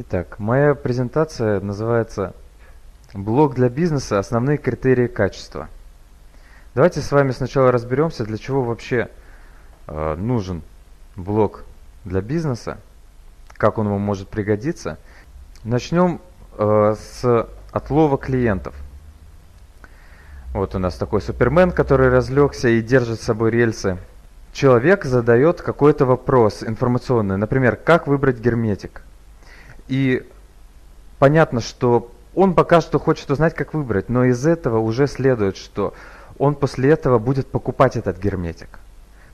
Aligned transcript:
Итак, 0.00 0.38
моя 0.38 0.76
презентация 0.76 1.58
называется 1.58 2.32
«Блог 3.14 3.56
для 3.56 3.68
бизнеса. 3.68 4.20
Основные 4.20 4.56
критерии 4.56 5.08
качества». 5.08 5.68
Давайте 6.76 7.00
с 7.00 7.10
вами 7.10 7.32
сначала 7.32 7.72
разберемся, 7.72 8.24
для 8.24 8.38
чего 8.38 8.62
вообще 8.62 9.08
э, 9.88 10.14
нужен 10.14 10.62
блог 11.16 11.64
для 12.04 12.20
бизнеса, 12.20 12.78
как 13.54 13.78
он 13.78 13.88
вам 13.88 14.00
может 14.00 14.28
пригодиться. 14.28 14.98
Начнем 15.64 16.20
э, 16.56 16.94
с 16.96 17.48
отлова 17.72 18.18
клиентов. 18.18 18.76
Вот 20.52 20.76
у 20.76 20.78
нас 20.78 20.94
такой 20.94 21.20
супермен, 21.22 21.72
который 21.72 22.08
разлегся 22.08 22.68
и 22.68 22.82
держит 22.82 23.20
с 23.20 23.24
собой 23.24 23.50
рельсы. 23.50 23.98
Человек 24.52 25.04
задает 25.04 25.60
какой-то 25.60 26.06
вопрос 26.06 26.62
информационный, 26.62 27.36
например, 27.36 27.74
как 27.74 28.06
выбрать 28.06 28.38
герметик. 28.38 29.02
И 29.88 30.26
понятно, 31.18 31.60
что 31.60 32.10
он 32.34 32.54
пока 32.54 32.80
что 32.80 32.98
хочет 32.98 33.30
узнать, 33.30 33.54
как 33.54 33.74
выбрать, 33.74 34.08
но 34.08 34.24
из 34.24 34.46
этого 34.46 34.78
уже 34.78 35.06
следует, 35.06 35.56
что 35.56 35.94
он 36.38 36.54
после 36.54 36.90
этого 36.90 37.18
будет 37.18 37.48
покупать 37.48 37.96
этот 37.96 38.18
герметик. 38.18 38.78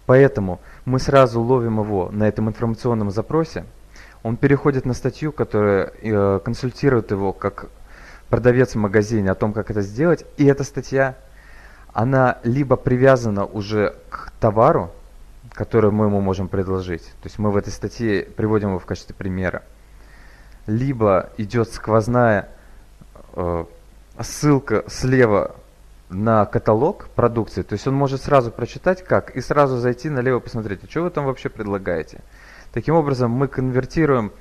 Поэтому 0.06 0.60
мы 0.84 0.98
сразу 0.98 1.40
ловим 1.40 1.80
его 1.80 2.08
на 2.10 2.28
этом 2.28 2.48
информационном 2.48 3.10
запросе. 3.10 3.64
Он 4.22 4.36
переходит 4.36 4.86
на 4.86 4.94
статью, 4.94 5.32
которая 5.32 5.92
э, 6.00 6.40
консультирует 6.42 7.10
его 7.10 7.32
как 7.32 7.66
продавец 8.30 8.74
в 8.74 8.78
магазине 8.78 9.30
о 9.30 9.34
том, 9.34 9.52
как 9.52 9.70
это 9.70 9.82
сделать. 9.82 10.24
И 10.38 10.46
эта 10.46 10.64
статья, 10.64 11.16
она 11.92 12.38
либо 12.42 12.77
привязана 12.77 13.44
уже 13.44 13.94
к 14.08 14.32
товару, 14.41 14.91
который 15.52 15.91
мы 15.91 16.06
ему 16.06 16.20
можем 16.20 16.48
предложить. 16.48 17.02
То 17.02 17.27
есть 17.27 17.38
мы 17.38 17.50
в 17.50 17.56
этой 17.56 17.70
статье 17.70 18.22
приводим 18.22 18.70
его 18.70 18.78
в 18.78 18.86
качестве 18.86 19.14
примера 19.14 19.62
либо 20.66 21.30
идет 21.36 21.73
сквозная 21.73 22.48
э, 23.34 23.64
ссылка 24.20 24.84
слева 24.88 25.55
на 26.08 26.44
каталог 26.47 27.08
продукции, 27.14 27.62
то 27.62 27.72
есть 27.75 27.86
он 27.86 27.94
может 27.94 28.22
сразу 28.22 28.50
прочитать 28.50 29.05
как 29.05 29.34
и 29.36 29.41
сразу 29.41 29.78
зайти 29.78 30.08
налево 30.08 30.38
посмотреть, 30.41 30.80
а 30.84 30.91
что 30.91 31.03
вы 31.03 31.11
там 31.11 31.27
вообще 31.27 31.48
предлагаете. 31.48 32.20
Таким 32.72 32.94
образом 32.94 33.30
мы 33.30 33.48
конвертируем 33.48 34.33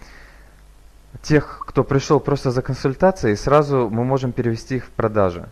тех, 1.21 1.63
кто 1.67 1.83
пришел 1.83 2.19
просто 2.19 2.51
за 2.51 2.61
консультацией, 2.61 3.35
сразу 3.35 3.89
мы 3.89 4.03
можем 4.03 4.31
перевести 4.31 4.77
их 4.77 4.85
в 4.85 4.89
продажи. 4.89 5.47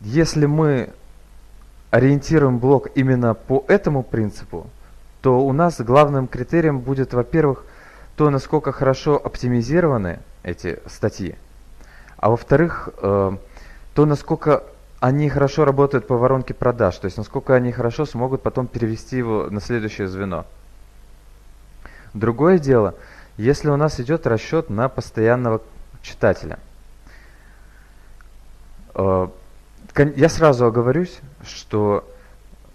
Если 0.00 0.46
мы 0.46 0.90
ориентируем 1.90 2.58
блог 2.58 2.88
именно 2.94 3.34
по 3.34 3.64
этому 3.68 4.02
принципу, 4.02 4.68
то 5.22 5.40
у 5.40 5.52
нас 5.52 5.80
главным 5.80 6.26
критерием 6.26 6.80
будет, 6.80 7.14
во-первых, 7.14 7.64
то, 8.16 8.30
насколько 8.30 8.72
хорошо 8.72 9.20
оптимизированы 9.22 10.20
эти 10.42 10.78
статьи, 10.86 11.36
а 12.16 12.30
во-вторых, 12.30 12.88
э, 12.98 13.36
то, 13.94 14.06
насколько 14.06 14.64
они 15.00 15.28
хорошо 15.28 15.64
работают 15.64 16.06
по 16.06 16.16
воронке 16.16 16.54
продаж, 16.54 16.96
то 16.96 17.06
есть 17.06 17.16
насколько 17.16 17.54
они 17.54 17.72
хорошо 17.72 18.06
смогут 18.06 18.42
потом 18.42 18.66
перевести 18.66 19.18
его 19.18 19.48
на 19.50 19.60
следующее 19.60 20.08
звено. 20.08 20.46
Другое 22.14 22.58
дело, 22.58 22.94
если 23.36 23.68
у 23.68 23.76
нас 23.76 24.00
идет 24.00 24.26
расчет 24.26 24.70
на 24.70 24.88
постоянного 24.88 25.60
читателя. 26.02 26.58
Э, 28.94 29.28
я 29.96 30.28
сразу 30.28 30.66
оговорюсь, 30.66 31.20
что 31.44 32.08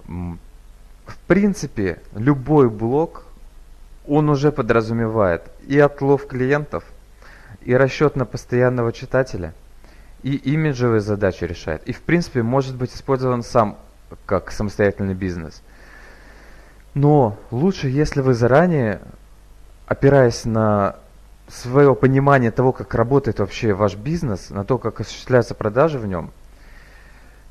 в 0.07 1.17
принципе 1.27 2.01
любой 2.13 2.69
блог 2.69 3.23
он 4.09 4.29
уже 4.29 4.51
подразумевает 4.51 5.43
и 5.67 5.79
отлов 5.79 6.27
клиентов, 6.27 6.83
и 7.61 7.73
расчет 7.73 8.15
на 8.15 8.25
постоянного 8.25 8.91
читателя, 8.91 9.53
и 10.23 10.35
имиджевые 10.35 11.01
задачи 11.01 11.43
решает. 11.43 11.87
И 11.87 11.93
в 11.93 12.01
принципе 12.01 12.41
может 12.41 12.75
быть 12.75 12.93
использован 12.93 13.43
сам 13.43 13.77
как 14.25 14.51
самостоятельный 14.51 15.13
бизнес. 15.13 15.61
Но 16.93 17.37
лучше, 17.51 17.87
если 17.87 18.21
вы 18.21 18.33
заранее, 18.33 18.99
опираясь 19.85 20.43
на 20.43 20.95
свое 21.47 21.95
понимание 21.95 22.51
того, 22.51 22.71
как 22.71 22.93
работает 22.95 23.39
вообще 23.39 23.73
ваш 23.73 23.95
бизнес, 23.95 24.49
на 24.49 24.65
то, 24.65 24.77
как 24.77 24.99
осуществляются 24.99 25.55
продажи 25.55 25.99
в 25.99 26.07
нем, 26.07 26.31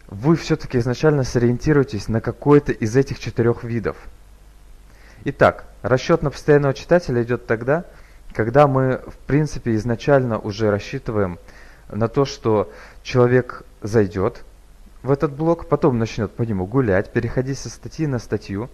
вы 0.08 0.36
все-таки 0.36 0.78
изначально 0.78 1.22
сориентируетесь 1.22 2.08
на 2.08 2.20
какой-то 2.20 2.72
из 2.72 2.96
этих 2.96 3.18
четырех 3.20 3.64
видов– 3.64 3.96
Итак, 5.24 5.66
расчет 5.82 6.22
на 6.22 6.30
постоянного 6.30 6.74
читателя 6.74 7.22
идет 7.22 7.46
тогда, 7.46 7.84
когда 8.32 8.66
мы, 8.66 9.00
в 9.06 9.16
принципе, 9.26 9.74
изначально 9.76 10.38
уже 10.38 10.70
рассчитываем 10.70 11.38
на 11.88 12.08
то, 12.08 12.24
что 12.24 12.70
человек 13.02 13.64
зайдет 13.82 14.44
в 15.02 15.10
этот 15.10 15.32
блок, 15.32 15.68
потом 15.68 15.98
начнет 15.98 16.30
по 16.32 16.42
нему 16.42 16.66
гулять, 16.66 17.12
переходить 17.12 17.58
со 17.58 17.70
статьи 17.70 18.06
на 18.06 18.18
статью, 18.18 18.68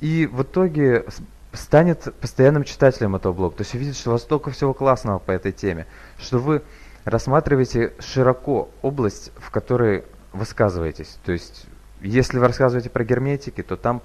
и 0.00 0.28
в 0.30 0.42
итоге 0.42 1.04
станет 1.52 2.14
постоянным 2.20 2.64
читателем 2.64 3.16
этого 3.16 3.32
блога. 3.32 3.56
То 3.56 3.62
есть 3.62 3.74
увидит, 3.74 3.96
что 3.96 4.10
у 4.10 4.12
вас 4.12 4.22
столько 4.22 4.50
всего 4.50 4.74
классного 4.74 5.18
по 5.18 5.30
этой 5.32 5.52
теме, 5.52 5.86
что 6.18 6.38
вы 6.38 6.62
рассматриваете 7.04 7.92
широко 7.98 8.70
область, 8.80 9.32
в 9.36 9.50
которой 9.50 10.04
высказываетесь. 10.32 11.18
То 11.24 11.32
есть, 11.32 11.66
если 12.00 12.38
вы 12.38 12.46
рассказываете 12.46 12.90
про 12.90 13.04
герметики, 13.04 13.62
то 13.62 13.76
там 13.76 14.02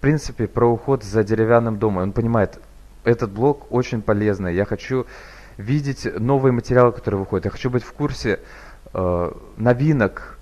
принципе, 0.00 0.46
про 0.46 0.66
уход 0.66 1.04
за 1.04 1.22
деревянным 1.24 1.78
домом. 1.78 2.02
Он 2.04 2.12
понимает, 2.12 2.58
этот 3.04 3.30
блог 3.30 3.70
очень 3.70 4.02
полезный. 4.02 4.54
Я 4.54 4.64
хочу 4.64 5.06
видеть 5.56 6.06
новые 6.18 6.52
материалы, 6.52 6.92
которые 6.92 7.20
выходят. 7.20 7.44
Я 7.44 7.50
хочу 7.50 7.70
быть 7.70 7.82
в 7.82 7.92
курсе 7.92 8.40
э, 8.92 9.32
новинок 9.56 10.38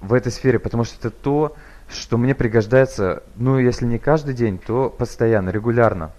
в 0.00 0.12
этой 0.12 0.32
сфере, 0.32 0.58
потому 0.58 0.84
что 0.84 0.96
это 0.98 1.10
то, 1.10 1.56
что 1.88 2.16
мне 2.16 2.34
пригождается, 2.34 3.22
ну, 3.36 3.58
если 3.58 3.86
не 3.86 3.98
каждый 3.98 4.34
день, 4.34 4.58
то 4.58 4.90
постоянно, 4.90 5.50
регулярно. 5.50 6.10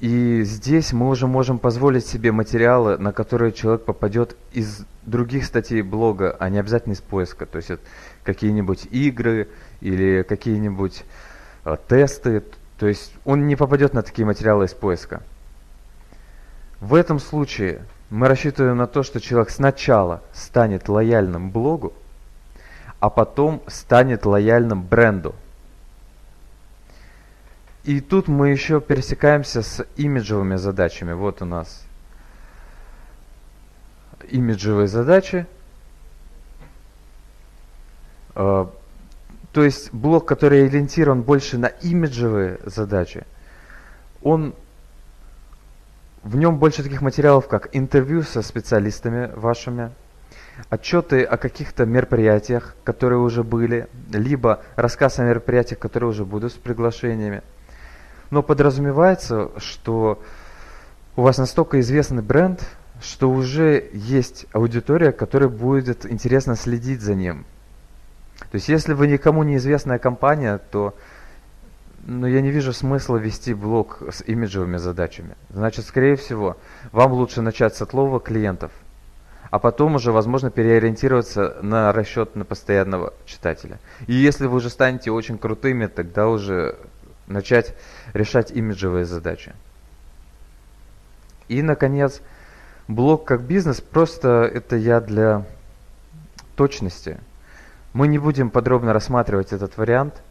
И 0.00 0.42
здесь 0.44 0.92
мы 0.92 1.08
уже 1.08 1.26
можем 1.26 1.58
позволить 1.58 2.06
себе 2.06 2.30
материалы, 2.30 2.98
на 2.98 3.12
которые 3.12 3.52
человек 3.52 3.84
попадет 3.84 4.36
из 4.52 4.84
других 5.04 5.44
статей 5.44 5.82
блога, 5.82 6.36
а 6.38 6.48
не 6.50 6.58
обязательно 6.58 6.92
из 6.92 7.00
поиска. 7.00 7.46
То 7.46 7.56
есть 7.56 7.70
какие-нибудь 8.22 8.86
игры 8.92 9.48
или 9.80 10.22
какие-нибудь 10.22 11.04
э, 11.64 11.76
тесты. 11.88 12.42
То 12.78 12.86
есть 12.86 13.12
он 13.24 13.46
не 13.46 13.56
попадет 13.56 13.94
на 13.94 14.02
такие 14.02 14.24
материалы 14.26 14.66
из 14.66 14.74
поиска. 14.74 15.22
В 16.80 16.94
этом 16.94 17.18
случае 17.18 17.82
мы 18.10 18.28
рассчитываем 18.28 18.76
на 18.76 18.86
то, 18.86 19.02
что 19.02 19.20
человек 19.20 19.50
сначала 19.50 20.22
станет 20.32 20.88
лояльным 20.88 21.50
блогу, 21.50 21.92
а 23.00 23.10
потом 23.10 23.62
станет 23.66 24.24
лояльным 24.24 24.82
бренду. 24.82 25.34
И 27.84 28.00
тут 28.00 28.28
мы 28.28 28.50
еще 28.50 28.80
пересекаемся 28.80 29.62
с 29.62 29.84
имиджевыми 29.96 30.56
задачами. 30.56 31.12
Вот 31.12 31.42
у 31.42 31.44
нас 31.44 31.84
имиджевые 34.28 34.88
задачи. 34.88 35.46
То 39.52 39.64
есть 39.64 39.92
блок, 39.92 40.26
который 40.26 40.66
ориентирован 40.66 41.22
больше 41.22 41.58
на 41.58 41.66
имиджевые 41.66 42.58
задачи, 42.64 43.24
он 44.22 44.54
в 46.22 46.36
нем 46.36 46.58
больше 46.58 46.82
таких 46.82 47.00
материалов, 47.00 47.48
как 47.48 47.68
интервью 47.72 48.22
со 48.22 48.42
специалистами 48.42 49.30
вашими, 49.34 49.90
отчеты 50.68 51.22
о 51.22 51.36
каких-то 51.36 51.86
мероприятиях, 51.86 52.74
которые 52.84 53.20
уже 53.20 53.42
были, 53.42 53.88
либо 54.12 54.62
рассказ 54.76 55.18
о 55.18 55.24
мероприятиях, 55.24 55.78
которые 55.78 56.10
уже 56.10 56.24
будут 56.24 56.52
с 56.52 56.56
приглашениями– 56.56 57.42
но 58.30 58.42
подразумевается, 58.42 59.50
что 59.56 60.22
у 61.16 61.22
вас 61.22 61.38
настолько 61.38 61.80
известный 61.80 62.22
бренд, 62.22 62.62
что 63.00 63.30
уже 63.30 63.88
есть 63.92 64.46
аудитория, 64.52 65.12
которая 65.12 65.48
будет 65.48 66.04
интересно 66.10 66.56
следить 66.56 67.00
за 67.00 67.14
ним. 67.14 67.46
То 68.50 68.56
есть 68.56 68.68
если 68.68 68.94
вы 68.94 69.06
никому 69.08 69.42
неизвестная 69.42 69.98
компания, 69.98 70.58
то 70.70 70.94
ну, 72.06 72.26
я 72.26 72.40
не 72.40 72.50
вижу 72.50 72.72
смысла 72.72 73.16
вести 73.16 73.52
блог 73.52 74.02
с 74.10 74.22
имиджевыми 74.22 74.78
задачами. 74.78 75.36
Значит, 75.50 75.84
скорее 75.84 76.16
всего, 76.16 76.56
вам 76.90 77.12
лучше 77.12 77.42
начать 77.42 77.76
с 77.76 77.82
отлова 77.82 78.18
клиентов, 78.20 78.72
а 79.50 79.58
потом 79.58 79.96
уже, 79.96 80.10
возможно, 80.10 80.50
переориентироваться 80.50 81.58
на 81.60 81.92
расчет 81.92 82.34
на 82.34 82.46
постоянного 82.46 83.12
читателя. 83.26 83.78
И 84.06 84.14
если 84.14 84.46
вы 84.46 84.56
уже 84.56 84.70
станете 84.70 85.10
очень 85.10 85.36
крутыми, 85.36 85.86
тогда 85.86 86.28
уже 86.28 86.76
начать 87.26 87.74
решать 88.14 88.50
имиджевые 88.50 89.04
задачи. 89.04 89.52
И, 91.48 91.60
наконец, 91.60 92.22
блог 92.88 93.24
как 93.24 93.42
бизнес, 93.42 93.82
просто 93.82 94.50
это 94.52 94.76
я 94.76 95.00
для 95.00 95.44
точности. 96.56 97.18
Мы 97.92 98.08
не 98.08 98.18
будем 98.18 98.50
подробно 98.50 98.92
рассматривать 98.92 99.52
этот 99.52 99.76
вариант. 99.76 100.22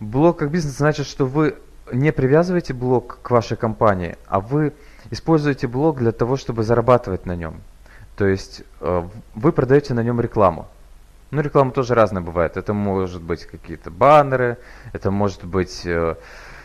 Блог 0.00 0.38
как 0.38 0.50
бизнес 0.50 0.76
значит, 0.76 1.06
что 1.06 1.26
вы 1.26 1.56
не 1.92 2.12
привязываете 2.12 2.74
блог 2.74 3.18
к 3.22 3.30
вашей 3.30 3.56
компании, 3.56 4.16
а 4.26 4.40
вы 4.40 4.72
используете 5.10 5.66
блог 5.66 5.98
для 5.98 6.12
того, 6.12 6.36
чтобы 6.36 6.62
зарабатывать 6.62 7.26
на 7.26 7.36
нем. 7.36 7.60
То 8.16 8.26
есть 8.26 8.62
э, 8.80 9.08
вы 9.34 9.52
продаете 9.52 9.94
на 9.94 10.02
нем 10.02 10.20
рекламу. 10.20 10.66
Ну, 11.30 11.42
реклама 11.42 11.70
тоже 11.72 11.94
разная 11.94 12.22
бывает. 12.22 12.56
Это 12.56 12.72
может 12.72 13.20
быть 13.20 13.44
какие-то 13.46 13.90
баннеры, 13.90 14.58
это 14.92 15.10
может 15.10 15.44
быть 15.44 15.84
э, 15.84 16.16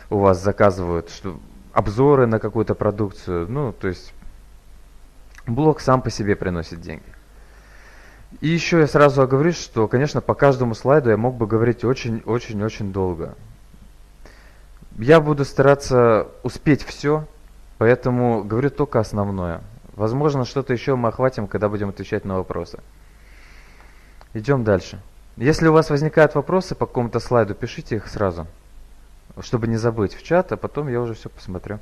у 0.08 0.18
вас 0.18 0.42
заказывают 0.42 1.10
что, 1.10 1.38
обзоры 1.72 2.26
на 2.26 2.38
какую-то 2.38 2.74
продукцию. 2.74 3.50
Ну, 3.50 3.72
то 3.72 3.88
есть 3.88 4.14
блог 5.46 5.80
сам 5.80 6.00
по 6.00 6.10
себе 6.10 6.36
приносит 6.36 6.80
деньги. 6.80 7.02
И 8.40 8.48
еще 8.48 8.80
я 8.80 8.86
сразу 8.86 9.22
оговорюсь, 9.22 9.60
что, 9.60 9.86
конечно, 9.88 10.20
по 10.20 10.34
каждому 10.34 10.74
слайду 10.74 11.10
я 11.10 11.16
мог 11.16 11.36
бы 11.36 11.46
говорить 11.46 11.84
очень-очень-очень 11.84 12.92
долго. 12.92 13.34
Я 14.98 15.20
буду 15.20 15.44
стараться 15.44 16.28
успеть 16.42 16.82
все, 16.82 17.26
поэтому 17.78 18.42
говорю 18.44 18.70
только 18.70 19.00
основное. 19.00 19.60
Возможно, 19.94 20.44
что-то 20.44 20.72
еще 20.72 20.96
мы 20.96 21.08
охватим, 21.08 21.46
когда 21.46 21.68
будем 21.68 21.90
отвечать 21.90 22.24
на 22.24 22.36
вопросы. 22.36 22.80
Идем 24.34 24.64
дальше. 24.64 25.00
Если 25.36 25.68
у 25.68 25.72
вас 25.72 25.90
возникают 25.90 26.34
вопросы 26.34 26.74
по 26.74 26.86
какому-то 26.86 27.20
слайду, 27.20 27.54
пишите 27.54 27.96
их 27.96 28.08
сразу, 28.08 28.46
чтобы 29.40 29.66
не 29.66 29.76
забыть 29.76 30.14
в 30.14 30.22
чат, 30.22 30.52
а 30.52 30.56
потом 30.56 30.88
я 30.88 31.00
уже 31.00 31.14
все 31.14 31.28
посмотрю. 31.28 31.78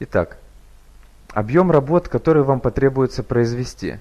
Итак, 0.00 0.38
объем 1.32 1.70
работ, 1.70 2.08
который 2.08 2.42
вам 2.42 2.60
потребуется 2.60 3.22
произвести. 3.22 3.98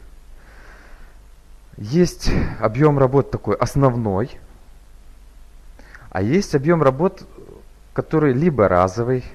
Есть 1.81 2.29
объем 2.59 2.99
работ 2.99 3.31
такой 3.31 3.55
основной, 3.55 4.29
а 6.11 6.21
есть 6.21 6.53
объем 6.53 6.83
работ, 6.83 7.23
который 7.93 8.33
либо 8.33 8.67
разовый, 8.67 9.25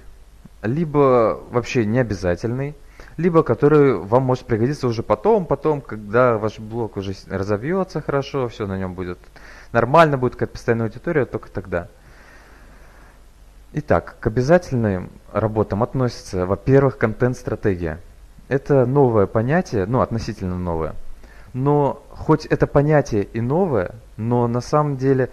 либо 0.63 1.41
вообще 1.51 1.85
не 1.85 1.99
обязательный, 1.99 2.77
либо 3.17 3.43
который 3.43 3.95
вам 3.95 4.23
может 4.23 4.45
пригодиться 4.45 4.87
уже 4.87 5.03
потом, 5.03 5.45
потом, 5.45 5.81
когда 5.81 6.39
ваш 6.39 6.61
блог 6.61 6.97
уже 6.97 7.17
разовьется 7.29 8.01
хорошо, 8.01 8.47
все 8.47 8.69
на 8.69 8.79
нем 8.79 8.95
будет 8.95 9.19
нормально, 9.73 10.17
будет 10.17 10.37
как 10.37 10.53
постоянная 10.53 10.87
аудитория, 10.87 11.25
только 11.25 11.51
тогда. 11.51 11.89
Итак, 13.73 14.19
к 14.21 14.27
обязательным 14.29 15.11
работам 15.33 15.83
относится, 15.83 16.47
во-первых, 16.47 16.97
контент-стратегия. 16.97 17.99
Это 18.47 18.87
новое 18.87 19.27
понятие, 19.27 19.85
ну, 19.87 20.01
относительно 20.01 20.57
новое. 20.57 20.95
Но 21.57 22.03
хоть 22.11 22.45
это 22.45 22.67
понятие 22.67 23.25
и 23.25 23.41
новое, 23.41 23.95
но 24.19 24.47
на 24.47 24.61
самом 24.61 24.99
деле 24.99 25.31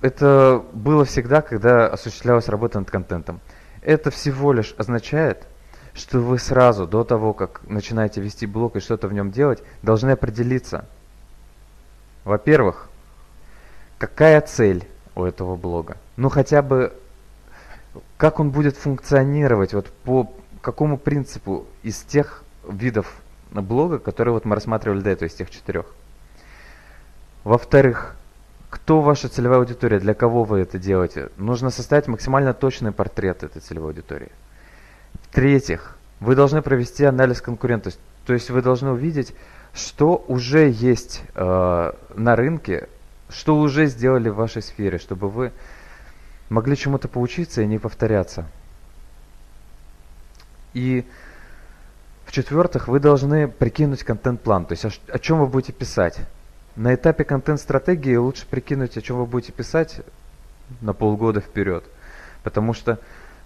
это 0.00 0.64
было 0.72 1.04
всегда, 1.04 1.42
когда 1.42 1.88
осуществлялась 1.88 2.48
работа 2.48 2.78
над 2.78 2.90
контентом. 2.90 3.40
Это 3.82 4.10
всего 4.10 4.54
лишь 4.54 4.74
означает, 4.78 5.46
что 5.92 6.20
вы 6.20 6.38
сразу, 6.38 6.86
до 6.86 7.04
того, 7.04 7.34
как 7.34 7.60
начинаете 7.68 8.22
вести 8.22 8.46
блог 8.46 8.76
и 8.76 8.80
что-то 8.80 9.06
в 9.06 9.12
нем 9.12 9.30
делать, 9.30 9.62
должны 9.82 10.12
определиться. 10.12 10.86
Во-первых, 12.24 12.88
какая 13.98 14.40
цель 14.40 14.88
у 15.14 15.24
этого 15.24 15.54
блога? 15.54 15.98
Ну 16.16 16.30
хотя 16.30 16.62
бы, 16.62 16.94
как 18.16 18.40
он 18.40 18.48
будет 18.48 18.78
функционировать, 18.78 19.74
вот 19.74 19.86
по 20.04 20.32
какому 20.62 20.96
принципу 20.96 21.66
из 21.82 22.00
тех 22.04 22.42
видов 22.66 23.20
блога, 23.62 23.98
которые 23.98 24.34
вот 24.34 24.44
мы 24.44 24.54
рассматривали 24.54 25.00
до 25.00 25.10
этого, 25.10 25.28
из 25.28 25.34
тех 25.34 25.50
четырех. 25.50 25.86
Во-вторых, 27.44 28.16
кто 28.70 29.00
ваша 29.00 29.28
целевая 29.28 29.60
аудитория, 29.60 30.00
для 30.00 30.14
кого 30.14 30.44
вы 30.44 30.60
это 30.60 30.78
делаете? 30.78 31.30
Нужно 31.36 31.70
составить 31.70 32.08
максимально 32.08 32.54
точный 32.54 32.90
портрет 32.90 33.42
этой 33.42 33.60
целевой 33.60 33.90
аудитории. 33.90 34.32
В-третьих, 35.22 35.96
вы 36.20 36.34
должны 36.34 36.62
провести 36.62 37.04
анализ 37.04 37.40
конкурентов. 37.40 37.94
То 38.26 38.32
есть 38.32 38.50
вы 38.50 38.62
должны 38.62 38.90
увидеть, 38.90 39.34
что 39.74 40.24
уже 40.28 40.70
есть 40.70 41.22
э, 41.34 41.92
на 42.14 42.36
рынке, 42.36 42.88
что 43.28 43.58
уже 43.58 43.86
сделали 43.86 44.28
в 44.28 44.36
вашей 44.36 44.62
сфере, 44.62 44.98
чтобы 44.98 45.28
вы 45.28 45.52
могли 46.48 46.76
чему-то 46.76 47.08
поучиться 47.08 47.62
и 47.62 47.66
не 47.66 47.78
повторяться. 47.78 48.46
И 50.72 51.04
в-четвертых, 52.34 52.88
вы 52.88 52.98
должны 52.98 53.46
прикинуть 53.46 54.02
контент-план, 54.02 54.66
то 54.66 54.72
есть 54.72 54.84
о, 54.84 54.90
о 55.12 55.20
чем 55.20 55.38
вы 55.38 55.46
будете 55.46 55.72
писать. 55.72 56.18
На 56.74 56.92
этапе 56.92 57.22
контент-стратегии 57.22 58.16
лучше 58.16 58.44
прикинуть, 58.44 58.96
о 58.96 59.02
чем 59.02 59.18
вы 59.18 59.26
будете 59.26 59.52
писать 59.52 60.00
на 60.80 60.94
полгода 60.94 61.40
вперед. 61.40 61.84
Потому 62.42 62.74
что 62.74 62.98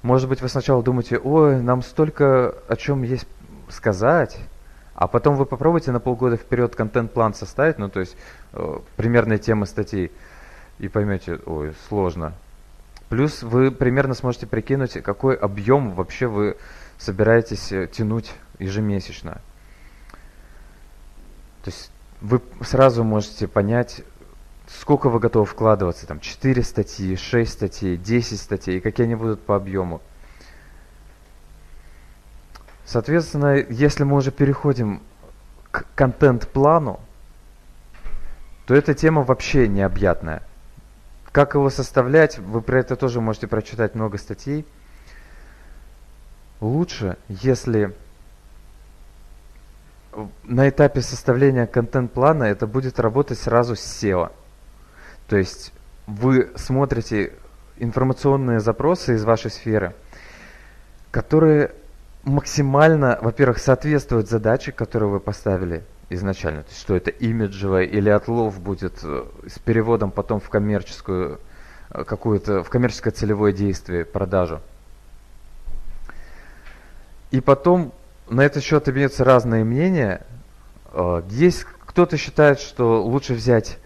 может 0.03 0.31
быть, 0.31 0.41
вы 0.41 0.49
сначала 0.49 0.83
думаете, 0.83 1.19
ой, 1.19 1.61
нам 1.61 1.83
столько 1.83 2.55
о 2.67 2.77
чем 2.77 3.03
есть 3.03 3.27
сказать, 3.69 4.39
а 4.95 5.07
потом 5.07 5.37
вы 5.37 5.45
попробуйте 5.45 5.93
на 5.93 6.01
полгода 6.01 6.39
вперед 6.39 6.75
контент-план 6.75 7.35
составить, 7.35 7.77
ну, 7.77 7.91
то 7.91 8.01
есть 8.01 8.17
э, 8.55 8.79
примерные 8.97 9.39
темы 9.39 9.67
статей, 9.67 10.11
и 10.79 10.89
поймете, 10.89 11.41
ой, 11.45 11.75
сложно. 11.89 12.33
Плюс 13.11 13.43
вы 13.43 13.71
примерно 13.71 14.15
сможете 14.15 14.47
прикинуть, 14.47 14.93
какой 15.03 15.35
объем 15.35 15.91
вообще 15.91 16.27
вы 16.27 16.57
собираетесь 16.97 17.71
э, 17.71 17.87
тянуть 17.87 18.33
ежемесячно. 18.59 19.41
То 21.65 21.71
есть 21.71 21.91
вы 22.21 22.41
сразу 22.63 23.05
можете 23.05 23.49
понять, 23.49 24.03
сколько 24.67 25.09
вы 25.09 25.19
готовы 25.19 25.47
вкладываться, 25.47 26.07
там 26.07 26.21
4 26.21 26.63
статьи, 26.63 27.17
6 27.17 27.53
статей, 27.53 27.97
10 27.97 28.41
статей, 28.41 28.79
и 28.79 28.81
какие 28.81 29.07
они 29.07 29.15
будут 29.15 29.43
по 29.45 29.57
объему. 29.57 30.01
Соответственно, 32.85 33.57
если 33.57 34.05
мы 34.05 34.17
уже 34.17 34.31
переходим 34.31 35.03
к 35.71 35.85
контент-плану, 35.95 37.01
то 38.67 38.75
эта 38.75 38.95
тема 38.95 39.23
вообще 39.23 39.69
необъятная. 39.69 40.43
Как 41.33 41.55
его 41.55 41.69
составлять, 41.71 42.39
вы 42.39 42.63
про 42.63 42.81
это 42.81 42.97
тоже 42.97 43.21
можете 43.21 43.47
прочитать 43.47 43.95
много 43.95 44.17
статей. 44.19 44.67
Лучше, 46.61 47.17
если 47.29 47.95
на 50.45 50.69
этапе 50.69 51.01
составления 51.01 51.67
контент-плана 51.67 52.45
это 52.45 52.67
будет 52.67 52.99
работать 52.99 53.39
сразу 53.39 53.77
с 53.77 53.81
SEO. 53.81 54.31
То 55.29 55.37
есть 55.37 55.73
вы 56.07 56.51
смотрите 56.57 57.33
информационные 57.77 58.61
запросы 58.61 59.15
из 59.15 59.25
вашей 59.25 59.51
сферы, 59.51 59.95
которые 61.11 61.73
максимально, 62.25 63.19
во-первых, 63.21 63.59
соответствуют 63.59 64.29
задаче, 64.29 64.73
которую 64.73 65.11
вы 65.13 65.21
поставили 65.21 65.85
изначально. 66.11 66.63
То 66.63 66.71
есть, 66.71 66.81
что 66.81 66.97
это 66.97 67.11
имиджевое 67.11 67.85
или 67.85 68.09
отлов 68.09 68.61
будет 68.61 69.01
э, 69.03 69.25
с 69.47 69.59
переводом 69.59 70.11
потом 70.11 70.41
в 70.41 70.49
коммерческую 70.49 71.41
э, 71.91 72.05
какую-то, 72.05 72.63
в 72.63 72.71
коммерческое 72.71 73.13
целевое 73.13 73.53
действие, 73.53 74.05
продажу. 74.05 74.61
И 77.31 77.41
потом 77.41 77.93
на 78.31 78.43
этот 78.43 78.63
счет 78.63 78.89
имеются 78.89 79.25
разные 79.25 79.65
мнения. 79.65 80.27
Э, 80.93 81.23
есть 81.31 81.65
кто-то 81.65 82.17
считает, 82.17 82.61
что 82.61 83.03
лучше 83.03 83.35
взять 83.35 83.79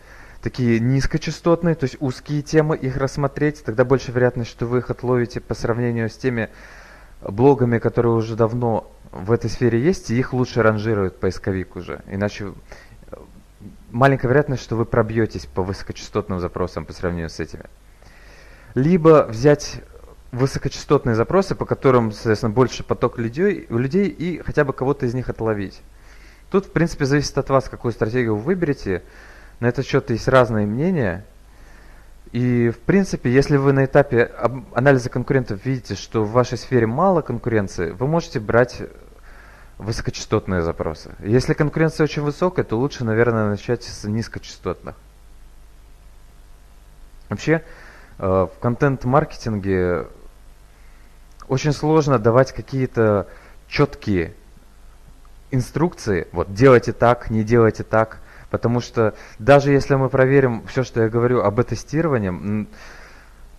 такие 0.43 0.81
низкочастотные, 0.81 1.75
то 1.75 1.85
есть 1.85 1.97
узкие 2.01 2.43
темы, 2.43 2.77
их 2.77 2.97
рассмотреть, 2.97 3.65
тогда 3.65 3.85
больше 3.85 4.13
вероятность, 4.13 4.51
что 4.51 4.67
вы 4.67 4.79
их 4.79 4.91
отловите 4.91 5.41
по 5.41 5.55
сравнению 5.55 6.11
с 6.11 6.17
теми 6.17 6.51
блогами, 7.21 7.79
которые 7.79 8.15
уже 8.15 8.35
давно 8.35 8.91
в 9.13 9.31
этой 9.31 9.49
сфере 9.49 9.81
есть, 9.81 10.11
и 10.11 10.19
их 10.19 10.33
лучше 10.33 10.63
ранжирует 10.63 11.21
поисковик 11.21 11.77
уже. 11.77 12.03
Иначе 12.09 12.55
э, 13.11 13.17
маленькая 13.91 14.29
вероятность, 14.29 14.63
что 14.63 14.75
вы 14.75 14.85
пробьетесь 14.85 15.47
по 15.47 15.63
высокочастотным 15.63 16.41
запросам 16.41 16.85
по 16.85 16.93
сравнению 16.93 17.31
с 17.31 17.39
этими. 17.39 17.65
Либо 18.75 19.27
взять 19.29 19.83
высокочастотные 20.33 21.15
запросы, 21.15 21.55
по 21.55 21.67
которым, 21.67 22.11
соответственно, 22.11 22.53
больше 22.53 22.83
поток 22.83 23.19
людей, 23.19 23.67
людей 23.69 24.09
и 24.09 24.39
хотя 24.39 24.65
бы 24.65 24.73
кого-то 24.73 25.07
из 25.07 25.15
них 25.15 25.29
отловить. 25.29 25.81
Тут, 26.51 26.67
в 26.67 26.71
принципе, 26.73 27.05
зависит 27.05 27.37
от 27.39 27.49
вас, 27.51 27.69
какую 27.69 27.93
стратегию 27.93 28.37
вы 28.37 28.43
выберете. 28.43 29.03
На 29.61 29.69
этот 29.69 29.87
счет 29.87 30.11
есть 30.11 30.29
разные 30.29 30.67
мнения. 30.67 31.25
И, 32.33 32.71
в 32.71 32.79
принципе, 32.79 33.31
если 33.31 33.59
вы 33.59 33.73
на 33.73 33.85
этапе 33.85 34.33
анализа 34.75 35.11
конкурентов 35.11 35.65
видите, 35.67 35.95
что 35.95 36.25
в 36.25 36.33
вашей 36.33 36.57
сфере 36.57 36.87
мало 36.87 37.21
конкуренции, 37.21 37.91
вы 37.91 38.07
можете 38.07 38.41
брать 38.41 38.83
высокочастотные 39.77 40.63
запросы. 40.63 41.11
Если 41.21 41.53
конкуренция 41.53 42.05
очень 42.05 42.23
высокая, 42.23 42.65
то 42.65 42.79
лучше, 42.79 43.05
наверное, 43.05 43.51
начать 43.51 43.85
с 43.85 44.05
низкочастотных. 44.05 44.97
Вообще, 47.29 47.63
э, 48.19 48.27
в 48.27 48.53
контент-маркетинге 48.61 50.07
очень 51.53 51.73
сложно 51.73 52.19
давать 52.19 52.53
какие-то 52.53 53.27
четкие 53.69 54.33
инструкции. 55.51 56.27
Вот 56.33 56.55
делайте 56.55 56.93
так, 56.93 57.29
не 57.29 57.45
делайте 57.45 57.83
так. 57.83 58.21
Потому 58.49 58.81
что 58.81 59.15
даже 59.39 59.71
если 59.71 59.95
мы 59.95 60.09
проверим 60.09 60.67
все, 60.67 60.83
что 60.83 61.03
я 61.03 61.11
говорю 61.11 61.43
об 61.43 61.63
тестировании, 61.63 62.67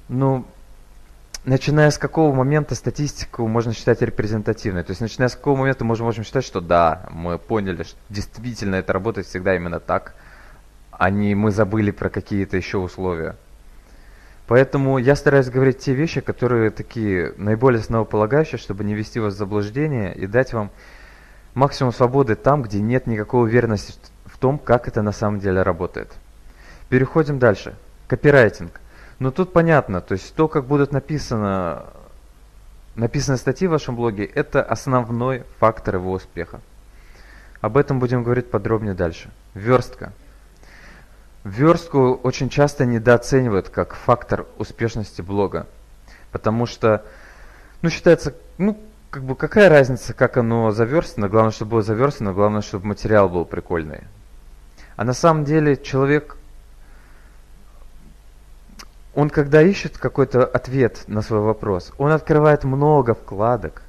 ну, 0.09 0.45
начиная 1.45 1.91
с 1.91 1.99
какого 1.99 2.33
момента 2.33 2.73
статистику 2.73 3.47
можно 3.47 3.73
считать 3.73 4.01
репрезентативной? 4.01 4.83
То 4.83 4.91
есть 4.91 5.01
начиная 5.01 5.29
с 5.29 5.35
какого 5.35 5.57
момента 5.57 5.85
мы 5.85 5.95
можем 5.95 6.23
считать, 6.23 6.43
что 6.43 6.61
да, 6.61 7.05
мы 7.11 7.37
поняли, 7.37 7.83
что 7.83 7.97
действительно 8.09 8.75
это 8.75 8.91
работает 8.91 9.27
всегда 9.27 9.55
именно 9.55 9.79
так, 9.79 10.15
а 10.89 11.11
не 11.11 11.35
мы 11.35 11.51
забыли 11.51 11.91
про 11.91 12.09
какие-то 12.09 12.57
еще 12.57 12.79
условия. 12.79 13.35
Поэтому 14.47 14.97
я 14.97 15.15
стараюсь 15.15 15.49
говорить 15.49 15.79
те 15.79 15.93
вещи, 15.93 16.21
которые 16.21 16.69
такие 16.69 17.33
наиболее 17.37 17.79
основополагающие, 17.79 18.59
чтобы 18.59 18.83
не 18.83 18.93
ввести 18.93 19.19
вас 19.19 19.35
в 19.35 19.37
заблуждение 19.37 20.13
и 20.13 20.27
дать 20.27 20.53
вам 20.53 20.69
максимум 21.53 21.93
свободы 21.93 22.35
там, 22.35 22.61
где 22.61 22.81
нет 22.81 23.07
никакой 23.07 23.43
уверенности 23.43 23.93
в 24.25 24.37
том, 24.37 24.57
как 24.57 24.87
это 24.87 25.01
на 25.01 25.11
самом 25.11 25.39
деле 25.39 25.61
работает. 25.61 26.11
Переходим 26.89 27.39
дальше. 27.39 27.75
Копирайтинг. 28.07 28.81
Ну 29.19 29.31
тут 29.31 29.53
понятно, 29.53 30.01
то 30.01 30.13
есть 30.13 30.35
то, 30.35 30.47
как 30.49 30.65
будут 30.65 30.91
написано, 30.91 31.85
написаны 32.95 33.37
статьи 33.37 33.67
в 33.67 33.71
вашем 33.71 33.95
блоге, 33.95 34.25
это 34.25 34.61
основной 34.61 35.43
фактор 35.59 35.95
его 35.95 36.11
успеха. 36.11 36.59
Об 37.61 37.77
этом 37.77 37.99
будем 37.99 38.23
говорить 38.23 38.51
подробнее 38.51 38.93
дальше. 38.93 39.29
Верстка. 39.53 40.11
Верстку 41.43 42.13
очень 42.23 42.49
часто 42.49 42.85
недооценивают 42.85 43.69
как 43.69 43.95
фактор 43.95 44.45
успешности 44.57 45.21
блога. 45.21 45.67
Потому 46.31 46.65
что, 46.65 47.03
ну, 47.81 47.89
считается, 47.89 48.33
ну, 48.57 48.77
как 49.09 49.23
бы 49.23 49.35
какая 49.35 49.69
разница, 49.69 50.13
как 50.13 50.37
оно 50.37 50.71
заверстано, 50.71 51.27
главное, 51.27 51.51
чтобы 51.51 51.71
было 51.71 51.81
заверстано, 51.83 52.33
главное, 52.33 52.61
чтобы 52.61 52.87
материал 52.87 53.29
был 53.29 53.45
прикольный. 53.45 54.01
А 54.95 55.03
на 55.03 55.13
самом 55.13 55.43
деле 55.43 55.77
человек, 55.77 56.37
он 59.13 59.29
когда 59.29 59.61
ищет 59.61 59.97
какой-то 59.97 60.45
ответ 60.45 61.03
на 61.07 61.21
свой 61.21 61.41
вопрос, 61.41 61.91
он 61.97 62.11
открывает 62.11 62.63
много 62.63 63.13
вкладок, 63.13 63.83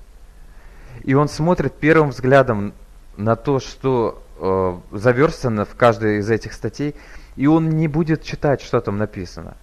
и 1.04 1.14
он 1.14 1.28
смотрит 1.28 1.72
первым 1.74 2.10
взглядом 2.10 2.74
на 3.16 3.36
то, 3.36 3.60
что 3.60 4.22
э, 4.38 4.96
заверстано 4.96 5.64
в 5.64 5.74
каждой 5.74 6.18
из 6.18 6.28
этих 6.28 6.52
статей, 6.52 6.94
и 7.36 7.46
он 7.46 7.70
не 7.70 7.88
будет 7.88 8.22
читать, 8.22 8.60
что 8.60 8.80
там 8.80 8.98
написано. 8.98 9.56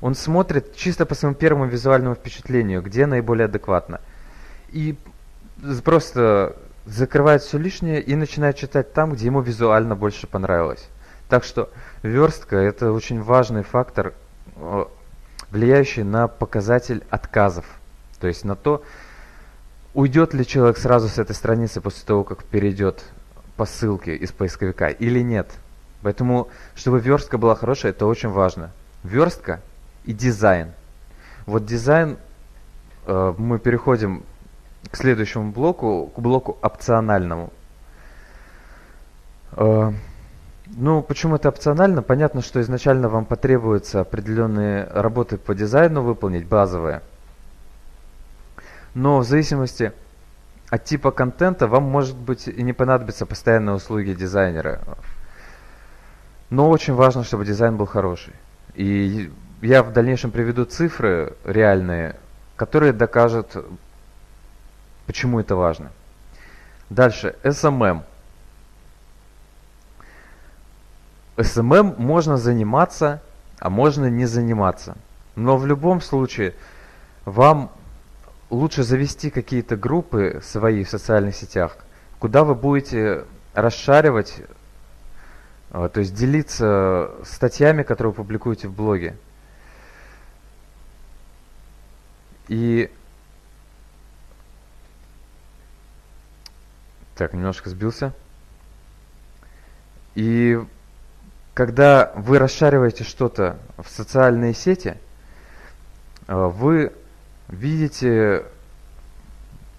Он 0.00 0.14
смотрит 0.14 0.76
чисто 0.76 1.06
по 1.06 1.14
своему 1.14 1.34
первому 1.34 1.66
визуальному 1.66 2.14
впечатлению, 2.14 2.82
где 2.82 3.06
наиболее 3.06 3.46
адекватно. 3.46 4.00
И 4.70 4.96
просто 5.84 6.56
закрывает 6.84 7.42
все 7.42 7.58
лишнее 7.58 8.02
и 8.02 8.14
начинает 8.14 8.56
читать 8.56 8.92
там, 8.92 9.12
где 9.12 9.26
ему 9.26 9.40
визуально 9.40 9.96
больше 9.96 10.26
понравилось. 10.26 10.86
Так 11.28 11.44
что 11.44 11.70
верстка– 12.02 12.56
это 12.58 12.92
очень 12.92 13.22
важный 13.22 13.62
фактор, 13.62 14.12
э, 14.56 14.84
влияющий 15.50 16.02
на 16.02 16.28
показатель 16.28 17.02
отказов. 17.10 17.64
То 18.20 18.28
есть 18.28 18.44
на 18.44 18.54
то, 18.54 18.84
уйдет 19.94 20.34
ли 20.34 20.46
человек 20.46 20.76
сразу 20.76 21.08
с 21.08 21.18
этой 21.18 21.34
страницы 21.34 21.80
после 21.80 22.06
того, 22.06 22.22
как 22.22 22.44
перейдет 22.44 23.02
по 23.56 23.64
ссылке 23.64 24.14
из 24.14 24.30
поисковика 24.30 24.88
или 24.88 25.20
нет– 25.20 25.50
Поэтому, 26.02 26.48
чтобы 26.74 27.00
верстка 27.00 27.38
была 27.38 27.54
хорошая, 27.54 27.92
это 27.92 28.06
очень 28.06 28.28
важно. 28.28 28.70
Верстка 29.02 29.60
и 30.04 30.12
дизайн. 30.12 30.72
Вот 31.46 31.64
дизайн, 31.64 32.16
э, 33.06 33.34
мы 33.38 33.58
переходим 33.58 34.24
к 34.90 34.96
следующему 34.96 35.52
блоку, 35.52 36.12
к 36.14 36.18
блоку 36.18 36.58
опциональному. 36.62 37.52
Э, 39.52 39.92
ну, 40.66 41.02
почему 41.02 41.36
это 41.36 41.48
опционально? 41.48 42.02
Понятно, 42.02 42.42
что 42.42 42.60
изначально 42.60 43.08
вам 43.08 43.24
потребуются 43.24 44.00
определенные 44.00 44.84
работы 44.84 45.38
по 45.38 45.54
дизайну 45.54 46.02
выполнить, 46.02 46.46
базовые. 46.46 47.02
Но 48.94 49.18
в 49.18 49.24
зависимости 49.24 49.92
от 50.70 50.84
типа 50.84 51.12
контента 51.12 51.68
вам 51.68 51.84
может 51.84 52.16
быть 52.16 52.48
и 52.48 52.62
не 52.62 52.72
понадобятся 52.72 53.26
постоянные 53.26 53.76
услуги 53.76 54.12
дизайнера. 54.14 54.80
Но 56.50 56.70
очень 56.70 56.94
важно, 56.94 57.24
чтобы 57.24 57.44
дизайн 57.44 57.76
был 57.76 57.86
хороший. 57.86 58.34
И 58.74 59.32
я 59.62 59.82
в 59.82 59.92
дальнейшем 59.92 60.30
приведу 60.30 60.64
цифры 60.64 61.34
реальные, 61.44 62.16
которые 62.56 62.92
докажут, 62.92 63.56
почему 65.06 65.40
это 65.40 65.56
важно. 65.56 65.90
Дальше, 66.88 67.34
SMM. 67.42 68.02
SMM 71.36 71.98
можно 71.98 72.36
заниматься, 72.36 73.20
а 73.58 73.70
можно 73.70 74.06
не 74.06 74.26
заниматься. 74.26 74.96
Но 75.34 75.56
в 75.56 75.66
любом 75.66 76.00
случае 76.00 76.54
вам 77.24 77.70
лучше 78.50 78.84
завести 78.84 79.30
какие-то 79.30 79.76
группы 79.76 80.40
свои 80.44 80.84
в 80.84 80.90
социальных 80.90 81.34
сетях, 81.34 81.76
куда 82.18 82.44
вы 82.44 82.54
будете 82.54 83.24
расшаривать 83.52 84.42
то 85.88 86.00
есть 86.00 86.14
делиться 86.14 87.10
статьями, 87.24 87.82
которые 87.82 88.12
вы 88.12 88.16
публикуете 88.16 88.68
в 88.68 88.72
блоге. 88.72 89.16
И 92.48 92.90
так, 97.16 97.32
немножко 97.32 97.70
сбился. 97.70 98.12
И 100.14 100.58
когда 101.54 102.12
вы 102.14 102.38
расшариваете 102.38 103.04
что-то 103.04 103.58
в 103.76 103.88
социальные 103.88 104.54
сети, 104.54 104.96
а, 106.26 106.48
вы 106.48 106.92
видите, 107.48 108.44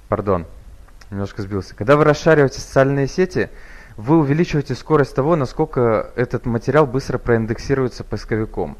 пардон, 0.10 0.46
немножко 1.12 1.42
сбился. 1.42 1.76
Когда 1.76 1.96
вы 1.96 2.04
расшариваете 2.04 2.60
социальные 2.60 3.08
сети, 3.08 3.50
вы 3.98 4.18
увеличиваете 4.18 4.76
скорость 4.76 5.16
того, 5.16 5.36
насколько 5.36 6.12
этот 6.16 6.46
материал 6.46 6.86
быстро 6.86 7.18
проиндексируется 7.18 8.04
поисковиком. 8.04 8.78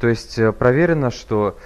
То 0.00 0.08
есть 0.08 0.38
э, 0.38 0.50
проверено, 0.52 1.10
что 1.10 1.58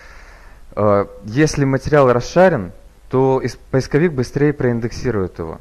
э, 0.74 1.06
если 1.24 1.64
материал 1.64 2.12
расшарен, 2.12 2.72
то 3.10 3.40
поисковик 3.70 4.12
быстрее 4.12 4.52
проиндексирует 4.52 5.38
его. 5.38 5.60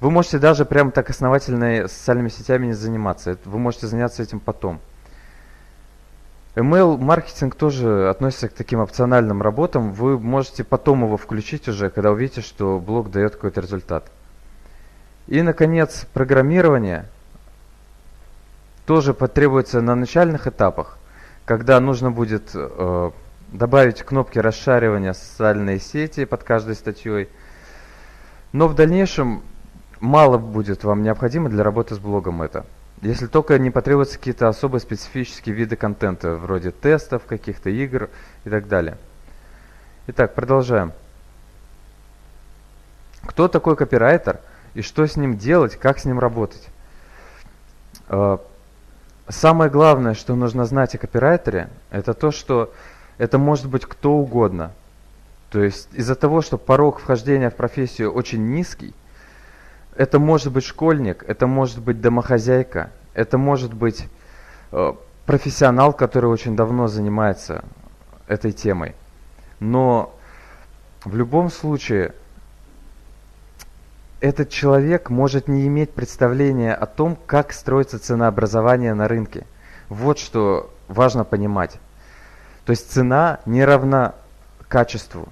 Вы 0.00 0.10
можете 0.10 0.38
даже 0.38 0.66
прямо 0.66 0.90
так 0.90 1.08
основательно 1.08 1.88
социальными 1.88 2.28
сетями 2.28 2.66
не 2.66 2.74
заниматься. 2.74 3.38
Вы 3.46 3.58
можете 3.58 3.86
заняться 3.86 4.22
этим 4.22 4.38
потом. 4.38 4.80
Email-маркетинг 6.56 7.54
тоже 7.54 8.10
относится 8.10 8.48
к 8.48 8.52
таким 8.52 8.80
опциональным 8.80 9.40
работам. 9.40 9.92
Вы 9.92 10.18
можете 10.18 10.62
потом 10.62 11.04
его 11.04 11.16
включить 11.16 11.68
уже, 11.68 11.88
когда 11.88 12.10
увидите, 12.10 12.42
что 12.42 12.78
блог 12.78 13.10
дает 13.10 13.34
какой-то 13.34 13.62
результат. 13.62 14.04
И, 15.26 15.40
наконец, 15.40 16.06
программирование 16.12 17.06
тоже 18.84 19.14
потребуется 19.14 19.80
на 19.80 19.94
начальных 19.94 20.46
этапах, 20.46 20.98
когда 21.46 21.80
нужно 21.80 22.10
будет 22.10 22.50
э, 22.52 23.10
добавить 23.50 24.02
кнопки 24.02 24.38
расшаривания 24.38 25.14
социальной 25.14 25.80
сети 25.80 26.26
под 26.26 26.44
каждой 26.44 26.74
статьей. 26.74 27.30
Но 28.52 28.68
в 28.68 28.74
дальнейшем 28.74 29.42
мало 29.98 30.36
будет 30.36 30.84
вам 30.84 31.02
необходимо 31.02 31.48
для 31.48 31.64
работы 31.64 31.94
с 31.94 31.98
блогом 31.98 32.42
это. 32.42 32.66
Если 33.00 33.26
только 33.26 33.58
не 33.58 33.70
потребуются 33.70 34.18
какие-то 34.18 34.48
особые 34.48 34.82
специфические 34.82 35.54
виды 35.54 35.76
контента, 35.76 36.36
вроде 36.36 36.70
тестов, 36.70 37.22
каких-то 37.24 37.70
игр 37.70 38.10
и 38.44 38.50
так 38.50 38.68
далее. 38.68 38.98
Итак, 40.06 40.34
продолжаем. 40.34 40.92
Кто 43.22 43.48
такой 43.48 43.74
копирайтер– 43.74 44.40
и 44.74 44.82
что 44.82 45.06
с 45.06 45.16
ним 45.16 45.36
делать, 45.36 45.76
как 45.76 45.98
с 45.98 46.04
ним 46.04 46.18
работать. 46.18 46.68
Э, 48.08 48.38
самое 49.28 49.70
главное, 49.70 50.14
что 50.14 50.34
нужно 50.34 50.64
знать 50.64 50.94
о 50.94 50.98
копирайтере, 50.98 51.68
это 51.90 52.14
то, 52.14 52.30
что 52.30 52.72
это 53.18 53.38
может 53.38 53.68
быть 53.68 53.86
кто 53.86 54.12
угодно. 54.12 54.72
То 55.50 55.62
есть 55.62 55.88
из-за 55.92 56.16
того, 56.16 56.42
что 56.42 56.58
порог 56.58 56.98
вхождения 56.98 57.50
в 57.50 57.54
профессию 57.54 58.12
очень 58.12 58.44
низкий, 58.44 58.92
это 59.96 60.18
может 60.18 60.52
быть 60.52 60.64
школьник, 60.64 61.24
это 61.26 61.46
может 61.46 61.80
быть 61.80 62.00
домохозяйка, 62.00 62.90
это 63.14 63.38
может 63.38 63.72
быть 63.72 64.08
э, 64.72 64.92
профессионал, 65.26 65.92
который 65.92 66.26
очень 66.26 66.56
давно 66.56 66.88
занимается 66.88 67.64
этой 68.26 68.50
темой. 68.50 68.96
Но 69.60 70.12
в 71.04 71.16
любом 71.16 71.50
случае 71.50 72.14
этот 74.24 74.48
человек 74.48 75.10
может 75.10 75.48
не 75.48 75.66
иметь 75.66 75.90
представления 75.90 76.72
о 76.72 76.86
том, 76.86 77.18
как 77.26 77.52
строится 77.52 77.98
ценообразование 77.98 78.94
на 78.94 79.06
рынке. 79.06 79.44
Вот 79.90 80.18
что 80.18 80.70
важно 80.88 81.24
понимать. 81.24 81.78
То 82.64 82.70
есть 82.70 82.90
цена 82.90 83.40
не 83.44 83.62
равна 83.62 84.14
качеству. 84.66 85.28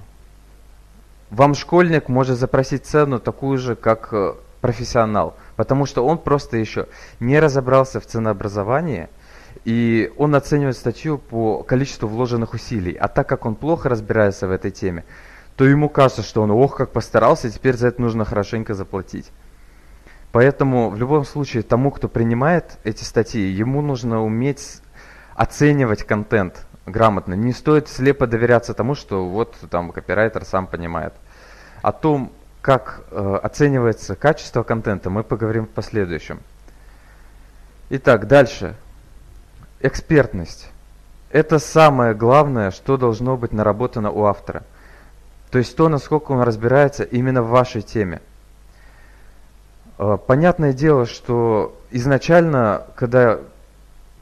Вам 1.31 1.55
школьник 1.55 2.11
может 2.11 2.39
запросить 2.39 2.85
цену 2.85 3.19
такую 3.19 3.57
же, 3.57 3.77
как 3.77 4.11
э, 4.13 4.35
профессионал, 4.61 5.37
потому 5.57 5.87
что 5.87 6.05
он 6.05 6.19
просто 6.19 6.59
еще 6.59 6.87
не 7.19 7.41
разобрался 7.41 7.99
в 7.99 8.05
ценообразовании 8.05 9.09
и 9.65 10.13
он 10.19 10.35
оценивает 10.35 10.77
статью 10.77 11.17
по 11.17 11.63
количеству 11.63 12.09
вложенных 12.09 12.53
усилий. 12.53 12.93
А 12.93 13.09
так 13.09 13.27
как 13.27 13.47
он 13.47 13.55
плохо 13.55 13.89
разбирается 13.89 14.47
в 14.47 14.51
этой 14.51 14.71
теме, 14.71 15.05
то 15.57 15.65
ему 15.65 15.89
кажется, 15.89 16.23
что 16.23 16.43
он 16.43 16.51
ох, 16.51 16.77
как 16.77 16.93
постарался, 16.93 17.49
и 17.49 17.51
теперь 17.51 17.77
за 17.77 17.89
это 17.89 18.01
нужно 18.01 18.25
хорошенько 18.25 18.75
заплатить. 18.75 19.31
Поэтому 20.33 20.89
в 20.89 20.97
любом 20.97 21.25
случае 21.25 21.63
тому, 21.63 21.91
кто 21.91 22.09
принимает 22.09 22.79
эти 22.85 23.05
статьи, 23.05 23.43
ему 23.43 23.83
нужно 23.83 24.23
уметь 24.23 24.81
оценивать 25.35 26.05
контент 26.05 26.67
грамотно. 26.87 27.35
Не 27.35 27.53
стоит 27.53 27.89
слепо 27.89 28.27
доверяться 28.27 28.75
тому, 28.75 28.95
что 28.95 29.29
вот 29.29 29.55
там 29.71 29.93
копирайтер 29.93 30.45
сам 30.45 30.67
понимает. 30.67 31.13
О 31.83 31.93
том, 31.93 32.33
как 32.63 33.03
э, 33.11 33.41
оценивается 33.43 34.15
качество 34.15 34.63
контента, 34.63 35.11
мы 35.11 35.23
поговорим 35.23 35.67
в 35.67 35.71
последующем. 35.71 36.41
Итак, 37.91 38.27
дальше. 38.27 38.75
Экспертность. 39.81 40.71
Это 41.31 41.59
самое 41.59 42.15
главное, 42.15 42.71
что 42.71 42.97
должно 42.97 43.37
быть 43.37 43.53
наработано 43.53 44.11
у 44.11 44.25
автора. 44.25 44.63
То 45.53 45.59
есть 45.59 45.77
то, 45.77 45.91
насколько 45.91 46.33
он 46.33 46.41
разбирается 46.41 47.05
именно 47.05 47.43
в 47.43 47.51
вашей 47.51 47.83
теме. 47.83 48.23
Э, 49.99 50.17
понятное 50.27 50.73
дело, 50.73 51.05
что 51.05 51.79
изначально, 51.91 52.87
когда 52.97 53.39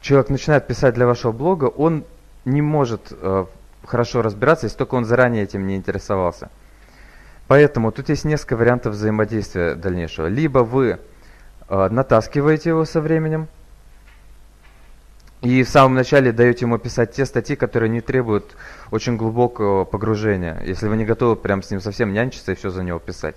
человек 0.01 0.29
начинает 0.29 0.67
писать 0.67 0.95
для 0.95 1.07
вашего 1.07 1.31
блога, 1.31 1.67
он 1.67 2.05
не 2.45 2.63
может 2.63 3.13
э, 3.13 3.47
хорошо 3.87 4.23
разбираться, 4.23 4.67
если 4.67 4.79
только 4.79 4.97
он 4.97 5.05
заранее 5.05 5.45
этим 5.45 5.69
не 5.69 5.77
интересовался. 5.77 6.51
Поэтому 7.47 7.93
тут 7.93 8.09
есть 8.09 8.25
несколько 8.25 8.57
вариантов 8.57 8.95
взаимодействия 8.95 9.77
дальнейшего. 9.77 10.27
Либо 10.27 10.59
вы 10.59 10.99
э, 11.69 11.89
натаскиваете 11.91 12.71
его 12.71 12.85
со 12.85 13.01
временем, 13.01 13.47
и 15.43 15.63
в 15.63 15.69
самом 15.69 15.95
начале 15.95 16.33
даете 16.33 16.67
ему 16.67 16.79
писать 16.79 17.13
те 17.13 17.25
статьи, 17.25 17.57
которые 17.57 17.89
не 17.89 18.03
требуют 18.03 18.57
очень 18.91 19.17
глубокого 19.17 19.85
погружения, 19.85 20.61
если 20.65 20.87
вы 20.87 20.97
не 20.97 21.07
готовы 21.07 21.37
прям 21.37 21.63
с 21.63 21.71
ним 21.71 21.81
совсем 21.81 22.13
нянчиться 22.13 22.53
и 22.53 22.55
все 22.55 22.71
за 22.71 22.83
него 22.83 22.99
писать. 22.99 23.37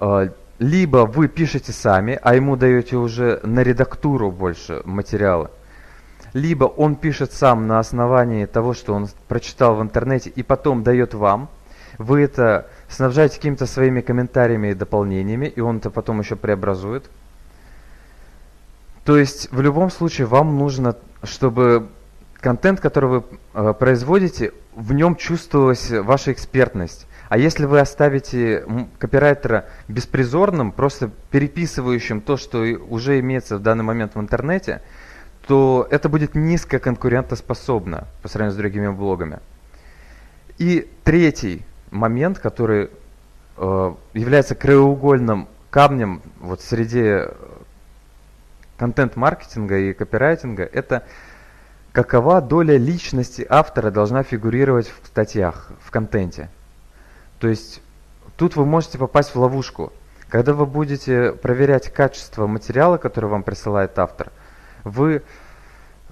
Э, 0.00 0.28
либо 0.58 1.06
вы 1.06 1.28
пишете 1.28 1.72
сами, 1.72 2.18
а 2.22 2.34
ему 2.34 2.56
даете 2.56 2.96
уже 2.96 3.40
на 3.42 3.62
редактуру 3.62 4.30
больше 4.30 4.82
материала. 4.84 5.50
Либо 6.34 6.64
он 6.64 6.96
пишет 6.96 7.32
сам 7.32 7.66
на 7.66 7.78
основании 7.78 8.44
того, 8.44 8.74
что 8.74 8.92
он 8.92 9.08
прочитал 9.28 9.76
в 9.76 9.82
интернете, 9.82 10.30
и 10.30 10.42
потом 10.42 10.82
дает 10.82 11.14
вам. 11.14 11.48
Вы 11.96 12.22
это 12.22 12.68
снабжаете 12.88 13.36
какими-то 13.36 13.66
своими 13.66 14.00
комментариями 14.00 14.68
и 14.68 14.74
дополнениями, 14.74 15.46
и 15.46 15.60
он 15.60 15.78
это 15.78 15.90
потом 15.90 16.20
еще 16.20 16.36
преобразует. 16.36 17.08
То 19.04 19.18
есть 19.18 19.52
в 19.52 19.60
любом 19.60 19.90
случае 19.90 20.26
вам 20.26 20.58
нужно, 20.58 20.96
чтобы 21.22 21.88
контент, 22.40 22.80
который 22.80 23.10
вы 23.10 23.24
э, 23.52 23.74
производите, 23.78 24.52
в 24.74 24.92
нем 24.92 25.16
чувствовалась 25.16 25.90
ваша 25.90 26.32
экспертность. 26.32 27.06
А 27.28 27.38
если 27.38 27.64
вы 27.64 27.80
оставите 27.80 28.64
копирайтера 28.98 29.66
беспризорным, 29.88 30.72
просто 30.72 31.10
переписывающим 31.30 32.20
то, 32.20 32.36
что 32.36 32.60
уже 32.88 33.18
имеется 33.20 33.56
в 33.56 33.62
данный 33.62 33.84
момент 33.84 34.14
в 34.14 34.20
интернете, 34.20 34.82
то 35.46 35.86
это 35.90 36.08
будет 36.08 36.34
низко 36.34 36.78
конкурентоспособно 36.78 38.06
по 38.22 38.28
сравнению 38.28 38.54
с 38.54 38.56
другими 38.56 38.88
блогами. 38.88 39.40
И 40.58 40.88
третий 41.02 41.62
момент, 41.90 42.38
который 42.38 42.90
э, 43.56 43.94
является 44.14 44.54
краеугольным 44.54 45.48
камнем 45.70 46.22
вот 46.40 46.60
среди 46.60 47.22
контент-маркетинга 48.76 49.78
и 49.78 49.92
копирайтинга, 49.92 50.64
это 50.64 51.04
какова 51.92 52.40
доля 52.40 52.76
личности 52.76 53.46
автора 53.48 53.90
должна 53.90 54.22
фигурировать 54.22 54.92
в 55.02 55.06
статьях, 55.06 55.70
в 55.80 55.90
контенте. 55.90 56.48
То 57.38 57.48
есть 57.48 57.80
тут 58.36 58.56
вы 58.56 58.66
можете 58.66 58.98
попасть 58.98 59.34
в 59.34 59.36
ловушку. 59.38 59.92
Когда 60.28 60.52
вы 60.52 60.66
будете 60.66 61.32
проверять 61.32 61.92
качество 61.92 62.46
материала, 62.46 62.96
который 62.96 63.26
вам 63.26 63.44
присылает 63.44 63.98
автор, 63.98 64.32
вы 64.82 65.22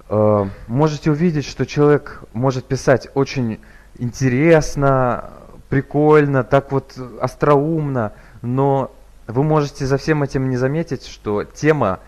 э, 0.09 0.45
можете 0.67 1.11
увидеть, 1.11 1.45
что 1.45 1.65
человек 1.65 2.23
может 2.31 2.65
писать 2.65 3.09
очень 3.13 3.59
интересно, 3.97 5.31
прикольно, 5.69 6.43
так 6.43 6.71
вот 6.71 6.97
остроумно, 7.19 8.13
но 8.41 8.95
вы 9.27 9.43
можете 9.43 9.85
за 9.85 9.97
всем 9.97 10.23
этим 10.23 10.49
не 10.49 10.57
заметить, 10.57 11.05
что 11.05 11.43
тема 11.43 11.99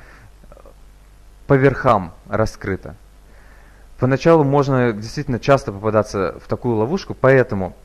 по 1.48 1.54
верхам 1.54 2.14
раскрыта. 2.28 2.96
Поначалу 4.00 4.44
можно 4.44 4.92
действительно 4.92 5.40
часто 5.40 5.72
попадаться 5.72 6.36
в 6.44 6.48
такую 6.48 6.76
ловушку, 6.76 7.14
поэтому 7.14 7.76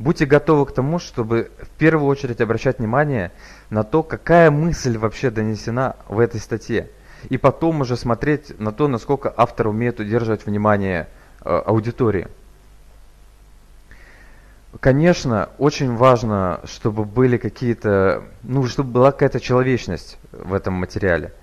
Будьте 0.00 0.24
готовы 0.24 0.64
к 0.64 0.72
тому, 0.72 0.98
чтобы 0.98 1.50
в 1.60 1.68
первую 1.78 2.08
очередь 2.08 2.40
обращать 2.40 2.78
внимание 2.78 3.32
на 3.68 3.84
то, 3.84 4.02
какая 4.02 4.50
мысль 4.50 4.96
вообще 4.96 5.30
донесена 5.30 5.96
в 6.08 6.20
этой 6.20 6.40
статье. 6.40 6.88
И 7.28 7.36
потом 7.36 7.82
уже 7.82 7.98
смотреть 7.98 8.58
на 8.58 8.72
то, 8.72 8.88
насколько 8.88 9.32
автор 9.36 9.68
умеет 9.68 10.00
удерживать 10.00 10.46
внимание 10.46 11.06
э, 11.44 11.50
аудитории. 11.50 12.28
Конечно, 14.80 15.50
очень 15.58 15.94
важно, 15.94 16.60
чтобы 16.64 17.04
были 17.04 17.36
какие-то, 17.36 18.22
ну, 18.42 18.66
чтобы 18.68 18.92
была 18.92 19.12
какая-то 19.12 19.38
человечность 19.38 20.16
в 20.32 20.54
этом 20.54 20.72
материале. 20.74 21.34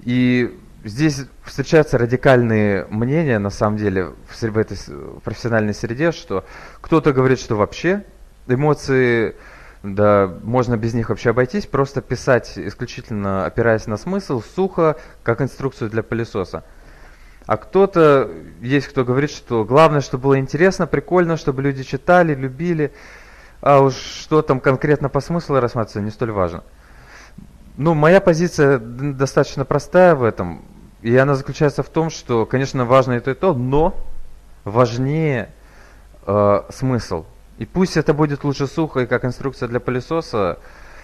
И 0.00 0.58
здесь 0.84 1.26
встречаются 1.44 1.98
радикальные 1.98 2.86
мнения, 2.90 3.38
на 3.38 3.50
самом 3.50 3.76
деле, 3.76 4.12
в 4.28 4.58
этой 4.58 4.78
профессиональной 5.24 5.74
среде, 5.74 6.12
что 6.12 6.44
кто-то 6.80 7.12
говорит, 7.12 7.40
что 7.40 7.56
вообще 7.56 8.04
эмоции, 8.46 9.36
да, 9.82 10.32
можно 10.42 10.76
без 10.76 10.94
них 10.94 11.08
вообще 11.08 11.30
обойтись, 11.30 11.66
просто 11.66 12.00
писать 12.00 12.54
исключительно 12.56 13.46
опираясь 13.46 13.86
на 13.86 13.96
смысл, 13.96 14.42
сухо, 14.54 14.96
как 15.22 15.40
инструкцию 15.40 15.90
для 15.90 16.02
пылесоса. 16.02 16.64
А 17.46 17.56
кто-то, 17.56 18.30
есть 18.60 18.88
кто 18.88 19.04
говорит, 19.04 19.30
что 19.30 19.64
главное, 19.64 20.00
чтобы 20.00 20.24
было 20.24 20.38
интересно, 20.38 20.86
прикольно, 20.86 21.36
чтобы 21.36 21.62
люди 21.62 21.82
читали, 21.82 22.34
любили, 22.34 22.92
а 23.60 23.80
уж 23.80 23.94
что 23.94 24.42
там 24.42 24.60
конкретно 24.60 25.08
по 25.08 25.20
смыслу 25.20 25.58
рассматривается, 25.58 26.00
не 26.02 26.10
столь 26.10 26.32
важно. 26.32 26.62
Ну, 27.78 27.94
моя 27.94 28.20
позиция 28.20 28.78
достаточно 28.80 29.64
простая 29.64 30.16
в 30.16 30.24
этом. 30.24 30.64
И 31.00 31.16
она 31.16 31.36
заключается 31.36 31.84
в 31.84 31.88
том, 31.88 32.10
что, 32.10 32.44
конечно, 32.44 32.84
важно 32.84 33.12
и 33.12 33.20
то, 33.20 33.30
и 33.30 33.34
то, 33.34 33.54
но 33.54 33.94
важнее 34.64 35.50
э, 36.26 36.62
смысл. 36.70 37.24
И 37.58 37.66
пусть 37.66 37.96
это 37.96 38.14
будет 38.14 38.42
лучше 38.42 38.66
сухо 38.66 39.00
и 39.00 39.06
как 39.06 39.24
инструкция 39.24 39.68
для 39.68 39.78
пылесоса, 39.78 40.58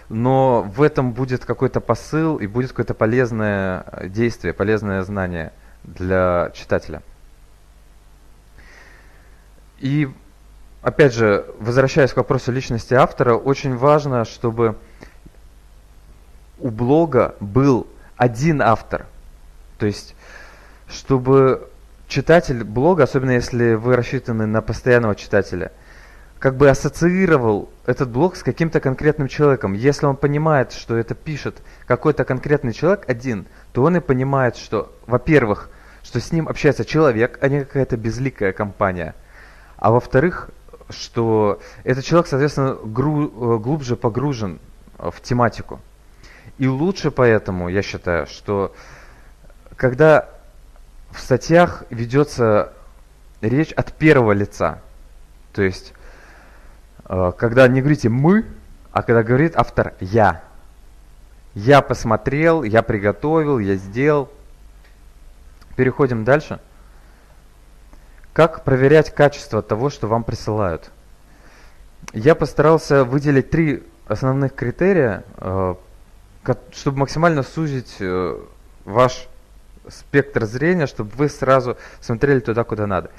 но 0.08 0.62
в 0.62 0.82
этом 0.82 1.12
будет 1.12 1.44
какой-то 1.44 1.80
посыл 1.80 2.38
и 2.38 2.48
будет 2.48 2.70
какое-то 2.70 2.94
полезное 2.94 3.86
действие, 4.06 4.52
полезное 4.52 5.02
знание 5.02 5.52
для 5.84 6.50
читателя. 6.54 7.02
И 9.78 10.08
опять 10.82 11.14
же, 11.14 11.46
возвращаясь 11.60 12.12
к 12.12 12.16
вопросу 12.16 12.50
личности 12.50 12.94
автора, 12.94 13.36
очень 13.36 13.76
важно, 13.76 14.24
чтобы 14.24 14.76
у 16.58 16.70
блога 16.70 17.34
был 17.40 17.86
один 18.16 18.62
автор. 18.62 19.06
То 19.78 19.86
есть, 19.86 20.14
чтобы 20.88 21.68
читатель 22.08 22.64
блога, 22.64 23.04
особенно 23.04 23.32
если 23.32 23.74
вы 23.74 23.96
рассчитаны 23.96 24.46
на 24.46 24.62
постоянного 24.62 25.14
читателя, 25.14 25.72
как 26.38 26.56
бы 26.56 26.68
ассоциировал 26.68 27.70
этот 27.86 28.10
блог 28.10 28.36
с 28.36 28.42
каким-то 28.42 28.78
конкретным 28.80 29.28
человеком. 29.28 29.72
Если 29.72 30.04
он 30.04 30.16
понимает, 30.16 30.72
что 30.72 30.96
это 30.96 31.14
пишет 31.14 31.56
какой-то 31.86 32.24
конкретный 32.24 32.72
человек 32.74 33.04
один, 33.08 33.46
то 33.72 33.82
он 33.82 33.96
и 33.96 34.00
понимает, 34.00 34.56
что, 34.56 34.92
во-первых, 35.06 35.70
что 36.02 36.20
с 36.20 36.32
ним 36.32 36.48
общается 36.48 36.84
человек, 36.84 37.38
а 37.40 37.48
не 37.48 37.60
какая-то 37.60 37.96
безликая 37.96 38.52
компания. 38.52 39.14
А 39.78 39.90
во-вторых, 39.90 40.50
что 40.90 41.60
этот 41.82 42.04
человек, 42.04 42.26
соответственно, 42.26 42.74
гру- 42.74 43.58
глубже 43.58 43.96
погружен 43.96 44.58
в 44.98 45.20
тематику. 45.22 45.80
И 46.58 46.68
лучше 46.68 47.10
поэтому, 47.10 47.68
я 47.68 47.82
считаю, 47.82 48.26
что 48.26 48.74
когда 49.76 50.28
в 51.10 51.20
статьях 51.20 51.84
ведется 51.90 52.72
речь 53.40 53.72
от 53.72 53.92
первого 53.92 54.32
лица, 54.32 54.80
то 55.52 55.62
есть 55.62 55.92
э, 57.08 57.32
когда 57.36 57.66
не 57.68 57.80
говорите 57.80 58.08
«мы», 58.08 58.44
а 58.92 59.02
когда 59.02 59.22
говорит 59.22 59.56
автор 59.56 59.94
«я». 60.00 60.42
Я 61.54 61.82
посмотрел, 61.82 62.64
я 62.64 62.82
приготовил, 62.82 63.60
я 63.60 63.76
сделал. 63.76 64.28
Переходим 65.76 66.24
дальше. 66.24 66.58
Как 68.32 68.64
проверять 68.64 69.14
качество 69.14 69.62
того, 69.62 69.88
что 69.90 70.08
вам 70.08 70.24
присылают? 70.24 70.90
Я 72.12 72.34
постарался 72.34 73.04
выделить 73.04 73.50
три 73.50 73.84
основных 74.08 74.54
критерия, 74.54 75.22
э, 75.36 75.74
чтобы 76.72 76.98
максимально 76.98 77.42
сузить 77.42 77.96
э, 78.00 78.38
ваш 78.84 79.28
спектр 79.88 80.44
зрения, 80.44 80.86
чтобы 80.86 81.10
вы 81.16 81.28
сразу 81.28 81.76
смотрели 82.00 82.40
туда, 82.40 82.64
куда 82.64 82.86
надо. 82.86 83.10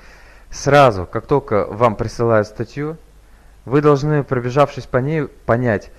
Сразу, 0.49 1.05
как 1.05 1.27
только 1.27 1.65
вам 1.65 1.95
присылают 1.95 2.47
статью, 2.47 2.97
вы 3.65 3.81
должны, 3.81 4.23
пробежавшись 4.23 4.85
по 4.85 4.97
ней, 4.97 5.27
понять, 5.45 5.91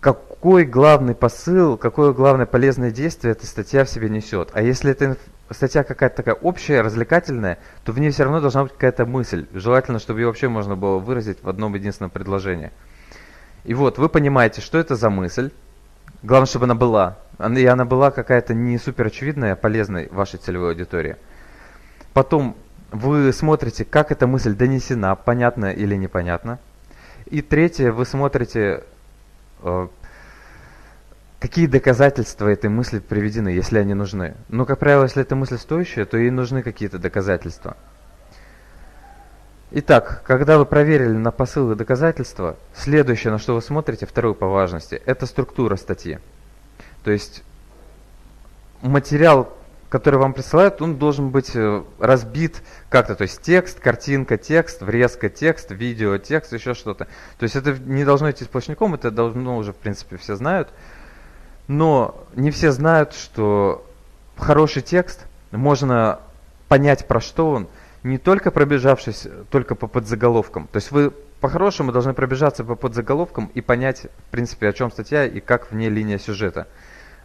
какой 0.00 0.64
главный 0.64 1.14
посыл, 1.14 1.76
какое 1.76 2.12
главное 2.12 2.46
полезное 2.46 2.90
действие 2.90 3.32
эта 3.32 3.46
статья 3.46 3.84
в 3.84 3.90
себе 3.90 4.08
несет. 4.08 4.50
А 4.54 4.62
если 4.62 4.90
эта 4.92 5.18
статья 5.50 5.84
какая-то 5.84 6.16
такая 6.16 6.34
общая, 6.34 6.80
развлекательная, 6.80 7.58
то 7.84 7.92
в 7.92 7.98
ней 7.98 8.10
все 8.10 8.24
равно 8.24 8.40
должна 8.40 8.62
быть 8.62 8.72
какая-то 8.72 9.04
мысль. 9.04 9.46
Желательно, 9.52 9.98
чтобы 9.98 10.20
ее 10.20 10.28
вообще 10.28 10.48
можно 10.48 10.76
было 10.76 10.98
выразить 10.98 11.42
в 11.42 11.48
одном 11.48 11.74
единственном 11.74 12.10
предложении. 12.10 12.70
И 13.64 13.74
вот, 13.74 13.98
вы 13.98 14.08
понимаете, 14.08 14.60
что 14.60 14.78
это 14.78 14.96
за 14.96 15.10
мысль. 15.10 15.50
Главное, 16.22 16.46
чтобы 16.46 16.64
она 16.64 16.74
была. 16.74 17.18
И 17.38 17.64
она 17.64 17.84
была 17.84 18.10
какая-то 18.10 18.54
не 18.54 18.78
супер 18.78 19.06
очевидная, 19.06 19.54
а 19.54 19.56
полезной 19.56 20.08
вашей 20.10 20.38
целевой 20.38 20.70
аудитории. 20.70 21.16
Потом 22.12 22.56
вы 22.90 23.32
смотрите, 23.32 23.84
как 23.84 24.12
эта 24.12 24.26
мысль 24.26 24.54
донесена, 24.54 25.14
понятно 25.14 25.72
или 25.72 25.94
непонятно. 25.94 26.58
И 27.26 27.42
третье, 27.42 27.92
вы 27.92 28.04
смотрите, 28.04 28.82
э, 29.62 29.88
какие 31.38 31.66
доказательства 31.66 32.48
этой 32.48 32.68
мысли 32.68 32.98
приведены, 32.98 33.48
если 33.48 33.78
они 33.78 33.94
нужны. 33.94 34.34
Ну, 34.48 34.66
как 34.66 34.78
правило, 34.78 35.04
если 35.04 35.22
эта 35.22 35.36
мысль 35.36 35.56
стоящая, 35.56 36.04
то 36.04 36.18
ей 36.18 36.30
нужны 36.30 36.62
какие-то 36.62 36.98
доказательства. 36.98 37.76
Итак, 39.72 40.22
когда 40.26 40.58
вы 40.58 40.66
проверили 40.66 41.12
на 41.12 41.30
посылы 41.30 41.76
доказательства, 41.76 42.56
следующее, 42.74 43.30
на 43.32 43.38
что 43.38 43.54
вы 43.54 43.62
смотрите, 43.62 44.04
второе 44.04 44.34
по 44.34 44.48
важности, 44.48 45.00
это 45.06 45.26
структура 45.26 45.76
статьи. 45.76 46.18
То 47.04 47.12
есть 47.12 47.44
материал, 48.82 49.56
который 49.88 50.18
вам 50.18 50.32
присылают, 50.32 50.82
он 50.82 50.96
должен 50.96 51.30
быть 51.30 51.52
э, 51.54 51.84
разбит 52.00 52.62
как-то, 52.88 53.14
то 53.14 53.22
есть 53.22 53.42
текст, 53.42 53.78
картинка, 53.78 54.38
текст, 54.38 54.82
врезка, 54.82 55.28
текст, 55.28 55.70
видео, 55.70 56.18
текст, 56.18 56.52
еще 56.52 56.74
что-то. 56.74 57.06
То 57.38 57.44
есть 57.44 57.54
это 57.54 57.72
не 57.78 58.04
должно 58.04 58.28
идти 58.32 58.42
сплошняком, 58.42 58.94
это 58.94 59.12
давно 59.12 59.56
уже, 59.56 59.72
в 59.72 59.76
принципе, 59.76 60.16
все 60.16 60.34
знают. 60.34 60.68
Но 61.68 62.26
не 62.34 62.50
все 62.50 62.72
знают, 62.72 63.14
что 63.14 63.86
хороший 64.36 64.82
текст 64.82 65.26
можно 65.52 66.18
понять, 66.66 67.06
про 67.06 67.20
что 67.20 67.52
он– 67.52 67.68
не 68.02 68.18
только 68.18 68.50
пробежавшись 68.50 69.26
только 69.50 69.74
по 69.74 69.86
подзаголовкам. 69.86 70.68
То 70.72 70.76
есть 70.76 70.90
вы 70.90 71.10
по-хорошему 71.40 71.92
должны 71.92 72.14
пробежаться 72.14 72.64
по 72.64 72.74
подзаголовкам 72.74 73.50
и 73.54 73.60
понять, 73.60 74.06
в 74.28 74.30
принципе, 74.30 74.68
о 74.68 74.72
чем 74.72 74.90
статья 74.90 75.26
и 75.26 75.40
как 75.40 75.70
в 75.70 75.74
ней 75.74 75.88
линия 75.88 76.18
сюжета 76.18 76.66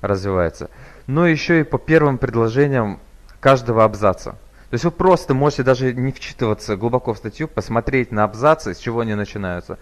развивается. 0.02 0.70
Но 1.08 1.28
еще 1.28 1.62
и 1.62 1.64
по 1.64 1.78
первым 1.78 2.18
предложениям 2.18 3.00
каждого 3.40 3.84
абзаца. 3.84 4.32
То 4.70 4.74
есть 4.74 4.84
вы 4.84 4.92
просто 4.92 5.34
можете 5.34 5.64
даже 5.64 5.94
не 5.94 6.12
вчитываться 6.12 6.76
глубоко 6.76 7.14
в 7.14 7.18
статью, 7.18 7.48
посмотреть 7.48 8.12
на 8.12 8.24
абзацы, 8.24 8.74
с 8.74 8.78
чего 8.78 9.02
они 9.02 9.14
начинаются. 9.14 9.78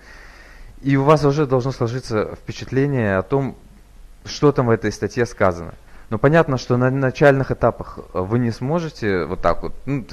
И 0.81 0.97
у 0.97 1.03
вас 1.03 1.23
уже 1.23 1.45
должно 1.45 1.71
сложиться 1.71 2.35
впечатление 2.35 3.17
о 3.17 3.21
том, 3.21 3.55
что 4.25 4.51
там 4.51 4.67
в 4.67 4.69
этой 4.69 4.91
статье 4.91 5.25
сказано. 5.25 5.73
Но 6.09 6.17
понятно, 6.17 6.57
что 6.57 6.77
на 6.77 6.91
начальных 6.91 7.51
этапах 7.51 7.99
вы 8.13 8.39
не 8.39 8.51
сможете 8.51 9.25
вот 9.25 9.41
так 9.41 9.63
вот. 9.63 9.73
Ну, 9.85 10.05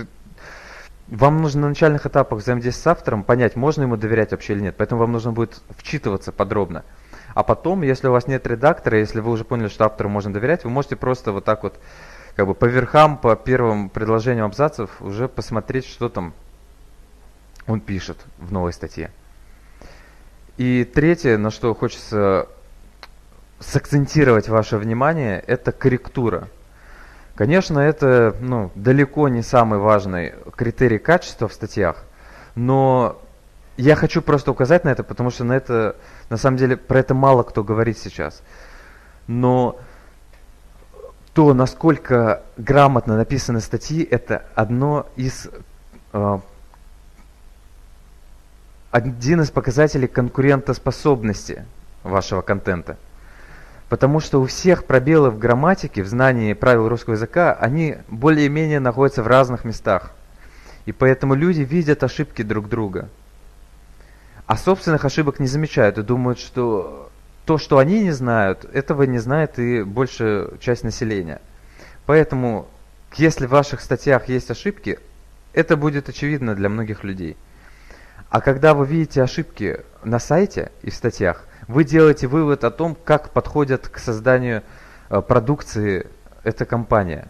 вам 1.10 1.42
нужно 1.42 1.62
на 1.62 1.68
начальных 1.68 2.06
этапах 2.06 2.38
взаимодействия 2.38 2.82
с 2.82 2.86
автором 2.86 3.24
понять, 3.24 3.56
можно 3.56 3.82
ему 3.82 3.96
доверять 3.96 4.30
вообще 4.30 4.54
или 4.54 4.60
нет. 4.60 4.76
Поэтому 4.78 5.00
вам 5.00 5.12
нужно 5.12 5.32
будет 5.32 5.60
вчитываться 5.76 6.32
подробно. 6.32 6.84
А 7.34 7.42
потом, 7.42 7.82
если 7.82 8.08
у 8.08 8.12
вас 8.12 8.26
нет 8.26 8.46
редактора, 8.46 8.98
если 8.98 9.20
вы 9.20 9.30
уже 9.32 9.44
поняли, 9.44 9.68
что 9.68 9.84
автору 9.84 10.08
можно 10.08 10.32
доверять, 10.32 10.64
вы 10.64 10.70
можете 10.70 10.96
просто 10.96 11.32
вот 11.32 11.44
так 11.44 11.62
вот 11.62 11.78
как 12.36 12.46
бы 12.46 12.54
по 12.54 12.64
верхам, 12.64 13.18
по 13.18 13.34
первым 13.36 13.90
предложениям 13.90 14.46
абзацев 14.46 15.02
уже 15.02 15.28
посмотреть, 15.28 15.86
что 15.86 16.08
там 16.08 16.32
он 17.66 17.80
пишет 17.80 18.18
в 18.38 18.52
новой 18.52 18.72
статье. 18.72 19.10
И 20.56 20.84
третье, 20.84 21.38
на 21.38 21.50
что 21.50 21.74
хочется 21.74 22.48
сакцентировать 23.58 24.48
ваше 24.48 24.76
внимание, 24.76 25.42
это 25.46 25.72
корректура. 25.72 26.48
Конечно, 27.40 27.79
это 27.79 28.37
ну, 28.38 28.70
далеко 28.74 29.29
не 29.29 29.40
самый 29.40 29.79
важный 29.79 30.35
критерий 30.57 30.98
качества 30.98 31.48
в 31.48 31.55
статьях, 31.55 32.05
но 32.55 33.18
я 33.79 33.96
хочу 33.96 34.20
просто 34.20 34.50
указать 34.50 34.85
на 34.85 34.90
это, 34.90 35.03
потому 35.03 35.31
что 35.31 35.44
на 35.44 35.55
это, 35.55 35.96
на 36.29 36.37
самом 36.37 36.59
деле, 36.59 36.76
про 36.76 36.98
это 36.98 37.14
мало 37.14 37.42
кто 37.42 37.64
говорит 37.64 37.96
сейчас. 37.96 38.42
Но 39.26 39.79
то, 41.33 41.55
насколько 41.55 42.42
грамотно 42.59 43.16
написаны 43.16 43.61
статьи, 43.61 44.03
это 44.03 44.44
одно 44.55 45.07
из 45.16 45.48
э, 46.12 46.38
один 48.90 49.40
из 49.40 49.50
показателей 49.50 50.09
конкурентоспособности 50.09 51.64
вашего 52.03 52.42
контента. 52.42 52.98
Потому 53.90 54.20
что 54.20 54.40
у 54.40 54.46
всех 54.46 54.85
пробелы 54.85 55.31
в 55.31 55.38
грамматике, 55.38 56.05
в 56.05 56.07
знании 56.07 56.53
правил 56.53 56.88
русского 56.88 57.14
языка, 57.14 57.53
они 57.53 57.96
более-менее 58.07 58.79
находятся 58.79 59.24
в 59.24 59.26
разных 59.26 59.64
местах. 59.64 60.12
И 60.87 60.92
поэтому 60.92 61.35
люди 61.35 61.62
видят 61.62 62.05
ошибки 62.05 62.42
друг 62.42 62.68
друга. 62.68 63.09
А 64.46 64.57
собственных 64.57 65.05
ошибок 65.05 65.40
не 65.40 65.48
замечают 65.48 65.98
и 65.98 66.03
думают, 66.03 66.38
что 66.38 67.11
то, 67.46 67.59
что 67.59 67.79
они 67.79 68.05
не 68.05 68.12
знают, 68.12 68.64
этого 68.72 69.03
не 69.03 69.18
знает 69.18 69.59
и 69.59 69.83
большая 69.83 70.57
часть 70.61 70.85
населения. 70.85 71.40
Поэтому, 72.07 72.68
если 73.16 73.46
в 73.46 73.50
ваших 73.50 73.81
статьях 73.81 74.29
есть 74.29 74.53
ошибки, 74.53 75.00
это 75.53 75.76
будет 75.76 76.09
очевидно 76.09 76.55
для 76.55 76.68
многих 76.68 77.03
людей. 77.03 77.37
А 78.29 78.40
когда 78.40 78.74
вы 78.74 78.87
видите 78.87 79.20
ошибки 79.20 79.81
на 80.05 80.20
сайте 80.20 80.70
и 80.83 80.90
в 80.90 80.94
статьях, 80.94 81.44
вы 81.70 81.85
делаете 81.85 82.26
вывод 82.26 82.64
о 82.64 82.70
том, 82.70 82.96
как 82.96 83.30
подходят 83.30 83.88
к 83.88 83.98
созданию 83.98 84.62
э, 85.09 85.22
продукции 85.22 86.09
эта 86.42 86.64
компания. 86.64 87.28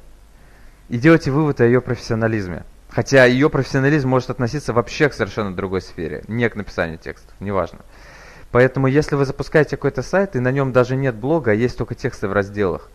И 0.89 0.99
делаете 0.99 1.31
вывод 1.31 1.61
о 1.61 1.67
ее 1.67 1.81
профессионализме. 1.81 2.65
Хотя 2.89 3.25
ее 3.27 3.51
профессионализм 3.51 4.09
может 4.09 4.31
относиться 4.31 4.73
вообще 4.73 5.09
к 5.09 5.15
совершенно 5.15 5.55
другой 5.55 5.83
сфере, 5.83 6.25
не 6.27 6.49
к 6.49 6.57
написанию 6.57 6.99
текстов, 6.99 7.33
неважно. 7.39 7.81
Поэтому 8.51 8.89
если 8.89 9.15
вы 9.15 9.27
запускаете 9.27 9.77
какой-то 9.77 10.03
сайт, 10.03 10.35
и 10.35 10.41
на 10.41 10.51
нем 10.51 10.73
даже 10.73 10.97
нет 10.97 11.15
блога, 11.15 11.53
а 11.53 11.55
есть 11.55 11.77
только 11.79 11.95
тексты 11.95 12.27
в 12.27 12.33
разделах, 12.33 12.91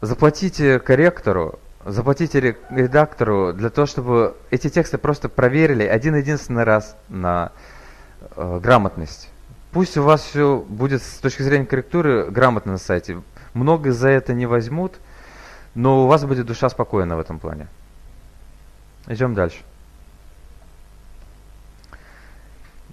заплатите 0.00 0.80
корректору, 0.80 1.60
заплатите 1.84 2.56
редактору 2.70 3.52
для 3.52 3.70
того, 3.70 3.86
чтобы 3.86 4.34
эти 4.50 4.68
тексты 4.68 4.98
просто 4.98 5.28
проверили 5.28 5.84
один-единственный 5.84 6.64
раз 6.64 6.96
на 7.08 7.52
э, 8.34 8.58
грамотность. 8.60 9.31
Пусть 9.72 9.96
у 9.96 10.02
вас 10.02 10.22
все 10.22 10.58
будет 10.68 11.02
с 11.02 11.18
точки 11.18 11.42
зрения 11.42 11.64
корректуры 11.64 12.30
грамотно 12.30 12.72
на 12.72 12.78
сайте. 12.78 13.22
Много 13.54 13.92
за 13.92 14.10
это 14.10 14.34
не 14.34 14.44
возьмут, 14.44 14.94
но 15.74 16.04
у 16.04 16.06
вас 16.06 16.24
будет 16.24 16.46
душа 16.46 16.68
спокойна 16.68 17.16
в 17.16 17.20
этом 17.20 17.38
плане. 17.38 17.68
Идем 19.06 19.34
дальше. 19.34 19.62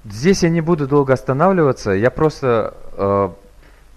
Здесь 0.05 0.43
я 0.43 0.49
не 0.49 0.61
буду 0.61 0.87
долго 0.87 1.13
останавливаться, 1.13 1.91
я 1.91 2.09
просто 2.09 2.73
э, 2.93 3.29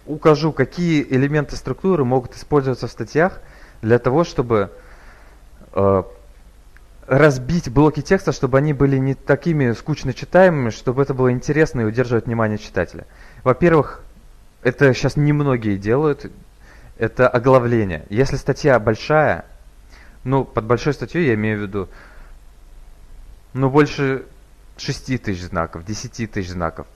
укажу, 0.07 0.53
какие 0.53 1.03
элементы 1.09 1.55
структуры 1.55 2.05
могут 2.05 2.35
использоваться 2.35 2.89
в 2.89 2.91
статьях 2.91 3.41
для 3.81 4.01
того, 4.01 4.25
чтобы 4.25 4.73
э, 5.73 6.03
разбить 7.13 7.71
блоки 7.71 8.01
текста, 8.01 8.33
чтобы 8.33 8.57
они 8.57 8.73
были 8.73 8.97
не 8.97 9.15
такими 9.15 9.73
скучно 9.73 10.15
читаемыми, 10.15 10.71
чтобы 10.71 11.03
это 11.03 11.13
было 11.13 11.31
интересно 11.31 11.83
и 11.83 11.85
удерживать 11.85 12.25
внимание 12.25 12.57
читателя. 12.57 13.07
Во-первых, 13.45 14.03
это 14.63 14.95
сейчас 14.95 15.17
немногие 15.17 15.77
делают, 15.77 16.33
это 16.97 17.29
оглавление. 17.29 18.07
Если 18.09 18.37
статья 18.37 18.79
большая, 18.81 19.45
ну, 20.25 20.47
под 20.47 20.65
большой 20.65 20.95
статьей 20.95 21.27
я 21.27 21.35
имею 21.35 21.59
в 21.59 21.63
виду, 21.63 21.89
ну, 23.53 23.69
больше 23.69 24.25
6 24.79 25.23
тысяч 25.23 25.43
знаков, 25.43 25.85
10 25.85 26.31
тысяч 26.31 26.49
знаков. 26.49 26.87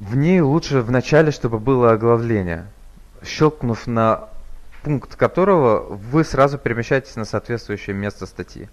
В 0.00 0.16
ней 0.16 0.40
лучше 0.40 0.80
в 0.80 0.90
начале, 0.90 1.30
чтобы 1.30 1.60
было 1.60 1.92
оглавление. 1.92 2.66
Щелкнув 3.22 3.86
на 3.86 4.29
пункт 4.82 5.16
которого 5.16 5.80
вы 5.80 6.24
сразу 6.24 6.58
перемещаетесь 6.58 7.16
на 7.16 7.24
соответствующее 7.24 7.94
место 7.94 8.26
статьи. 8.26 8.68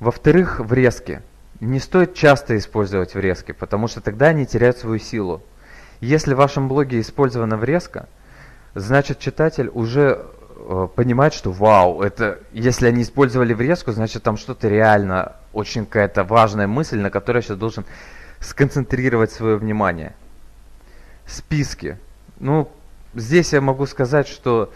Во-вторых, 0.00 0.60
врезки. 0.60 1.22
Не 1.60 1.78
стоит 1.78 2.14
часто 2.14 2.56
использовать 2.56 3.14
врезки, 3.14 3.52
потому 3.52 3.86
что 3.86 4.00
тогда 4.00 4.26
они 4.26 4.46
теряют 4.46 4.78
свою 4.78 4.98
силу. 4.98 5.42
Если 6.00 6.34
в 6.34 6.38
вашем 6.38 6.66
блоге 6.66 7.00
использована 7.00 7.56
врезка, 7.56 8.08
значит 8.74 9.20
читатель 9.20 9.70
уже 9.72 10.26
э, 10.56 10.88
понимает, 10.96 11.32
что 11.32 11.52
вау, 11.52 12.02
это 12.02 12.40
если 12.52 12.88
они 12.88 13.02
использовали 13.02 13.54
врезку, 13.54 13.92
значит 13.92 14.24
там 14.24 14.36
что-то 14.36 14.68
реально, 14.68 15.36
очень 15.52 15.86
какая-то 15.86 16.24
важная 16.24 16.66
мысль, 16.66 16.98
на 16.98 17.10
которой 17.10 17.36
я 17.36 17.42
сейчас 17.42 17.58
должен 17.58 17.84
сконцентрировать 18.40 19.30
свое 19.30 19.56
внимание. 19.56 20.14
Списки. 21.26 21.96
Ну, 22.40 22.68
здесь 23.14 23.52
я 23.52 23.60
могу 23.60 23.86
сказать, 23.86 24.28
что 24.28 24.72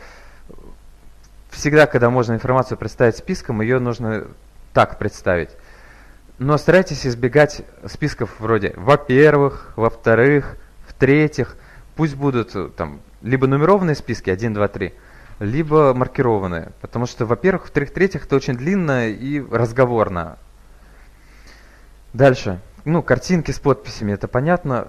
всегда, 1.51 1.87
когда 1.87 2.11
можно 2.11 2.35
информацию 2.35 2.79
представить 2.79 3.17
списком, 3.17 3.61
ее 3.61 3.79
нужно 3.79 4.27
так 4.73 4.99
представить. 4.99 5.51
Но 6.39 6.59
старайтесь 6.59 7.07
избегать 7.07 7.63
списков 7.87 8.41
вроде 8.41 8.75
«во-первых», 8.77 9.73
«во-вторых», 9.77 10.57
«в-третьих». 10.87 11.57
Пусть 11.95 12.15
будут 12.15 12.55
э, 12.55 12.69
там 12.77 13.01
либо 13.23 13.47
нумерованные 13.47 13.95
списки 13.95 14.29
1, 14.29 14.53
2, 14.53 14.69
3, 14.69 14.95
либо 15.41 15.95
маркированные. 15.95 16.73
Потому 16.83 17.07
что, 17.07 17.25
во-первых, 17.25 17.63
во-вторых, 17.63 17.89
в-третьих, 17.89 18.27
это 18.27 18.37
очень 18.37 18.55
длинно 18.55 19.09
и 19.09 19.41
разговорно. 19.41 20.37
Дальше. 22.13 22.61
Ну, 22.85 23.03
картинки 23.03 23.51
с 23.51 23.59
подписями, 23.59 24.13
это 24.13 24.29
понятно. 24.29 24.89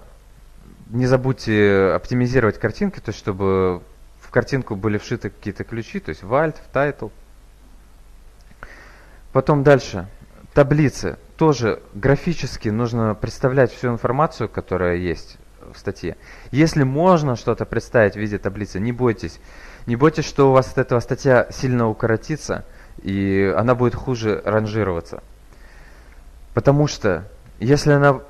Не 0.89 1.05
забудьте 1.05 1.91
оптимизировать 1.95 2.59
картинки, 2.59 2.99
то 2.99 3.09
есть 3.09 3.19
чтобы 3.19 3.81
в 4.21 4.31
картинку 4.31 4.75
были 4.75 4.97
вшиты 4.97 5.29
какие-то 5.29 5.63
ключи, 5.63 5.99
то 5.99 6.09
есть 6.09 6.23
в 6.23 6.33
Alt, 6.33 6.55
в 6.55 6.75
Title. 6.75 7.11
Потом 9.33 9.63
дальше. 9.63 10.07
Таблицы. 10.53 11.17
Тоже 11.37 11.81
графически 11.93 12.69
нужно 12.69 13.15
представлять 13.15 13.71
всю 13.71 13.89
информацию, 13.89 14.49
которая 14.49 14.95
есть 14.95 15.37
в 15.73 15.77
статье. 15.77 16.15
Если 16.51 16.83
можно 16.83 17.35
что-то 17.35 17.65
представить 17.65 18.13
в 18.13 18.17
виде 18.17 18.37
таблицы, 18.37 18.79
не 18.79 18.91
бойтесь. 18.91 19.39
Не 19.85 19.95
бойтесь, 19.95 20.25
что 20.25 20.49
у 20.49 20.53
вас 20.53 20.71
от 20.71 20.77
этого 20.79 20.99
статья 20.99 21.47
сильно 21.51 21.87
укоротится, 21.87 22.65
и 23.01 23.53
она 23.55 23.75
будет 23.75 23.95
хуже 23.95 24.41
ранжироваться. 24.43 25.21
Потому 26.53 26.87
что 26.87 27.27
если 27.59 27.91
она 27.91 28.21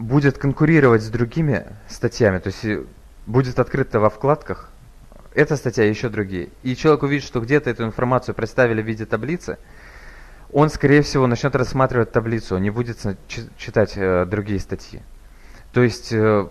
будет 0.00 0.38
конкурировать 0.38 1.02
с 1.02 1.08
другими 1.08 1.66
статьями, 1.88 2.38
то 2.38 2.48
есть 2.48 2.88
будет 3.26 3.58
открыта 3.58 4.00
во 4.00 4.08
вкладках, 4.08 4.70
эта 5.34 5.56
статья 5.56 5.84
и 5.84 5.90
еще 5.90 6.08
другие, 6.08 6.48
и 6.62 6.74
человек 6.74 7.02
увидит, 7.02 7.24
что 7.24 7.40
где-то 7.40 7.70
эту 7.70 7.84
информацию 7.84 8.34
представили 8.34 8.82
в 8.82 8.86
виде 8.86 9.04
таблицы, 9.04 9.58
он, 10.52 10.70
скорее 10.70 11.02
всего, 11.02 11.26
начнет 11.26 11.54
рассматривать 11.54 12.10
таблицу, 12.10 12.58
не 12.58 12.70
будет 12.70 12.98
читать 13.56 13.92
э, 13.94 14.24
другие 14.24 14.58
статьи. 14.58 15.00
То 15.72 15.82
есть 15.82 16.12
э, 16.12 16.48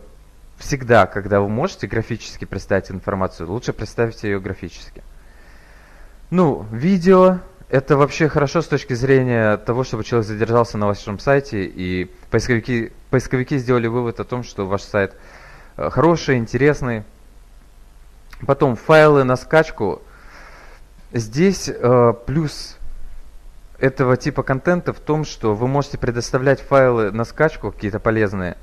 всегда, 0.58 1.06
когда 1.06 1.42
вы 1.42 1.50
можете 1.50 1.88
графически 1.88 2.46
представить 2.46 2.92
информацию, 2.92 3.50
лучше 3.52 3.74
представить 3.74 4.24
ее 4.24 4.40
графически. 4.40 5.04
Ну, 6.30 6.66
видео 6.72 7.40
это 7.70 7.98
вообще 7.98 8.28
хорошо 8.28 8.62
с 8.62 8.68
точки 8.68 8.94
зрения 8.94 9.58
того, 9.58 9.84
чтобы 9.84 10.04
человек 10.04 10.28
задержался 10.28 10.78
на 10.78 10.88
вашем 10.88 11.20
сайте, 11.20 11.66
и 11.66 12.10
поисковики, 12.32 12.92
поисковики 13.12 13.58
сделали 13.60 13.88
вывод 13.88 14.20
о 14.20 14.24
том, 14.24 14.44
что 14.44 14.66
ваш 14.66 14.82
сайт 14.82 15.14
э, 15.78 15.90
хороший, 15.92 16.38
интересный. 16.38 17.04
Потом 18.48 18.76
файлы 18.76 19.24
на 19.24 19.36
скачку. 19.36 20.02
Здесь 21.14 21.70
э, 21.70 22.14
плюс 22.26 22.78
этого 23.78 24.18
типа 24.18 24.42
контента 24.42 24.92
в 24.92 25.00
том, 25.00 25.24
что 25.24 25.54
вы 25.54 25.68
можете 25.68 26.00
предоставлять 26.00 26.62
файлы 26.62 27.12
на 27.12 27.24
скачку, 27.24 27.72
какие-то 27.72 28.00
полезные, 28.00 28.58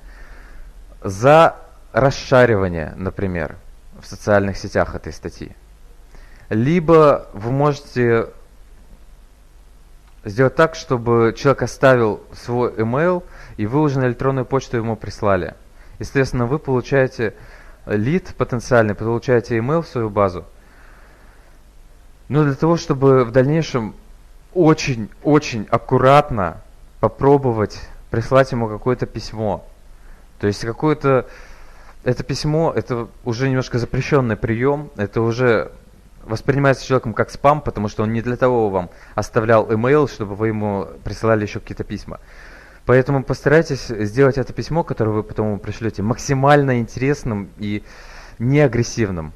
за 1.03 1.57
расшаривание, 1.93 2.93
например, 2.97 3.57
в 4.01 4.07
социальных 4.07 4.57
сетях 4.57 4.97
этой 4.97 5.13
статьи. 5.13 5.53
Либо 6.49 7.29
вы 7.33 7.53
можете 7.53 8.29
сделать 10.27 10.57
так, 10.57 10.75
чтобы 10.75 11.35
человек 11.37 11.63
оставил 11.63 12.21
свой 12.35 12.73
email, 12.73 13.23
и 13.57 13.67
вы 13.67 13.89
на 13.95 14.07
электронную 14.07 14.45
почту 14.45 14.77
ему 14.77 14.97
прислали. 14.97 15.55
Естественно, 15.99 16.47
вы 16.47 16.59
получаете 16.59 17.35
лид 17.87 18.35
потенциальный, 18.37 18.95
получаете 18.95 19.57
email 19.57 19.83
в 19.83 19.89
свою 19.89 20.11
базу. 20.11 20.45
Но 22.29 22.43
для 22.43 22.55
того, 22.55 22.77
чтобы 22.77 23.25
в 23.25 23.31
дальнейшем 23.31 23.95
очень-очень 24.53 25.69
аккуратно 25.71 26.61
попробовать 26.99 27.81
прислать 28.11 28.51
ему 28.51 28.69
какое-то 28.69 29.07
письмо. 29.07 29.65
То 30.41 30.49
есть 30.49 30.63
какое-то... 30.63 31.27
Это 32.03 32.23
письмо, 32.23 32.73
это 32.75 33.09
уже 33.25 33.49
немножко 33.49 33.79
запрещенный 33.79 34.37
прием, 34.37 34.91
это 34.97 35.23
уже 35.23 35.73
воспринимается 36.27 36.85
человеком 36.85 37.15
как 37.15 37.31
спам, 37.31 37.61
потому 37.61 37.89
что 37.89 38.03
он 38.03 38.13
не 38.13 38.21
для 38.21 38.37
того 38.37 38.69
вам 38.69 38.91
оставлял 39.15 39.71
email, 39.71 40.09
чтобы 40.09 40.35
вы 40.35 40.49
ему 40.49 40.89
присылали 41.05 41.45
еще 41.45 41.61
какие-то 41.61 41.85
письма. 41.85 42.21
Поэтому 42.85 43.25
постарайтесь 43.25 43.87
сделать 43.87 44.39
это 44.39 44.53
письмо, 44.53 44.85
которое 44.85 45.11
вы 45.11 45.23
потом 45.23 45.49
ему 45.49 45.59
пришлете, 45.59 46.03
максимально 46.03 46.79
интересным 46.79 47.51
и 47.59 47.83
не 48.39 48.61
агрессивным. 48.61 49.33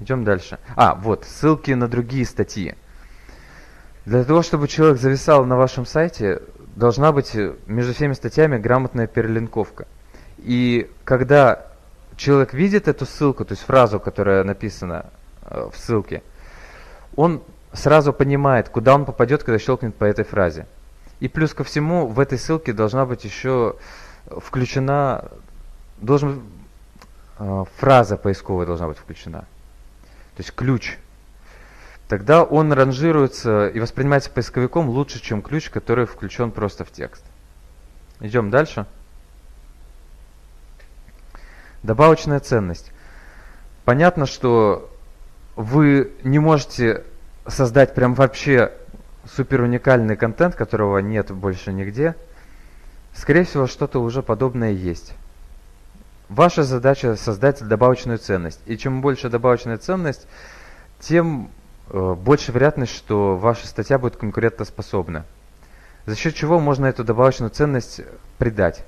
Идем 0.00 0.24
дальше. 0.24 0.58
А, 0.76 0.94
вот, 0.94 1.24
ссылки 1.24 1.70
на 1.72 1.88
другие 1.88 2.26
статьи. 2.26 2.74
Для 4.06 4.24
того, 4.24 4.42
чтобы 4.42 4.66
человек 4.66 4.98
зависал 4.98 5.44
на 5.44 5.56
вашем 5.56 5.86
сайте, 5.86 6.42
должна 6.74 7.12
быть 7.12 7.34
между 7.66 7.94
всеми 7.94 8.14
статьями 8.14 8.58
грамотная 8.58 9.06
перелинковка. 9.06 9.86
И 10.38 10.90
когда 11.04 11.69
человек 12.20 12.52
видит 12.54 12.86
эту 12.86 13.06
ссылку, 13.06 13.44
то 13.44 13.52
есть 13.52 13.64
фразу, 13.64 13.98
которая 13.98 14.44
написана 14.44 15.06
э, 15.42 15.68
в 15.72 15.78
ссылке, 15.78 16.22
он 17.16 17.42
сразу 17.72 18.12
понимает, 18.12 18.68
куда 18.68 18.94
он 18.94 19.04
попадет, 19.04 19.42
когда 19.42 19.58
щелкнет 19.58 19.94
по 19.94 20.04
этой 20.04 20.24
фразе. 20.24 20.66
И 21.20 21.28
плюс 21.28 21.54
ко 21.54 21.64
всему, 21.64 22.06
в 22.06 22.20
этой 22.20 22.38
ссылке 22.38 22.72
должна 22.72 23.06
быть 23.06 23.24
еще 23.24 23.76
включена, 24.26 25.30
должен, 26.00 26.42
э, 27.38 27.64
фраза 27.78 28.16
поисковая 28.16 28.66
должна 28.66 28.88
быть 28.88 28.98
включена. 28.98 29.40
То 30.36 30.42
есть 30.42 30.54
ключ 30.54 30.98
тогда 32.10 32.42
он 32.42 32.72
ранжируется 32.72 33.68
и 33.68 33.78
воспринимается 33.78 34.30
поисковиком 34.30 34.88
лучше, 34.88 35.22
чем 35.22 35.42
ключ, 35.42 35.70
который 35.70 36.06
включен 36.06 36.50
просто 36.50 36.84
в 36.84 36.90
текст. 36.90 37.24
Идем 38.18 38.50
дальше. 38.50 38.86
Добавочная 41.82 42.40
ценность. 42.40 42.92
Понятно, 43.84 44.26
что 44.26 44.90
вы 45.56 46.12
не 46.22 46.38
можете 46.38 47.04
создать 47.46 47.94
прям 47.94 48.14
вообще 48.14 48.72
супер 49.24 49.62
уникальный 49.62 50.16
контент, 50.16 50.54
которого 50.54 50.98
нет 50.98 51.30
больше 51.30 51.72
нигде. 51.72 52.14
Скорее 53.14 53.44
всего, 53.44 53.66
что-то 53.66 54.00
уже 54.00 54.22
подобное 54.22 54.72
есть. 54.72 55.14
Ваша 56.28 56.62
задача 56.62 57.16
создать 57.16 57.62
добавочную 57.62 58.18
ценность. 58.18 58.60
И 58.66 58.76
чем 58.78 59.00
больше 59.00 59.28
добавочная 59.28 59.78
ценность, 59.78 60.28
тем 61.00 61.50
Э, 61.92 62.14
больше 62.14 62.52
вероятность, 62.52 62.94
что 62.94 63.36
ваша 63.36 63.66
статья 63.66 63.98
будет 63.98 64.16
конкурентоспособна. 64.16 65.24
За 66.06 66.16
счет 66.16 66.34
чего 66.34 66.60
можно 66.60 66.86
эту 66.86 67.04
добавочную 67.04 67.50
ценность 67.50 68.00
придать? 68.38 68.84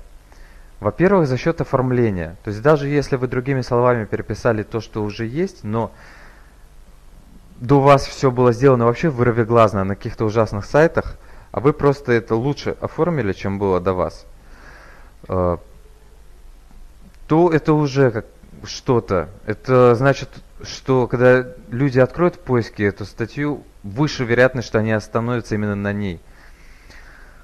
Во-первых, 0.83 1.27
за 1.27 1.37
счет 1.37 1.61
оформления. 1.61 2.35
То 2.43 2.49
есть 2.49 2.61
даже 2.61 2.89
если 2.89 3.15
вы 3.15 3.27
другими 3.27 3.61
словами 3.61 4.03
переписали 4.03 4.63
то, 4.63 4.81
что 4.81 5.01
уже 5.01 5.25
есть, 5.25 5.63
но 5.63 5.93
до 7.61 7.79
вас 7.79 8.05
все 8.05 8.29
было 8.31 8.51
сделано 8.51 8.85
вообще 8.85 9.07
вырвиглазно 9.07 9.85
на 9.85 9.95
каких-то 9.95 10.25
ужасных 10.25 10.65
сайтах, 10.65 11.15
а 11.53 11.61
вы 11.61 11.71
просто 11.71 12.11
это 12.11 12.35
лучше 12.35 12.75
оформили, 12.81 13.31
чем 13.31 13.59
было 13.59 13.79
до 13.79 13.93
вас, 13.93 14.25
э, 15.29 15.57
то 17.29 17.49
это 17.49 17.71
уже 17.71 18.11
как 18.11 18.25
что-то. 18.65 19.29
Это 19.45 19.95
значит, 19.95 20.27
что 20.63 21.07
когда 21.07 21.47
люди 21.69 21.99
откроют 21.99 22.35
в 22.35 22.39
поиске 22.39 22.87
эту 22.87 23.05
статью, 23.05 23.63
выше 23.83 24.25
вероятность, 24.25 24.67
что 24.67 24.79
они 24.79 24.91
остановятся 24.91 25.55
именно 25.55 25.75
на 25.75 25.93
ней. 25.93 26.19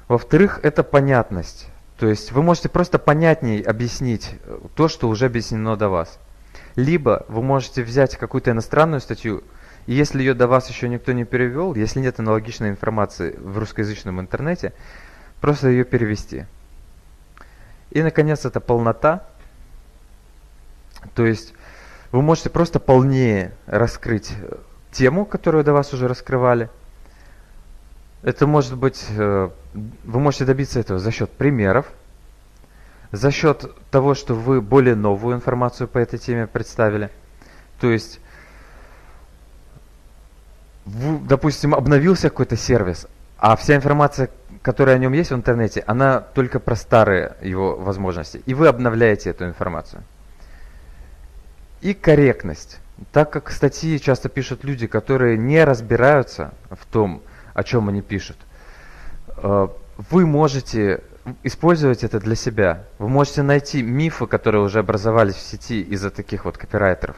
Во-вторых, 0.09 0.59
это 0.61 0.83
понятность. 0.83 1.68
То 1.99 2.07
есть 2.07 2.31
вы 2.31 2.41
можете 2.41 2.69
просто 2.69 2.97
понятней 2.97 3.61
объяснить 3.61 4.31
э, 4.45 4.59
то, 4.75 4.87
что 4.87 5.09
уже 5.09 5.25
объяснено 5.25 5.75
до 5.75 5.89
вас. 5.89 6.17
Либо 6.75 7.25
вы 7.27 7.41
можете 7.41 7.83
взять 7.83 8.15
какую-то 8.15 8.51
иностранную 8.51 9.01
статью, 9.01 9.43
и 9.85 9.93
если 9.93 10.19
ее 10.19 10.33
до 10.33 10.47
вас 10.47 10.69
еще 10.69 10.87
никто 10.87 11.11
не 11.11 11.25
перевел, 11.25 11.75
если 11.75 11.99
нет 11.99 12.19
аналогичной 12.19 12.69
информации 12.69 13.35
в 13.37 13.57
русскоязычном 13.57 14.21
интернете, 14.21 14.71
просто 15.41 15.67
ее 15.67 15.83
перевести. 15.83 16.45
И, 17.91 18.01
наконец, 18.01 18.45
это 18.45 18.61
полнота. 18.61 19.25
То 21.15 21.25
есть 21.25 21.53
вы 22.13 22.21
можете 22.21 22.49
просто 22.49 22.79
полнее 22.79 23.51
раскрыть 23.65 24.31
э, 24.31 24.55
тему, 24.91 25.25
которую 25.25 25.65
до 25.65 25.73
вас 25.73 25.93
уже 25.93 26.07
раскрывали. 26.07 26.69
Это 28.21 28.47
может 28.47 28.77
быть, 28.77 29.05
э, 29.09 29.49
вы 29.73 30.19
можете 30.19 30.45
добиться 30.45 30.79
этого 30.79 30.99
за 30.99 31.11
счет 31.11 31.31
примеров, 31.31 31.85
за 33.11 33.31
счет 33.31 33.71
того, 33.91 34.13
что 34.13 34.35
вы 34.35 34.61
более 34.61 34.95
новую 34.95 35.35
информацию 35.35 35.87
по 35.87 35.97
этой 35.97 36.19
теме 36.19 36.45
представили. 36.45 37.09
То 37.79 37.89
есть, 37.89 38.19
допустим, 40.85 41.73
обновился 41.73 42.29
какой-то 42.29 42.57
сервис, 42.57 43.07
а 43.37 43.55
вся 43.55 43.75
информация, 43.75 44.29
которая 44.61 44.97
о 44.97 44.99
нем 44.99 45.13
есть 45.13 45.31
в 45.31 45.35
интернете, 45.35 45.83
она 45.87 46.19
только 46.19 46.59
про 46.59 46.75
старые 46.75 47.35
его 47.41 47.77
возможности. 47.77 48.43
И 48.45 48.53
вы 48.53 48.67
обновляете 48.67 49.29
эту 49.29 49.45
информацию. 49.45 50.03
И 51.79 51.93
корректность. 51.93 52.79
Так 53.13 53.31
как 53.31 53.49
статьи 53.49 53.97
часто 53.97 54.27
пишут 54.27 54.65
люди, 54.65 54.87
которые 54.87 55.37
не 55.37 55.63
разбираются 55.63 56.53
в 56.69 56.85
том, 56.85 57.21
о 57.59 57.63
чем 57.63 57.89
они 57.89 58.01
пишут, 58.01 58.37
э, 59.37 59.67
вы 60.09 60.25
можете 60.25 61.03
использовать 61.43 62.05
это 62.05 62.19
для 62.19 62.35
себя. 62.35 62.85
Вы 62.99 63.09
можете 63.09 63.41
найти 63.41 63.83
мифы, 63.83 64.27
которые 64.27 64.63
уже 64.63 64.79
образовались 64.79 65.35
в 65.35 65.41
сети 65.41 65.81
из-за 65.81 66.09
таких 66.09 66.45
вот 66.45 66.57
копирайтеров, 66.57 67.17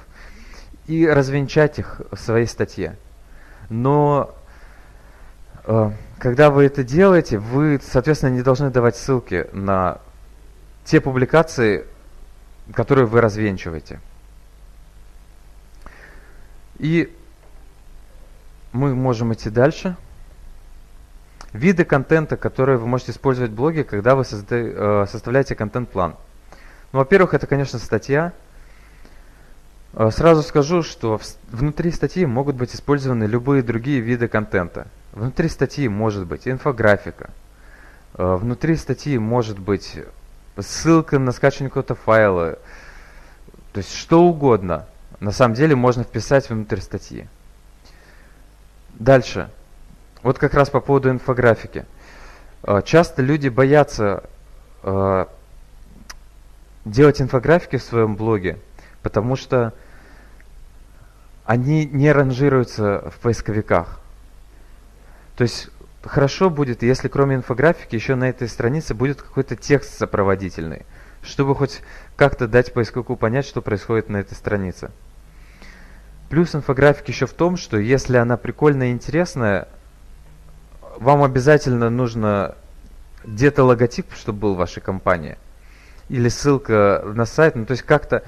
и 0.87 1.07
развенчать 1.07 1.77
их 1.77 2.01
в 2.11 2.17
своей 2.17 2.47
статье. 2.47 2.97
Но 3.69 4.35
э, 5.65 5.91
когда 6.17 6.49
вы 6.49 6.65
это 6.65 6.83
делаете, 6.83 7.37
вы, 7.37 7.79
соответственно, 7.79 8.31
не 8.31 8.41
должны 8.41 8.71
давать 8.71 8.97
ссылки 8.97 9.47
на 9.53 9.99
те 10.85 10.99
публикации, 10.99 11.85
которые 12.73 13.05
вы 13.05 13.21
развенчиваете. 13.21 13.99
И 16.79 17.15
мы 18.71 18.95
можем 18.95 19.33
идти 19.33 19.51
дальше. 19.51 19.95
Виды 21.53 21.83
контента, 21.83 22.37
которые 22.37 22.77
вы 22.77 22.87
можете 22.87 23.11
использовать 23.11 23.51
в 23.51 23.55
блоге, 23.55 23.83
когда 23.83 24.15
вы 24.15 24.23
созда 24.23 24.55
э, 24.55 25.05
составляете 25.09 25.53
контент-план. 25.53 26.15
Ну, 26.93 26.99
во-первых, 26.99 27.33
это, 27.33 27.45
конечно, 27.45 27.77
статья. 27.77 28.31
Э, 29.93 30.09
сразу 30.11 30.43
скажу, 30.43 30.81
что 30.81 31.19
внутри 31.49 31.91
статьи 31.91 32.25
могут 32.25 32.55
быть 32.55 32.73
использованы 32.73 33.25
любые 33.25 33.63
другие 33.63 33.99
виды 33.99 34.29
контента. 34.29 34.87
Внутри 35.11 35.49
статьи 35.49 35.89
может 35.89 36.25
быть 36.25 36.47
инфографика. 36.47 37.31
Э, 38.13 38.35
внутри 38.35 38.77
статьи 38.77 39.17
может 39.17 39.59
быть 39.59 39.99
ссылка 40.57 41.19
на 41.19 41.33
скачивание 41.33 41.69
какого-то 41.69 41.95
файла. 41.95 42.59
То 43.73 43.79
есть 43.79 43.93
что 43.93 44.23
угодно. 44.23 44.85
На 45.19 45.31
самом 45.31 45.55
деле 45.55 45.75
можно 45.75 46.03
вписать 46.03 46.49
внутрь 46.49 46.79
статьи. 46.79 47.27
Дальше. 48.93 49.49
Вот 50.23 50.37
как 50.37 50.53
раз 50.53 50.69
по 50.69 50.79
поводу 50.79 51.09
инфографики. 51.09 51.85
Э, 52.63 52.81
часто 52.85 53.21
люди 53.21 53.49
боятся 53.49 54.23
э, 54.83 55.25
делать 56.85 57.21
инфографики 57.21 57.77
в 57.77 57.83
своем 57.83 58.15
блоге, 58.15 58.57
потому 59.01 59.35
что 59.35 59.73
они 61.45 61.85
не 61.85 62.11
ранжируются 62.11 63.09
в 63.09 63.19
поисковиках. 63.19 63.99
То 65.37 65.43
есть 65.43 65.69
хорошо 66.03 66.49
будет, 66.49 66.83
если 66.83 67.07
кроме 67.07 67.35
инфографики 67.35 67.95
еще 67.95 68.15
на 68.15 68.29
этой 68.29 68.47
странице 68.47 68.93
будет 68.93 69.21
какой-то 69.21 69.55
текст 69.55 69.97
сопроводительный, 69.97 70.85
чтобы 71.23 71.55
хоть 71.55 71.81
как-то 72.15 72.47
дать 72.47 72.73
поисковику 72.73 73.15
понять, 73.15 73.45
что 73.45 73.61
происходит 73.61 74.09
на 74.09 74.17
этой 74.17 74.35
странице. 74.35 74.91
Плюс 76.29 76.55
инфографики 76.55 77.11
еще 77.11 77.25
в 77.25 77.33
том, 77.33 77.57
что 77.57 77.77
если 77.77 78.17
она 78.17 78.37
прикольная 78.37 78.89
и 78.89 78.91
интересная, 78.91 79.67
вам 81.01 81.23
обязательно 81.23 81.89
нужно 81.89 82.55
где-то 83.23 83.63
логотип, 83.63 84.05
чтобы 84.13 84.39
был 84.39 84.53
в 84.53 84.57
вашей 84.57 84.81
компании. 84.81 85.35
Или 86.09 86.29
ссылка 86.29 87.01
на 87.15 87.25
сайт. 87.25 87.55
Ну, 87.55 87.65
то 87.65 87.71
есть 87.71 87.81
как-то, 87.81 88.23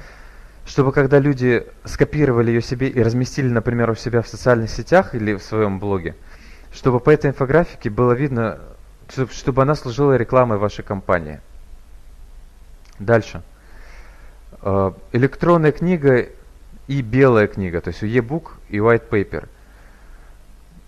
чтобы 0.65 0.91
когда 0.91 1.19
люди 1.19 1.67
скопировали 1.85 2.49
ее 2.49 2.63
себе 2.63 2.87
и 2.87 3.03
разместили, 3.03 3.47
например, 3.47 3.91
у 3.91 3.95
себя 3.95 4.23
в 4.23 4.27
социальных 4.27 4.71
сетях 4.71 5.13
или 5.13 5.35
в 5.35 5.43
своем 5.43 5.79
блоге, 5.79 6.15
чтобы 6.71 6.99
по 6.99 7.11
этой 7.11 7.29
инфографике 7.29 7.91
было 7.91 8.13
видно, 8.13 8.59
чтобы 9.31 9.61
она 9.61 9.75
служила 9.75 10.17
рекламой 10.17 10.57
вашей 10.57 10.83
компании. 10.83 11.41
Дальше. 12.97 13.43
Э, 14.63 14.93
электронная 15.11 15.73
книга 15.73 16.25
и 16.87 17.01
белая 17.03 17.45
книга, 17.45 17.81
то 17.81 17.89
есть 17.89 18.01
e-book 18.01 18.53
и 18.69 18.77
white 18.77 19.09
paper. 19.09 19.47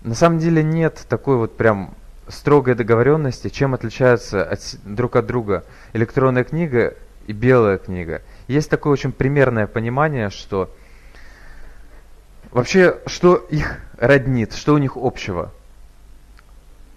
На 0.05 0.13
самом 0.13 0.37
деле 0.37 0.61
нет 0.61 1.03
такой 1.09 1.35
вот 1.35 1.57
прям 1.57 1.95
строгой 2.27 2.75
договоренности, 2.75 3.49
чем 3.49 3.73
отличаются 3.73 4.43
от, 4.43 4.59
друг 4.85 5.15
от 5.15 5.25
друга 5.25 5.63
электронная 5.93 6.43
книга 6.43 6.93
и 7.25 7.33
белая 7.33 7.79
книга. 7.79 8.21
Есть 8.47 8.69
такое 8.69 8.93
очень 8.93 9.11
примерное 9.11 9.65
понимание, 9.65 10.29
что 10.29 10.69
вообще, 12.51 12.99
что 13.07 13.37
их 13.49 13.79
роднит, 13.97 14.53
что 14.53 14.75
у 14.75 14.77
них 14.77 14.95
общего. 14.95 15.51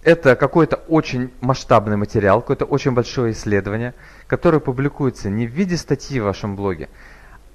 Это 0.03 0.35
какой-то 0.35 0.75
очень 0.75 1.33
масштабный 1.41 1.97
материал, 1.97 2.41
какое-то 2.41 2.65
очень 2.65 2.91
большое 2.91 3.33
исследование, 3.33 3.95
которое 4.27 4.59
публикуется 4.59 5.31
не 5.31 5.47
в 5.47 5.49
виде 5.49 5.77
статьи 5.77 6.19
в 6.19 6.25
вашем 6.25 6.55
блоге, 6.55 6.89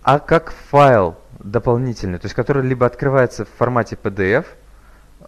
а 0.02 0.18
как 0.18 0.52
файл 0.70 1.16
дополнительный, 1.38 2.18
то 2.18 2.24
есть 2.24 2.34
который 2.34 2.64
либо 2.64 2.86
открывается 2.86 3.44
в 3.44 3.50
формате 3.50 3.96
PDF– 4.02 4.46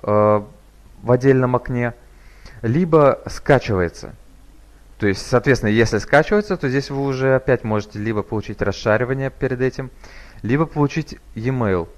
в 0.06 1.10
отдельном 1.10 1.56
окне, 1.56 1.92
либо 2.62 3.20
скачивается. 3.26 4.14
То 4.98 5.06
есть, 5.06 5.26
соответственно, 5.26 5.70
если 5.70 5.98
скачивается, 5.98 6.56
то 6.56 6.68
здесь 6.68 6.88
вы 6.90 7.02
уже 7.02 7.34
опять 7.34 7.64
можете 7.64 7.98
либо 7.98 8.22
получить 8.22 8.62
расшаривание 8.62 9.30
перед 9.30 9.60
этим, 9.60 9.90
либо 10.42 10.64
получить 10.64 11.18
e-mail 11.34 11.88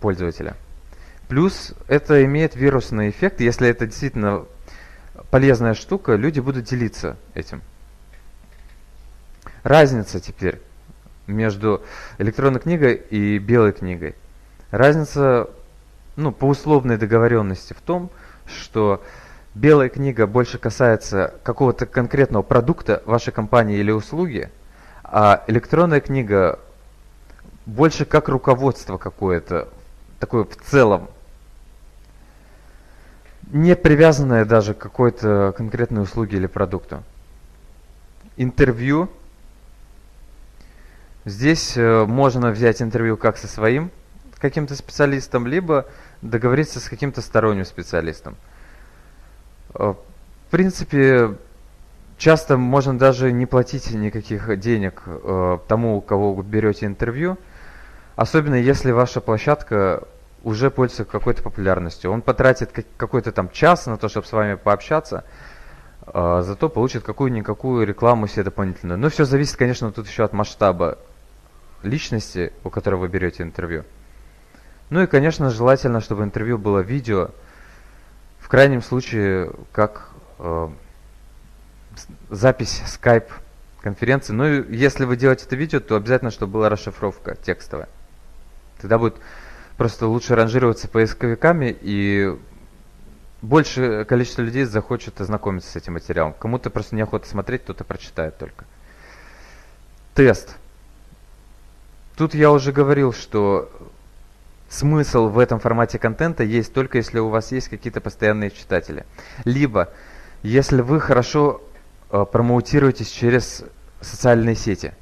пользователя. 0.00 0.56
Плюс 1.28 1.74
это 1.86 2.24
имеет 2.24 2.54
вирусный 2.54 3.10
эффект. 3.10 3.40
Если 3.40 3.68
это 3.68 3.86
действительно 3.86 4.44
полезная 5.30 5.74
штука, 5.74 6.16
люди 6.16 6.40
будут 6.40 6.64
делиться 6.64 7.16
этим. 7.34 7.62
Разница 9.62 10.20
теперь 10.20 10.60
между 11.26 11.82
электронной 12.18 12.60
книгой 12.60 12.94
и 12.94 13.38
белой 13.38 13.72
книгой. 13.72 14.14
Разница 14.70 15.48
ну, 16.18 16.32
по 16.32 16.46
условной 16.46 16.98
договоренности 16.98 17.72
в 17.74 17.80
том, 17.80 18.10
что 18.44 19.04
белая 19.54 19.88
книга 19.88 20.26
больше 20.26 20.58
касается 20.58 21.34
какого-то 21.44 21.86
конкретного 21.86 22.42
продукта 22.42 23.02
вашей 23.06 23.32
компании 23.32 23.78
или 23.78 23.92
услуги, 23.92 24.50
а 25.04 25.44
электронная 25.46 26.00
книга 26.00 26.58
больше 27.66 28.04
как 28.04 28.28
руководство 28.28 28.98
какое-то, 28.98 29.68
такое 30.18 30.42
в 30.42 30.56
целом, 30.56 31.08
не 33.52 33.76
привязанное 33.76 34.44
даже 34.44 34.74
к 34.74 34.78
какой-то 34.78 35.54
конкретной 35.56 36.02
услуге 36.02 36.38
или 36.38 36.46
продукту. 36.48 37.04
Интервью. 38.36 39.08
Здесь 41.24 41.76
э, 41.76 42.04
можно 42.06 42.50
взять 42.50 42.82
интервью 42.82 43.16
как 43.16 43.36
со 43.36 43.46
своим 43.46 43.92
каким-то 44.38 44.74
специалистом, 44.76 45.46
либо 45.46 45.86
договориться 46.22 46.80
с 46.80 46.88
каким-то 46.88 47.20
сторонним 47.20 47.64
специалистом. 47.64 48.36
Э, 49.74 49.94
в 50.48 50.50
принципе, 50.50 51.36
часто 52.16 52.56
можно 52.56 52.98
даже 52.98 53.32
не 53.32 53.46
платить 53.46 53.90
никаких 53.90 54.58
денег 54.58 55.02
э, 55.06 55.58
тому, 55.68 55.96
у 55.96 56.00
кого 56.00 56.34
вы 56.34 56.42
берете 56.42 56.86
интервью, 56.86 57.38
особенно 58.16 58.56
если 58.56 58.90
ваша 58.90 59.20
площадка 59.20 60.04
уже 60.44 60.70
пользуется 60.70 61.04
какой-то 61.04 61.42
популярностью. 61.42 62.10
Он 62.10 62.22
потратит 62.22 62.70
какой-то 62.96 63.32
там 63.32 63.50
час 63.50 63.86
на 63.86 63.96
то, 63.96 64.08
чтобы 64.08 64.26
с 64.26 64.32
вами 64.32 64.54
пообщаться, 64.54 65.24
э, 66.06 66.42
зато 66.44 66.68
получит 66.68 67.04
какую-никакую 67.04 67.86
рекламу 67.86 68.26
себе 68.26 68.44
дополнительную. 68.44 68.98
Но 68.98 69.10
все 69.10 69.24
зависит, 69.24 69.56
конечно, 69.56 69.92
тут 69.92 70.06
еще 70.08 70.24
от 70.24 70.32
масштаба 70.32 70.98
личности, 71.82 72.52
у 72.64 72.70
которой 72.70 72.96
вы 72.96 73.08
берете 73.08 73.42
интервью. 73.42 73.84
Ну 74.90 75.02
и, 75.02 75.06
конечно, 75.06 75.50
желательно, 75.50 76.00
чтобы 76.00 76.24
интервью 76.24 76.58
было 76.58 76.80
видео, 76.80 77.30
в 78.38 78.48
крайнем 78.48 78.80
случае, 78.80 79.52
как 79.72 80.08
э, 80.38 80.68
запись 82.30 82.82
скайп 82.86 83.30
конференции. 83.82 84.32
Ну 84.32 84.46
и 84.46 84.76
если 84.76 85.04
вы 85.04 85.16
делаете 85.16 85.44
это 85.44 85.56
видео, 85.56 85.80
то 85.80 85.96
обязательно, 85.96 86.30
чтобы 86.30 86.54
была 86.54 86.68
расшифровка 86.70 87.36
текстовая. 87.36 87.88
Тогда 88.80 88.98
будет 88.98 89.16
просто 89.76 90.06
лучше 90.06 90.34
ранжироваться 90.34 90.88
поисковиками 90.88 91.76
и 91.80 92.36
больше 93.42 94.04
количество 94.06 94.42
людей 94.42 94.64
захочет 94.64 95.20
ознакомиться 95.20 95.70
с 95.70 95.76
этим 95.76 95.92
материалом. 95.94 96.32
Кому-то 96.32 96.70
просто 96.70 96.96
неохота 96.96 97.28
смотреть, 97.28 97.62
кто-то 97.62 97.84
прочитает 97.84 98.38
только. 98.38 98.64
Тест. 100.14 100.56
Тут 102.16 102.34
я 102.34 102.50
уже 102.50 102.72
говорил, 102.72 103.12
что 103.12 103.70
смысл 104.68 105.28
в 105.28 105.38
этом 105.38 105.60
формате 105.60 105.98
контента 105.98 106.44
есть 106.44 106.72
только 106.72 106.98
если 106.98 107.18
у 107.18 107.28
вас 107.28 107.52
есть 107.52 107.68
какие-то 107.68 108.00
постоянные 108.00 108.50
читатели. 108.50 109.04
Либо 109.44 109.88
если 110.42 110.82
вы 110.82 111.00
хорошо 111.00 111.62
э, 112.10 112.24
промоутируетесь 112.30 113.10
через 113.10 113.64
социальные 114.00 114.54
сети. 114.54 114.92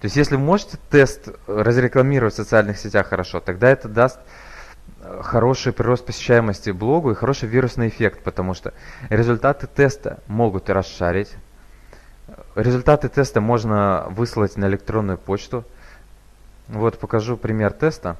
То 0.00 0.06
есть 0.06 0.16
если 0.16 0.36
вы 0.36 0.42
можете 0.42 0.78
тест 0.90 1.28
разрекламировать 1.46 2.34
в 2.34 2.36
социальных 2.36 2.78
сетях 2.78 3.08
хорошо, 3.08 3.40
тогда 3.40 3.70
это 3.70 3.88
даст 3.88 4.20
э, 5.00 5.20
хороший 5.22 5.72
прирост 5.72 6.04
посещаемости 6.04 6.70
блогу 6.70 7.10
и 7.10 7.14
хороший 7.14 7.48
вирусный 7.48 7.88
эффект, 7.88 8.22
потому 8.22 8.54
что 8.54 8.74
результаты 9.08 9.66
теста 9.66 10.18
могут 10.26 10.68
расшарить. 10.70 11.34
Результаты 12.54 13.08
теста 13.08 13.40
можно 13.40 14.06
выслать 14.10 14.56
на 14.56 14.66
электронную 14.66 15.18
почту. 15.18 15.64
Вот 16.68 16.98
покажу 16.98 17.36
пример 17.36 17.72
теста. 17.72 18.16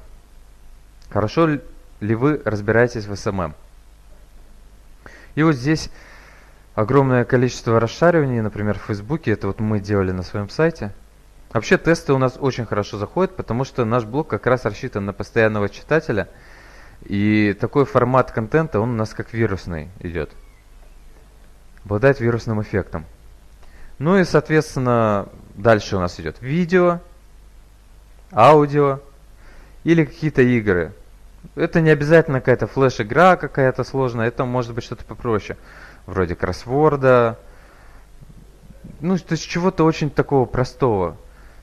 Хорошо 1.09 1.47
ли 1.99 2.15
вы 2.15 2.41
разбираетесь 2.43 3.05
в 3.05 3.11
SMM? 3.11 3.53
И 5.35 5.43
вот 5.43 5.55
здесь 5.55 5.89
огромное 6.75 7.25
количество 7.25 7.79
расшариваний, 7.79 8.41
например, 8.41 8.79
в 8.79 8.83
Фейсбуке, 8.83 9.31
это 9.31 9.47
вот 9.47 9.59
мы 9.59 9.79
делали 9.79 10.11
на 10.11 10.23
своем 10.23 10.49
сайте. 10.49 10.93
Вообще 11.53 11.77
тесты 11.77 12.13
у 12.13 12.17
нас 12.17 12.35
очень 12.37 12.65
хорошо 12.65 12.97
заходят, 12.97 13.35
потому 13.35 13.63
что 13.63 13.85
наш 13.85 14.03
блог 14.03 14.27
как 14.27 14.45
раз 14.45 14.65
рассчитан 14.65 15.05
на 15.05 15.13
постоянного 15.13 15.69
читателя, 15.69 16.27
и 17.03 17.55
такой 17.59 17.85
формат 17.85 18.31
контента, 18.31 18.79
он 18.79 18.89
у 18.91 18.95
нас 18.95 19.13
как 19.13 19.33
вирусный 19.33 19.89
идет. 19.99 20.31
Обладает 21.83 22.19
вирусным 22.19 22.61
эффектом. 22.61 23.05
Ну 23.99 24.17
и, 24.17 24.25
соответственно, 24.25 25.29
дальше 25.55 25.95
у 25.95 25.99
нас 25.99 26.19
идет 26.19 26.41
видео, 26.41 26.99
аудио 28.33 28.99
или 29.85 30.03
какие-то 30.03 30.41
игры. 30.41 30.91
Это 31.55 31.79
не 31.79 31.91
обязательно 31.91 32.41
какая-то 32.41 32.67
флеш-игра 32.67 33.37
какая-то 33.37 33.85
сложная, 33.85 34.27
это 34.27 34.43
может 34.43 34.73
быть 34.73 34.83
что-то 34.83 35.05
попроще, 35.05 35.57
вроде 36.05 36.35
кроссворда, 36.35 37.39
ну, 38.99 39.17
то 39.17 39.31
есть 39.33 39.47
чего-то 39.47 39.85
очень 39.85 40.09
такого 40.09 40.45
простого. 40.45 41.15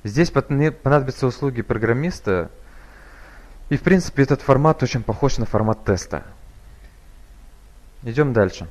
Здесь 0.05 0.31
понадобятся 0.31 1.27
услуги 1.27 1.63
программиста, 1.63 2.51
и, 3.69 3.77
в 3.77 3.83
принципе, 3.83 4.23
этот 4.23 4.41
формат 4.41 4.83
очень 4.83 5.03
похож 5.03 5.39
на 5.39 5.47
формат 5.47 5.85
теста. 5.85 6.23
Идем 8.03 8.33
дальше. 8.33 8.69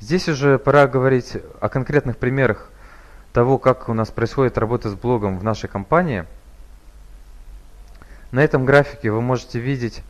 Здесь 0.00 0.28
уже 0.28 0.58
пора 0.58 0.86
говорить 0.86 1.36
о 1.60 1.68
конкретных 1.68 2.16
примерах 2.16 2.70
того, 3.32 3.58
как 3.58 3.88
у 3.88 3.94
нас 3.94 4.10
происходит 4.10 4.58
работа 4.58 4.90
с 4.90 4.94
блогом 4.94 5.38
в 5.38 5.44
нашей 5.44 5.68
компании. 5.68 6.24
На 8.32 8.40
этом 8.40 8.64
графике 8.64 9.10
вы 9.10 9.20
можете 9.20 9.58
видеть 9.58 10.02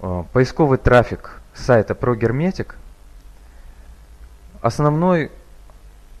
э, 0.00 0.24
поисковый 0.32 0.78
трафик 0.78 1.40
сайта 1.54 1.94
ProGermetic. 1.94 2.74
Основной 4.60 5.30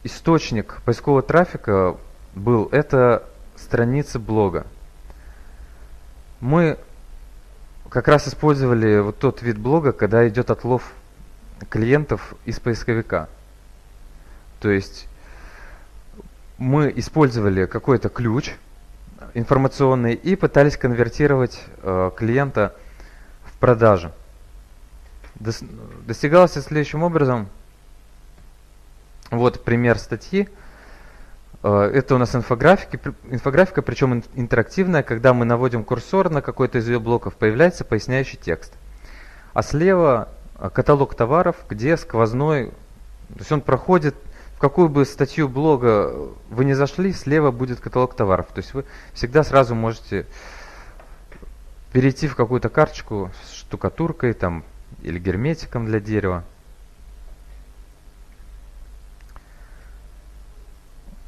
источник 0.04 0.80
поискового 0.84 1.22
трафика 1.22 1.96
был 2.36 2.68
это 2.70 3.24
страницы 3.56 4.20
блога. 4.20 4.66
Мы 6.40 6.78
как 7.88 8.06
раз 8.06 8.28
использовали 8.28 9.00
вот 9.00 9.18
тот 9.18 9.42
вид 9.42 9.58
блога, 9.58 9.92
когда 9.92 10.28
идет 10.28 10.50
отлов 10.50 10.92
клиентов 11.68 12.34
из 12.44 12.60
поисковика. 12.60 13.28
То 14.60 14.70
есть 14.70 15.08
мы 16.58 16.92
использовали 16.94 17.66
какой-то 17.66 18.08
ключ 18.08 18.52
информационный 19.36 20.14
и 20.14 20.34
пытались 20.34 20.78
конвертировать 20.78 21.62
э, 21.82 22.10
клиента 22.16 22.74
в 23.44 23.58
продажу. 23.58 24.10
Дос 25.34 25.60
достигалось 26.06 26.52
следующим 26.52 27.02
образом. 27.02 27.48
Вот 29.30 29.62
пример 29.62 29.98
статьи. 29.98 30.48
Э, 31.62 31.90
это 31.92 32.14
у 32.14 32.18
нас 32.18 32.34
инфографики, 32.34 32.98
инфографика, 33.28 33.82
причем 33.82 34.24
интерактивная, 34.34 35.02
когда 35.02 35.34
мы 35.34 35.44
наводим 35.44 35.84
курсор 35.84 36.30
на 36.30 36.40
какой-то 36.40 36.78
из 36.78 36.88
ее 36.88 36.98
блоков, 36.98 37.34
появляется 37.34 37.84
поясняющий 37.84 38.38
текст. 38.38 38.72
А 39.52 39.62
слева 39.62 40.30
э, 40.58 40.70
каталог 40.72 41.14
товаров, 41.14 41.56
где 41.68 41.98
сквозной, 41.98 42.68
то 42.70 43.38
есть 43.38 43.52
он 43.52 43.60
проходит, 43.60 44.14
в 44.56 44.58
какую 44.58 44.88
бы 44.88 45.04
статью 45.04 45.50
блога 45.50 46.30
вы 46.48 46.64
не 46.64 46.72
зашли, 46.72 47.12
слева 47.12 47.50
будет 47.50 47.80
каталог 47.80 48.16
товаров. 48.16 48.46
То 48.54 48.58
есть 48.60 48.72
вы 48.72 48.86
всегда 49.12 49.44
сразу 49.44 49.74
можете 49.74 50.26
перейти 51.92 52.26
в 52.26 52.34
какую-то 52.34 52.70
карточку 52.70 53.30
с 53.44 53.52
штукатуркой 53.52 54.32
там, 54.32 54.64
или 55.02 55.18
герметиком 55.18 55.84
для 55.84 56.00
дерева. 56.00 56.42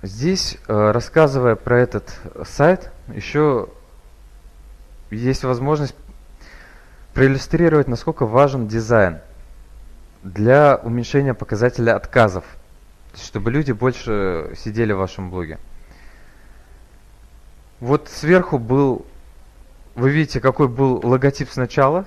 Здесь, 0.03 0.57
э, 0.67 0.91
рассказывая 0.93 1.55
про 1.57 1.81
этот 1.81 2.15
сайт, 2.47 2.91
еще 3.09 3.69
есть 5.11 5.45
возможность 5.45 5.95
проиллюстрировать, 7.13 7.89
насколько 7.89 8.25
важен 8.25 8.69
дизайн 8.69 9.19
для 10.23 10.77
уменьшения 10.77 11.35
показателя 11.35 11.95
отказов, 11.95 12.45
чтобы 13.15 13.51
люди 13.51 13.73
больше 13.73 14.53
сидели 14.57 14.93
в 14.93 14.99
вашем 14.99 15.31
блоге. 15.31 15.59
Вот 17.81 18.09
сверху 18.09 18.59
был, 18.59 19.07
вы 19.95 20.11
видите, 20.11 20.41
какой 20.41 20.69
был 20.69 21.01
логотип 21.05 21.49
сначала, 21.51 22.05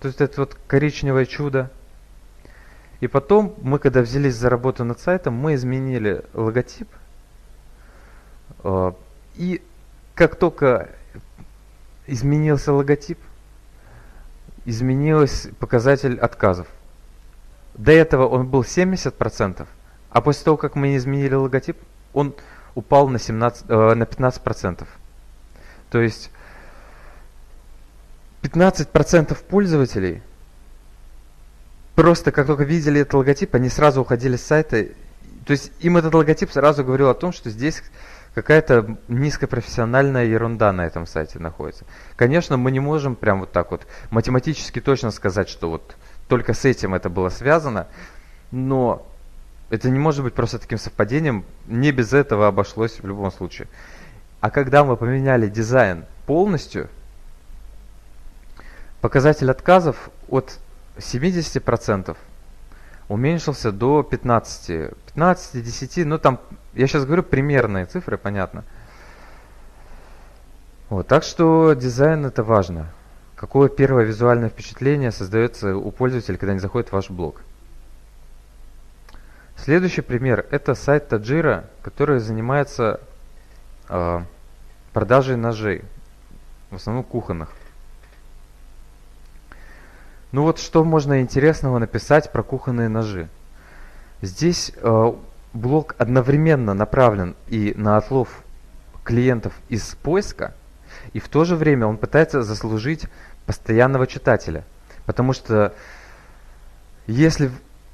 то 0.00 0.08
есть 0.08 0.20
это 0.20 0.42
вот 0.42 0.56
коричневое 0.66 1.24
чудо, 1.24 1.70
и 3.00 3.06
потом 3.06 3.54
мы, 3.62 3.78
когда 3.78 4.00
взялись 4.02 4.34
за 4.34 4.50
работу 4.50 4.84
над 4.84 5.00
сайтом, 5.00 5.34
мы 5.34 5.54
изменили 5.54 6.24
логотип. 6.32 6.88
А, 8.62 8.94
и 9.36 9.62
как 10.14 10.36
только 10.36 10.90
изменился 12.06 12.72
логотип, 12.72 13.18
изменился 14.64 15.52
показатель 15.54 16.18
отказов. 16.18 16.66
До 17.74 17.92
этого 17.92 18.26
он 18.26 18.46
был 18.46 18.62
70%, 18.62 19.66
а 20.14 20.22
после 20.22 20.44
того, 20.44 20.56
как 20.56 20.74
мы 20.74 20.96
изменили 20.96 21.34
логотип, 21.34 21.76
он 22.14 22.34
упал 22.74 23.08
на, 23.08 23.18
17, 23.18 23.66
э, 23.68 23.94
на 23.94 24.04
15%. 24.04 24.86
То 25.90 26.00
есть 26.00 26.30
15% 28.42 29.36
пользователей– 29.44 30.22
просто 31.94 32.32
как 32.32 32.46
только 32.46 32.64
видели 32.64 33.00
этот 33.00 33.14
логотип, 33.14 33.54
они 33.54 33.68
сразу 33.68 34.00
уходили 34.02 34.36
с 34.36 34.44
сайта. 34.44 34.86
То 35.46 35.52
есть 35.52 35.72
им 35.80 35.96
этот 35.96 36.14
логотип 36.14 36.50
сразу 36.50 36.84
говорил 36.84 37.08
о 37.08 37.14
том, 37.14 37.32
что 37.32 37.50
здесь 37.50 37.82
какая-то 38.34 38.96
низкопрофессиональная 39.08 40.24
ерунда 40.24 40.72
на 40.72 40.86
этом 40.86 41.06
сайте 41.06 41.38
находится. 41.38 41.84
Конечно, 42.16 42.56
мы 42.56 42.72
не 42.72 42.80
можем 42.80 43.14
прям 43.14 43.40
вот 43.40 43.52
так 43.52 43.70
вот 43.70 43.86
математически 44.10 44.80
точно 44.80 45.10
сказать, 45.12 45.48
что 45.48 45.70
вот 45.70 45.94
только 46.28 46.52
с 46.52 46.64
этим 46.64 46.94
это 46.94 47.10
было 47.10 47.28
связано, 47.28 47.86
но 48.50 49.06
это 49.70 49.90
не 49.90 49.98
может 49.98 50.24
быть 50.24 50.34
просто 50.34 50.58
таким 50.58 50.78
совпадением, 50.78 51.44
не 51.66 51.92
без 51.92 52.12
этого 52.12 52.46
обошлось 52.46 53.00
в 53.00 53.06
любом 53.06 53.30
случае. 53.32 53.68
А 54.40 54.50
когда 54.50 54.84
мы 54.84 54.96
поменяли 54.96 55.48
дизайн 55.48 56.04
полностью, 56.26 56.88
показатель 59.00 59.50
отказов 59.50 60.10
от 60.28 60.58
70% 60.96 62.16
уменьшился 63.08 63.72
до 63.72 64.02
15, 64.02 64.94
15, 65.06 65.64
10, 65.64 66.06
ну 66.06 66.18
там, 66.18 66.40
я 66.74 66.86
сейчас 66.86 67.04
говорю 67.04 67.22
примерные 67.22 67.86
цифры, 67.86 68.18
понятно. 68.18 68.64
Вот, 70.90 71.06
так 71.06 71.22
что 71.22 71.74
дизайн 71.74 72.26
это 72.26 72.42
важно. 72.42 72.92
Какое 73.34 73.68
первое 73.68 74.04
визуальное 74.04 74.48
впечатление 74.48 75.10
создается 75.10 75.76
у 75.76 75.90
пользователя, 75.90 76.36
когда 76.36 76.52
они 76.52 76.60
заходят 76.60 76.90
в 76.90 76.92
ваш 76.92 77.10
блог. 77.10 77.40
Следующий 79.64 80.02
пример 80.02 80.44
это 80.50 80.74
сайт 80.74 81.08
Таджира, 81.08 81.64
который 81.80 82.18
занимается 82.18 83.00
э, 83.88 84.20
продажей 84.92 85.36
ножей, 85.36 85.84
в 86.70 86.74
основном 86.74 87.02
кухонных. 87.02 87.48
Ну 90.32 90.42
вот 90.42 90.58
что 90.58 90.84
можно 90.84 91.22
интересного 91.22 91.78
написать 91.78 92.30
про 92.30 92.42
кухонные 92.42 92.90
ножи. 92.90 93.30
Здесь 94.20 94.70
э, 94.76 95.12
блок 95.54 95.94
одновременно 95.96 96.74
направлен 96.74 97.34
и 97.48 97.72
на 97.74 97.96
отлов 97.96 98.42
клиентов 99.02 99.54
из 99.70 99.94
поиска, 99.94 100.52
и 101.14 101.20
в 101.20 101.30
то 101.30 101.46
же 101.46 101.56
время 101.56 101.86
он 101.86 101.96
пытается 101.96 102.42
заслужить 102.42 103.06
постоянного 103.46 104.06
читателя. 104.06 104.62
Потому 105.06 105.32
что 105.32 105.72
если 107.06 107.50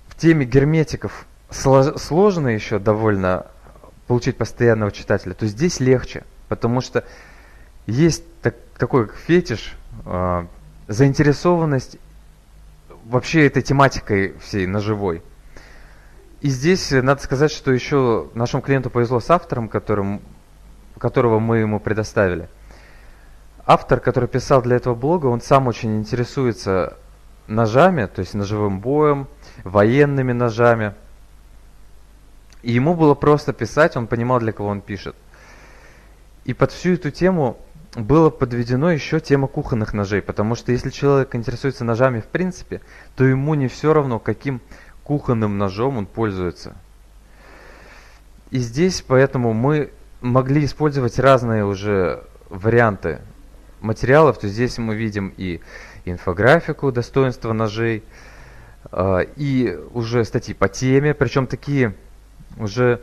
в 0.08 0.16
теме 0.16 0.44
герметиков 0.44 1.26
сложно 1.50 2.48
еще 2.48 2.78
довольно 2.78 3.46
получить 4.06 4.36
постоянного 4.36 4.92
читателя, 4.92 5.34
то 5.34 5.46
здесь 5.46 5.80
легче, 5.80 6.24
потому 6.48 6.80
что 6.80 7.04
есть 7.86 8.24
так, 8.42 8.56
такой 8.76 9.08
фетиш, 9.26 9.76
э, 10.04 10.46
заинтересованность 10.88 11.98
вообще 13.04 13.46
этой 13.46 13.62
тематикой 13.62 14.34
всей 14.40 14.66
ножевой. 14.66 15.22
И 16.40 16.48
здесь 16.48 16.90
надо 16.90 17.22
сказать, 17.22 17.52
что 17.52 17.70
еще 17.70 18.28
нашему 18.34 18.62
клиенту 18.62 18.88
повезло 18.88 19.20
с 19.20 19.30
автором, 19.30 19.68
которым, 19.68 20.22
которого 20.98 21.38
мы 21.38 21.58
ему 21.58 21.78
предоставили. 21.80 22.48
Автор, 23.66 24.00
который 24.00 24.28
писал 24.28 24.62
для 24.62 24.76
этого 24.76 24.94
блога, 24.94 25.26
он 25.26 25.40
сам 25.40 25.66
очень 25.66 25.98
интересуется 25.98 26.96
ножами, 27.46 28.06
то 28.06 28.20
есть 28.20 28.34
ножевым 28.34 28.80
боем, 28.80 29.28
военными 29.64 30.32
ножами. 30.32 30.94
И 32.62 32.72
ему 32.72 32.94
было 32.94 33.14
просто 33.14 33.52
писать, 33.52 33.96
он 33.96 34.06
понимал, 34.06 34.40
для 34.40 34.52
кого 34.52 34.68
он 34.68 34.80
пишет. 34.80 35.16
И 36.44 36.54
под 36.54 36.72
всю 36.72 36.94
эту 36.94 37.10
тему 37.10 37.58
было 37.94 38.30
подведено 38.30 38.90
еще 38.92 39.20
тема 39.20 39.48
кухонных 39.48 39.94
ножей, 39.94 40.22
потому 40.22 40.54
что 40.54 40.72
если 40.72 40.90
человек 40.90 41.34
интересуется 41.34 41.84
ножами 41.84 42.20
в 42.20 42.26
принципе, 42.26 42.80
то 43.16 43.24
ему 43.24 43.54
не 43.54 43.68
все 43.68 43.92
равно, 43.92 44.18
каким 44.18 44.60
кухонным 45.02 45.58
ножом 45.58 45.98
он 45.98 46.06
пользуется. 46.06 46.76
И 48.50 48.58
здесь 48.58 49.02
поэтому 49.06 49.52
мы 49.52 49.90
могли 50.20 50.64
использовать 50.64 51.18
разные 51.18 51.64
уже 51.64 52.24
варианты 52.48 53.20
материалов. 53.80 54.38
То 54.38 54.48
здесь 54.48 54.78
мы 54.78 54.94
видим 54.94 55.32
и 55.36 55.60
инфографику 56.04 56.92
достоинства 56.92 57.52
ножей, 57.52 58.02
а, 58.92 59.20
и 59.20 59.78
уже 59.92 60.24
статьи 60.24 60.54
по 60.54 60.68
теме, 60.68 61.14
причем 61.14 61.46
такие 61.46 61.94
уже 62.56 63.00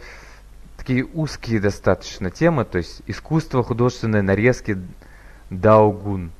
такие 0.77 1.05
узкие 1.05 1.59
достаточно 1.59 2.29
темы, 2.29 2.63
то 2.65 2.77
есть 2.77 3.01
искусство, 3.07 3.63
художественные 3.63 4.21
нарезки, 4.21 4.77
даугун. 5.49 6.31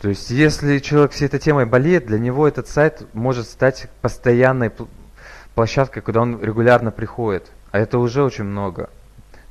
То 0.00 0.08
есть, 0.08 0.30
если 0.30 0.78
человек 0.78 1.12
всей 1.12 1.26
этой 1.26 1.38
темой 1.38 1.66
болеет, 1.66 2.06
для 2.06 2.18
него 2.18 2.48
этот 2.48 2.68
сайт 2.68 3.06
может 3.12 3.46
стать 3.46 3.88
постоянной 4.00 4.72
площадкой, 5.54 6.00
куда 6.00 6.22
он 6.22 6.42
регулярно 6.42 6.90
приходит. 6.90 7.50
А 7.70 7.78
это 7.78 7.98
уже 7.98 8.22
очень 8.22 8.44
много. 8.44 8.88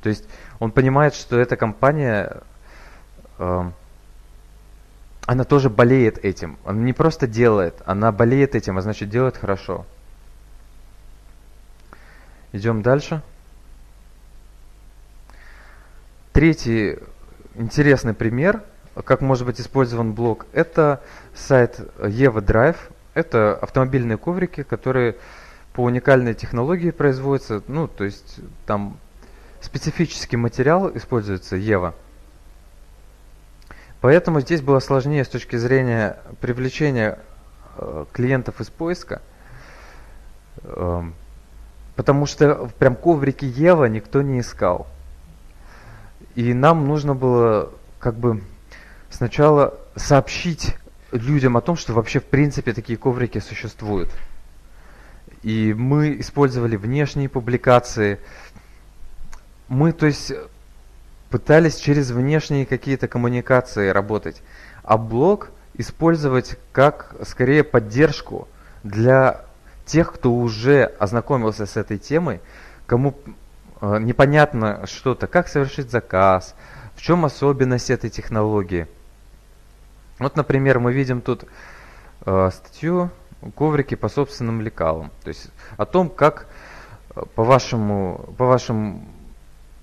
То 0.02 0.08
есть, 0.08 0.24
он 0.58 0.72
понимает, 0.72 1.14
что 1.14 1.38
эта 1.38 1.56
компания, 1.56 2.38
э, 3.38 3.70
она 5.26 5.44
тоже 5.44 5.70
болеет 5.70 6.18
этим. 6.18 6.58
Она 6.64 6.80
не 6.80 6.92
просто 6.92 7.28
делает, 7.28 7.76
она 7.86 8.10
болеет 8.10 8.56
этим, 8.56 8.76
а 8.76 8.80
значит 8.80 9.08
делает 9.08 9.36
хорошо. 9.36 9.86
Идем 12.52 12.82
дальше. 12.82 13.22
Третий 16.32 16.98
интересный 17.54 18.14
пример, 18.14 18.62
как 19.04 19.20
может 19.20 19.46
быть 19.46 19.60
использован 19.60 20.12
блок, 20.12 20.46
это 20.52 21.00
сайт 21.34 21.78
Eva 21.98 22.44
Drive. 22.44 22.76
Это 23.14 23.56
автомобильные 23.56 24.18
коврики, 24.18 24.62
которые 24.62 25.16
по 25.72 25.82
уникальной 25.82 26.34
технологии 26.34 26.90
производятся. 26.90 27.62
Ну, 27.66 27.88
то 27.88 28.04
есть 28.04 28.40
там 28.66 28.98
специфический 29.60 30.36
материал 30.36 30.96
используется 30.96 31.56
Ева. 31.56 31.94
Поэтому 34.00 34.40
здесь 34.40 34.62
было 34.62 34.78
сложнее 34.78 35.24
с 35.24 35.28
точки 35.28 35.56
зрения 35.56 36.18
привлечения 36.40 37.18
э, 37.76 38.06
клиентов 38.12 38.60
из 38.60 38.70
поиска. 38.70 39.20
Потому 41.96 42.26
что 42.26 42.70
прям 42.78 42.96
коврики 42.96 43.44
Ева 43.44 43.86
никто 43.86 44.22
не 44.22 44.40
искал. 44.40 44.86
И 46.34 46.54
нам 46.54 46.86
нужно 46.86 47.14
было 47.14 47.70
как 47.98 48.14
бы 48.14 48.42
сначала 49.10 49.74
сообщить 49.96 50.76
людям 51.12 51.56
о 51.56 51.60
том, 51.60 51.76
что 51.76 51.92
вообще 51.92 52.20
в 52.20 52.24
принципе 52.24 52.72
такие 52.72 52.96
коврики 52.98 53.38
существуют. 53.38 54.10
И 55.42 55.74
мы 55.76 56.20
использовали 56.20 56.76
внешние 56.76 57.28
публикации. 57.28 58.20
Мы, 59.68 59.92
то 59.92 60.06
есть, 60.06 60.32
пытались 61.30 61.76
через 61.76 62.10
внешние 62.10 62.66
какие-то 62.66 63.08
коммуникации 63.08 63.88
работать. 63.88 64.42
А 64.82 64.98
блог 64.98 65.50
использовать 65.74 66.58
как 66.72 67.14
скорее 67.24 67.64
поддержку 67.64 68.48
для 68.82 69.44
тех, 69.90 70.12
кто 70.12 70.32
уже 70.32 70.84
ознакомился 70.84 71.66
с 71.66 71.76
этой 71.76 71.98
темой, 71.98 72.40
кому 72.86 73.14
э, 73.80 73.98
непонятно 74.00 74.86
что-то, 74.86 75.26
как 75.26 75.48
совершить 75.48 75.90
заказ, 75.90 76.54
в 76.94 77.02
чем 77.02 77.24
особенность 77.24 77.90
этой 77.90 78.08
технологии. 78.08 78.86
Вот, 80.18 80.36
например, 80.36 80.78
мы 80.78 80.92
видим 80.92 81.20
тут 81.20 81.44
э, 82.24 82.50
статью 82.52 83.10
коврики 83.56 83.96
по 83.96 84.08
собственным 84.08 84.60
лекалам, 84.60 85.10
то 85.24 85.28
есть 85.28 85.50
о 85.76 85.86
том, 85.86 86.08
как 86.08 86.46
э, 87.16 87.22
по 87.34 87.42
вашему, 87.42 88.32
по 88.38 88.44
вашим 88.44 89.08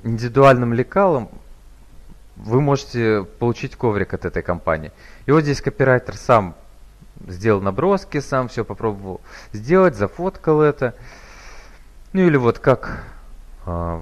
индивидуальным 0.04 0.74
лекалам 0.74 1.30
вы 2.38 2.62
можете 2.62 3.26
получить 3.40 3.76
коврик 3.76 4.14
от 4.14 4.24
этой 4.24 4.44
компании. 4.44 4.92
И 5.26 5.32
вот 5.32 5.42
здесь 5.42 5.60
копирайтер 5.60 6.16
сам 6.16 6.56
сделал 7.28 7.62
наброски, 7.62 8.20
сам 8.20 8.48
все 8.48 8.64
попробовал 8.64 9.22
сделать, 9.54 9.96
зафоткал 9.96 10.62
это. 10.62 10.94
Ну 12.14 12.22
или 12.22 12.38
вот 12.38 12.60
как 12.60 13.04
э, 13.66 14.02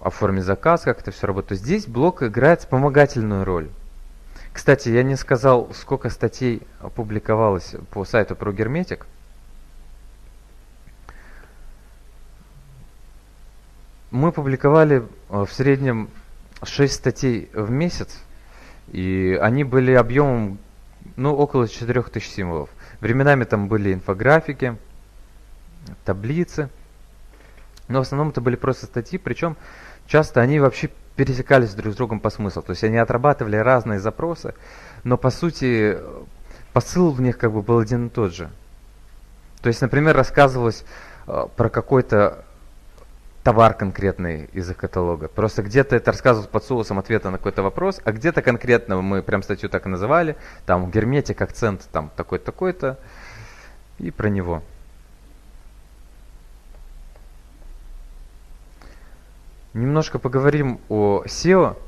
оформить 0.00 0.44
заказ, 0.44 0.82
как 0.82 1.00
это 1.00 1.10
все 1.10 1.26
работает. 1.26 1.60
Здесь 1.60 1.86
блок 1.86 2.22
играет 2.22 2.60
вспомогательную 2.60 3.44
роль. 3.44 3.68
Кстати, 4.52 4.88
я 4.88 5.02
не 5.02 5.16
сказал, 5.16 5.72
сколько 5.72 6.10
статей 6.10 6.62
опубликовалось 6.80 7.76
по 7.90 8.04
сайту 8.04 8.34
про 8.34 8.52
герметик. 8.52 9.06
Мы 14.10 14.32
публиковали 14.32 15.06
а, 15.28 15.44
в 15.44 15.52
среднем 15.52 16.08
6 16.62 16.92
статей 16.92 17.50
в 17.52 17.70
месяц, 17.70 18.18
и 18.88 19.38
они 19.40 19.64
были 19.64 19.92
объемом 19.92 20.58
ну, 21.18 21.34
около 21.34 21.68
4000 21.68 22.24
символов. 22.24 22.70
Временами 23.00 23.44
там 23.44 23.68
были 23.68 23.92
инфографики, 23.92 24.76
таблицы, 26.04 26.70
но 27.88 27.98
в 27.98 28.02
основном 28.02 28.28
это 28.28 28.40
были 28.40 28.54
просто 28.54 28.86
статьи, 28.86 29.18
причем 29.18 29.56
часто 30.06 30.40
они 30.40 30.60
вообще 30.60 30.90
пересекались 31.16 31.74
друг 31.74 31.92
с 31.92 31.96
другом 31.96 32.20
по 32.20 32.30
смыслу. 32.30 32.62
То 32.62 32.70
есть 32.70 32.84
они 32.84 32.98
отрабатывали 32.98 33.56
разные 33.56 33.98
запросы, 33.98 34.54
но 35.02 35.16
по 35.16 35.30
сути 35.30 35.98
посыл 36.72 37.10
в 37.10 37.20
них 37.20 37.36
как 37.36 37.52
бы 37.52 37.62
был 37.62 37.80
один 37.80 38.06
и 38.06 38.10
тот 38.10 38.32
же. 38.32 38.48
То 39.60 39.68
есть, 39.68 39.80
например, 39.80 40.14
рассказывалось 40.14 40.84
э, 41.26 41.46
про 41.56 41.68
какой-то 41.68 42.44
товар 43.48 43.72
конкретный 43.72 44.44
из 44.52 44.70
их 44.70 44.76
каталога. 44.76 45.28
Просто 45.28 45.62
где-то 45.62 45.96
это 45.96 46.10
рассказывалось 46.10 46.50
под 46.50 46.64
соусом 46.64 46.98
ответа 46.98 47.30
на 47.30 47.38
какой-то 47.38 47.62
вопрос, 47.62 47.98
а 48.04 48.12
где-то 48.12 48.42
конкретно 48.42 49.00
мы 49.00 49.22
прям 49.22 49.42
статью 49.42 49.70
так 49.70 49.86
и 49.86 49.88
называли, 49.88 50.36
там 50.66 50.90
герметик, 50.90 51.40
акцент 51.40 51.88
там 51.90 52.10
такой-то, 52.14 52.44
такой-то, 52.44 52.98
и 53.96 54.10
про 54.10 54.28
него. 54.28 54.62
Немножко 59.72 60.18
поговорим 60.18 60.78
о 60.90 61.22
SEO. 61.24 61.78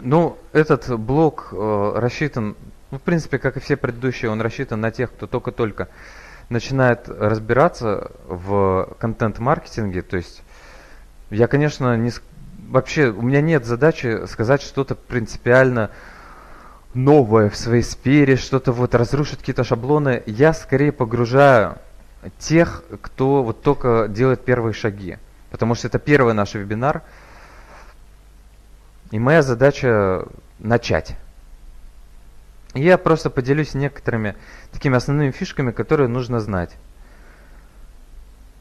Ну, 0.00 0.36
этот 0.52 0.98
блок 0.98 1.50
э, 1.52 1.92
рассчитан, 1.94 2.56
ну, 2.90 2.98
в 2.98 3.02
принципе, 3.02 3.38
как 3.38 3.56
и 3.56 3.60
все 3.60 3.76
предыдущие, 3.76 4.32
он 4.32 4.40
рассчитан 4.40 4.80
на 4.80 4.90
тех, 4.90 5.12
кто 5.12 5.28
только-только 5.28 5.86
начинает 6.52 7.08
разбираться 7.08 8.12
в 8.26 8.94
контент-маркетинге, 9.00 10.02
то 10.02 10.16
есть 10.16 10.42
я, 11.30 11.48
конечно, 11.48 11.96
не 11.96 12.12
вообще 12.68 13.08
у 13.08 13.22
меня 13.22 13.40
нет 13.40 13.64
задачи 13.64 14.26
сказать 14.26 14.62
что-то 14.62 14.94
принципиально 14.94 15.90
новое 16.94 17.50
в 17.50 17.56
своей 17.56 17.82
сфере, 17.82 18.36
что-то 18.36 18.72
вот 18.72 18.94
разрушить 18.94 19.38
какие-то 19.38 19.64
шаблоны. 19.64 20.22
Я 20.26 20.52
скорее 20.52 20.92
погружаю 20.92 21.78
тех, 22.38 22.84
кто 23.00 23.42
вот 23.42 23.62
только 23.62 24.06
делает 24.08 24.44
первые 24.44 24.72
шаги, 24.72 25.18
потому 25.50 25.74
что 25.74 25.88
это 25.88 25.98
первый 25.98 26.34
наш 26.34 26.54
вебинар, 26.54 27.02
и 29.10 29.18
моя 29.18 29.42
задача 29.42 30.26
начать. 30.58 31.16
Я 32.74 32.96
просто 32.96 33.28
поделюсь 33.28 33.74
некоторыми 33.74 34.34
такими 34.70 34.96
основными 34.96 35.30
фишками, 35.30 35.72
которые 35.72 36.08
нужно 36.08 36.40
знать. 36.40 36.70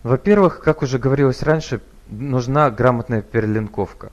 Во-первых, 0.04 0.60
как 0.60 0.82
уже 0.82 1.00
говорилось 1.00 1.44
раньше, 1.44 1.82
нужна 2.10 2.70
грамотная 2.72 3.22
перелинковка. 3.22 4.12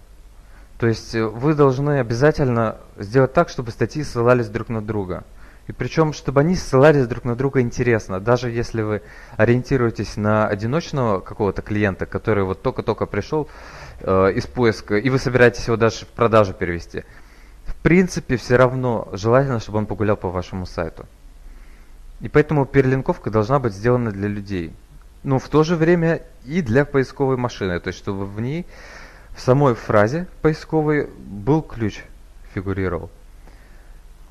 То 0.79 0.87
есть 0.87 1.15
э, 1.15 1.25
вы 1.25 1.55
должны 1.55 1.99
обязательно 1.99 2.77
сделать 2.97 3.33
так, 3.33 3.49
чтобы 3.49 3.73
статьи 3.73 4.05
ссылались 4.05 4.49
друг 4.49 4.69
на 4.69 4.81
друга. 4.81 5.25
И 5.67 5.73
причем, 5.73 6.13
чтобы 6.13 6.41
они 6.41 6.55
ссылались 6.55 7.09
друг 7.09 7.25
на 7.25 7.35
друга 7.35 7.61
интересно. 7.61 8.21
Даже 8.21 8.51
если 8.51 8.83
вы 8.83 9.03
ориентируетесь 9.37 10.17
на 10.17 10.47
одиночного 10.47 11.21
какого-то 11.21 11.63
клиента, 11.63 12.07
который 12.07 12.45
вот 12.45 12.63
только-только 12.63 13.07
пришел 13.07 13.49
э, 14.01 14.33
из 14.35 14.47
поиска, 14.47 14.97
и 14.97 15.11
вы 15.11 15.19
собираетесь 15.19 15.67
его 15.67 15.77
даже 15.77 16.05
в 16.05 16.09
продажу 16.09 16.55
перевести– 16.55 17.03
в 17.69 17.75
принципе, 17.83 18.37
все 18.37 18.57
равно 18.57 19.09
желательно, 19.13 19.61
чтобы 19.61 19.79
он 19.79 19.87
погулял 19.87 20.17
по 20.17 20.31
вашему 20.31 20.67
сайту. 20.67 21.07
И 22.21 22.29
поэтому 22.29 22.65
перелинковка 22.65 23.31
должна 23.31 23.59
быть 23.59 23.75
сделана 23.75 24.11
для 24.11 24.27
людей. 24.27 24.73
Но 25.23 25.39
в 25.39 25.49
то 25.49 25.63
же 25.63 25.77
время 25.77 26.23
и 26.47 26.63
для 26.63 26.85
поисковой 26.85 27.37
машины. 27.37 27.79
То 27.79 27.89
есть, 27.89 27.99
чтобы 27.99 28.25
в 28.25 28.41
ней, 28.41 28.67
в 29.37 29.41
самой 29.41 29.75
фразе 29.75 30.27
поисковой, 30.41 31.09
был 31.19 31.63
ключ 31.63 32.03
фигурировал. 32.55 33.11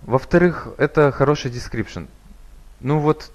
Во-вторых, 0.01 0.69
это 0.77 1.11
хороший 1.11 1.51
description. 1.51 2.07
Ну 2.79 2.99
вот, 2.99 3.31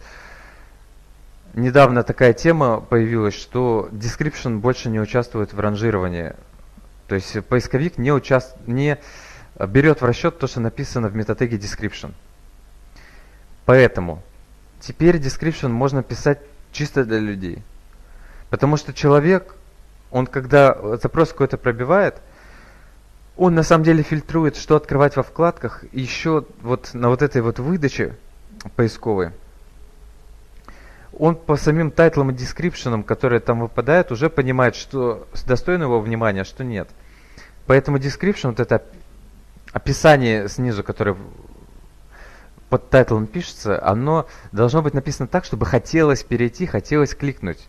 недавно 1.55 2.03
такая 2.03 2.33
тема 2.33 2.81
появилась, 2.81 3.35
что 3.35 3.89
description 3.93 4.59
больше 4.59 4.89
не 4.89 5.01
участвует 5.01 5.53
в 5.53 5.61
ранжировании. 5.61 6.35
То 7.07 7.15
есть 7.15 7.45
поисковик 7.45 7.99
не, 7.99 8.13
участ... 8.13 8.57
не 8.67 8.99
берет 9.59 10.01
в 10.01 10.05
расчет 10.05 10.39
то, 10.39 10.47
что 10.47 10.61
написано 10.61 11.09
в 11.09 11.17
метатеге 11.17 11.57
description. 11.57 12.13
Поэтому 13.65 14.23
теперь 14.81 15.17
description 15.17 15.69
можно 15.69 16.03
писать 16.03 16.41
чисто 16.73 17.05
для 17.05 17.19
людей. 17.19 17.63
Потому 18.51 18.77
что 18.77 18.93
человек, 18.93 19.55
он 20.11 20.27
когда 20.27 20.97
запрос 20.97 21.31
какой-то 21.31 21.57
пробивает, 21.59 22.17
он 23.37 23.55
на 23.55 23.63
самом 23.63 23.85
деле 23.85 24.03
фильтрует, 24.03 24.57
что 24.57 24.77
открывать 24.77 25.17
во 25.17 25.23
вкладках, 25.23 25.85
и 25.93 26.01
еще 26.01 26.45
вот 26.61 26.91
на 26.93 27.09
вот 27.09 27.23
этой 27.23 27.41
вот 27.41 27.59
выдаче 27.59 28.17
поисковой, 28.77 29.31
он 31.19 31.37
по 31.37 31.57
самим 31.57 31.91
тайтлам 31.91 32.31
и 32.31 32.35
дескрипшенам, 32.35 33.03
которые 33.03 33.41
там 33.41 33.61
выпадают, 33.61 34.11
уже 34.13 34.29
понимает, 34.29 34.77
что 34.77 35.27
достойно 35.47 35.85
его 35.85 36.01
внимания, 36.01 36.45
что 36.45 36.65
нет. 36.65 36.89
Поэтому 37.67 37.99
description, 37.99 38.51
вот 38.51 38.61
это 38.61 38.83
описание 39.73 40.49
снизу, 40.49 40.85
которое 40.85 41.17
под 42.69 42.89
тайтлом 42.89 43.27
пишется, 43.27 43.85
оно 43.85 44.27
должно 44.51 44.81
быть 44.83 44.95
написано 44.95 45.29
так, 45.29 45.45
чтобы 45.45 45.67
хотелось 45.67 46.23
перейти, 46.23 46.67
хотелось 46.67 47.15
кликнуть. 47.15 47.69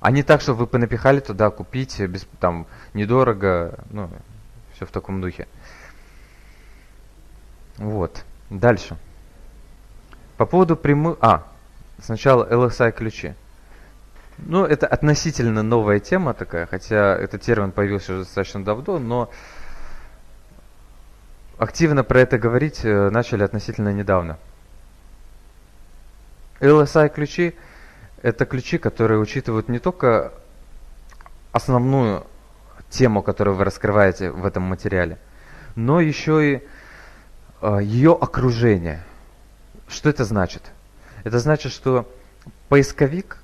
А 0.00 0.10
не 0.10 0.24
так, 0.24 0.40
чтобы 0.40 0.60
вы 0.60 0.66
понапихали 0.66 1.20
туда 1.20 1.50
купить 1.50 2.00
без, 2.00 2.26
там, 2.40 2.66
недорого, 2.92 3.78
ну, 3.90 4.10
все 4.74 4.84
в 4.84 4.90
таком 4.90 5.20
духе. 5.20 5.46
Вот. 7.78 8.24
Дальше. 8.50 8.96
По 10.36 10.44
поводу 10.44 10.76
прямых... 10.76 11.18
А, 11.20 11.44
сначала 12.00 12.44
LSI 12.44 12.90
ключи. 12.90 13.34
Ну, 14.38 14.64
это 14.64 14.88
относительно 14.88 15.62
новая 15.62 16.00
тема 16.00 16.34
такая, 16.34 16.66
хотя 16.66 17.16
этот 17.16 17.42
термин 17.42 17.70
появился 17.70 18.12
уже 18.12 18.24
достаточно 18.24 18.64
давно, 18.64 18.98
но 18.98 19.30
активно 21.62 22.02
про 22.02 22.20
это 22.20 22.38
говорить 22.38 22.80
э, 22.84 23.10
начали 23.10 23.44
относительно 23.44 23.92
недавно. 23.92 24.36
LSI 26.58 27.08
ключи– 27.08 27.54
это 28.22 28.46
ключи, 28.46 28.78
которые 28.78 29.20
учитывают 29.20 29.68
не 29.68 29.78
только 29.78 30.32
основную 31.52 32.26
тему, 32.90 33.22
которую 33.22 33.56
вы 33.56 33.64
раскрываете 33.64 34.30
в 34.30 34.44
этом 34.44 34.64
материале, 34.64 35.18
но 35.76 36.00
еще 36.00 36.54
и 36.54 36.62
э, 37.60 37.78
ее 37.80 38.18
окружение. 38.20 39.04
Что 39.86 40.08
это 40.08 40.24
значит? 40.24 40.64
Это 41.22 41.38
значит, 41.38 41.72
что 41.72 42.10
поисковик, 42.68 43.38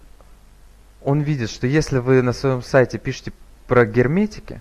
он 1.05 1.21
видит, 1.21 1.51
что 1.51 1.69
если 1.69 1.99
вы 1.99 2.23
на 2.23 2.33
своем 2.33 2.63
сайте 2.63 2.99
пишете 2.99 3.33
про 3.69 3.87
герметики, 3.87 4.61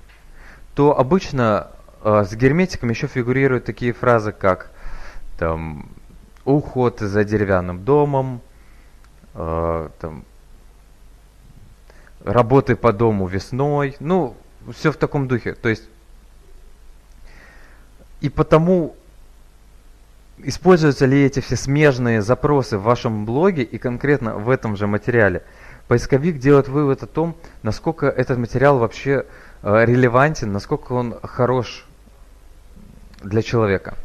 то 0.76 0.98
обычно 0.98 1.72
с 2.08 2.36
герметиком 2.36 2.90
еще 2.90 3.08
фигурируют 3.08 3.66
такие 3.66 3.92
фразы, 3.92 4.32
как 4.32 4.72
там 5.38 5.90
уход 6.46 7.00
за 7.00 7.24
деревянным 7.24 7.84
домом, 7.84 8.42
э, 9.34 9.90
там, 10.00 10.24
работы 12.24 12.76
по 12.76 12.94
дому 12.94 13.28
весной, 13.28 13.98
ну, 14.00 14.36
все 14.74 14.92
в 14.92 14.98
таком 14.98 15.28
духе. 15.28 15.54
То 15.54 15.68
есть, 15.68 15.84
и 18.22 18.30
потому 18.30 18.96
используются 20.38 21.06
ли 21.06 21.26
эти 21.26 21.40
все 21.40 21.56
смежные 21.56 22.22
запросы 22.22 22.78
в 22.78 22.84
вашем 22.84 23.26
блоге 23.26 23.64
и 23.64 23.78
конкретно 23.78 24.36
в 24.36 24.50
этом 24.50 24.78
же 24.78 24.88
материале. 24.88 25.44
Поисковик 25.88 26.40
делает 26.40 26.68
вывод 26.68 27.04
о 27.04 27.08
том, 27.08 27.36
насколько 27.64 28.08
этот 28.08 28.38
материал 28.38 28.78
вообще 28.78 29.26
э, 29.62 29.86
релевантен, 29.86 30.52
насколько 30.52 30.94
он 30.94 31.18
хорош 31.22 31.86
для 33.22 33.42
человека. 33.42 33.96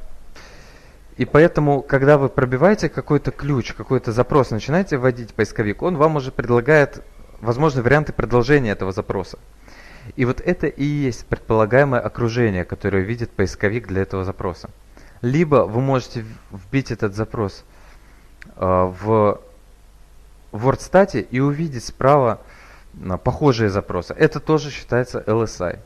И 1.16 1.24
поэтому, 1.24 1.82
когда 1.82 2.16
вы 2.16 2.28
пробиваете 2.28 2.88
какой-то 2.88 3.30
ключ, 3.30 3.74
какой-то 3.74 4.12
запрос, 4.12 4.50
начинаете 4.50 4.96
вводить 4.96 5.34
поисковик, 5.34 5.82
он 5.82 5.96
вам 5.96 6.16
уже 6.16 6.32
предлагает 6.32 7.02
возможные 7.40 7.82
варианты 7.82 8.12
продолжения 8.12 8.70
этого 8.70 8.92
запроса. 8.92 9.38
И 10.16 10.24
вот 10.24 10.40
это 10.40 10.66
и 10.66 10.84
есть 10.84 11.26
предполагаемое 11.26 12.00
окружение, 12.00 12.64
которое 12.64 13.02
видит 13.02 13.30
поисковик 13.30 13.86
для 13.86 14.02
этого 14.02 14.24
запроса. 14.24 14.70
Либо 15.20 15.66
вы 15.66 15.80
можете 15.80 16.24
вбить 16.50 16.90
этот 16.90 17.14
запрос 17.14 17.64
э, 18.56 18.60
в 18.60 19.40
WordStat 20.52 21.20
и 21.20 21.40
увидеть 21.40 21.84
справа 21.84 22.40
э, 22.94 23.16
похожие 23.18 23.70
запросы. 23.70 24.14
Это 24.14 24.40
тоже 24.40 24.70
считается 24.70 25.22
LSI. 25.26 25.78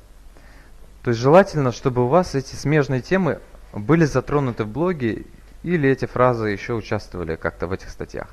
То 1.07 1.11
есть 1.11 1.21
желательно, 1.21 1.71
чтобы 1.71 2.05
у 2.05 2.09
вас 2.09 2.35
эти 2.35 2.57
смежные 2.57 3.01
темы 3.01 3.39
были 3.73 4.05
затронуты 4.05 4.65
в 4.65 4.69
блоге 4.69 5.25
или 5.63 5.89
эти 5.89 6.05
фразы 6.05 6.49
еще 6.49 6.73
участвовали 6.73 7.37
как-то 7.37 7.69
в 7.69 7.73
этих 7.73 7.91
статьях. 7.91 8.27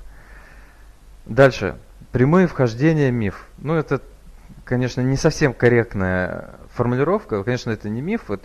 Дальше. 1.27 1.77
Прямые 2.11 2.47
вхождения 2.47 3.11
миф. 3.11 3.45
Ну, 3.59 3.75
это 3.75 4.01
конечно, 4.65 5.01
не 5.01 5.17
совсем 5.17 5.53
корректная 5.53 6.49
формулировка. 6.73 7.43
Конечно, 7.43 7.69
это 7.69 7.89
не 7.89 8.01
миф. 8.01 8.23
Вот. 8.27 8.41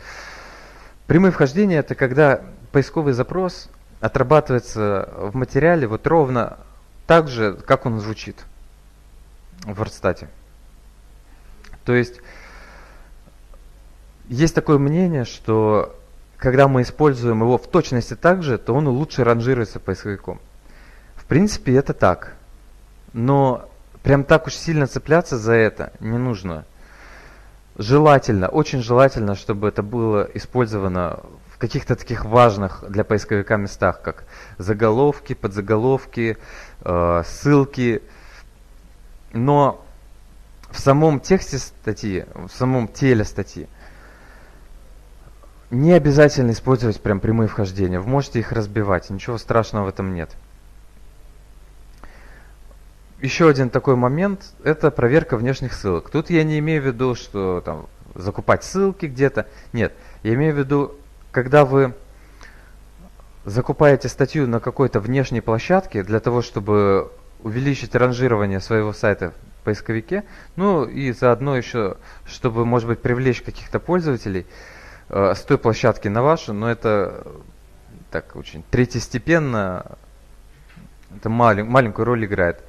Прямые 1.06 1.32
вхождения– 1.32 1.78
это 1.80 1.94
когда 1.94 2.42
поисковый 2.70 3.14
запрос 3.14 3.70
отрабатывается 4.00 5.08
в 5.16 5.36
материале 5.36 5.86
вот 5.86 6.06
ровно 6.06 6.58
так 7.06 7.28
же, 7.28 7.54
как 7.54 7.86
он 7.86 7.98
звучит 7.98 8.36
в 9.62 9.80
WordStat. 9.80 10.28
То 11.86 11.94
есть, 11.94 12.20
есть 14.28 14.54
такое 14.54 14.78
мнение, 14.78 15.24
что 15.24 15.94
когда 16.36 16.68
мы 16.68 16.82
используем 16.82 17.40
его 17.40 17.58
в 17.58 17.66
точности 17.66 18.14
так 18.14 18.42
же, 18.42 18.58
то 18.58 18.74
он 18.74 18.86
лучше 18.88 19.24
ранжируется 19.24 19.80
поисковиком. 19.80 20.40
В 21.16 21.24
принципе, 21.24 21.74
это 21.74 21.94
так. 21.94 22.34
Но 23.12 23.68
прям 24.02 24.24
так 24.24 24.46
уж 24.46 24.54
сильно 24.54 24.86
цепляться 24.86 25.36
за 25.36 25.54
это 25.54 25.92
не 26.00 26.18
нужно. 26.18 26.64
Желательно, 27.76 28.48
очень 28.48 28.82
желательно, 28.82 29.34
чтобы 29.34 29.68
это 29.68 29.82
было 29.82 30.28
использовано 30.34 31.20
в 31.52 31.58
каких-то 31.58 31.96
таких 31.96 32.24
важных 32.24 32.84
для 32.88 33.04
поисковика 33.04 33.56
местах, 33.56 34.02
как 34.02 34.24
заголовки, 34.58 35.34
подзаголовки, 35.34 36.38
э, 36.80 37.22
ссылки. 37.24 38.02
Но 39.32 39.84
в 40.70 40.78
самом 40.78 41.20
тексте 41.20 41.58
статьи, 41.58 42.24
в 42.34 42.48
самом 42.48 42.88
теле 42.88 43.24
статьи, 43.24 43.68
не 45.70 45.92
обязательно 45.92 46.52
использовать 46.52 47.00
прям 47.00 47.20
прямые 47.20 47.48
вхождения. 47.48 48.00
Вы 48.00 48.08
можете 48.08 48.38
их 48.38 48.52
разбивать, 48.52 49.10
ничего 49.10 49.38
страшного 49.38 49.86
в 49.86 49.88
этом 49.88 50.14
нет 50.14 50.30
еще 53.20 53.48
один 53.48 53.70
такой 53.70 53.96
момент– 53.96 54.52
это 54.64 54.90
проверка 54.90 55.36
внешних 55.36 55.72
ссылок. 55.72 56.10
Тут 56.10 56.30
я 56.30 56.44
не 56.44 56.58
имею 56.60 56.82
в 56.82 56.86
виду, 56.86 57.14
что 57.14 57.62
там 57.64 57.86
закупать 58.14 58.64
ссылки 58.64 59.06
где-то. 59.06 59.46
Нет, 59.72 59.92
я 60.22 60.34
имею 60.34 60.54
в 60.54 60.58
виду, 60.58 60.94
когда 61.32 61.64
вы 61.64 61.94
закупаете 63.44 64.08
статью 64.08 64.46
на 64.46 64.60
какой-то 64.60 65.00
внешней 65.00 65.40
площадке 65.40 66.02
для 66.02 66.20
того, 66.20 66.42
чтобы 66.42 67.10
увеличить 67.42 67.94
ранжирование 67.94 68.60
своего 68.60 68.92
сайта 68.92 69.32
в 69.60 69.64
поисковике, 69.64 70.24
ну 70.56 70.84
и 70.84 71.12
заодно 71.12 71.56
еще, 71.56 71.96
чтобы, 72.26 72.64
может 72.64 72.88
быть, 72.88 73.00
привлечь 73.00 73.42
каких-то 73.42 73.78
пользователей 73.78 74.46
э, 75.08 75.34
с 75.34 75.40
той 75.42 75.58
площадки 75.58 76.08
на 76.08 76.22
вашу, 76.22 76.52
но 76.52 76.70
это 76.70 77.26
так 78.10 78.36
очень 78.36 78.64
третьестепенно, 78.70 79.98
это 81.16 81.28
малень, 81.28 81.64
маленькую 81.64 82.06
роль 82.06 82.24
играет. 82.24 82.62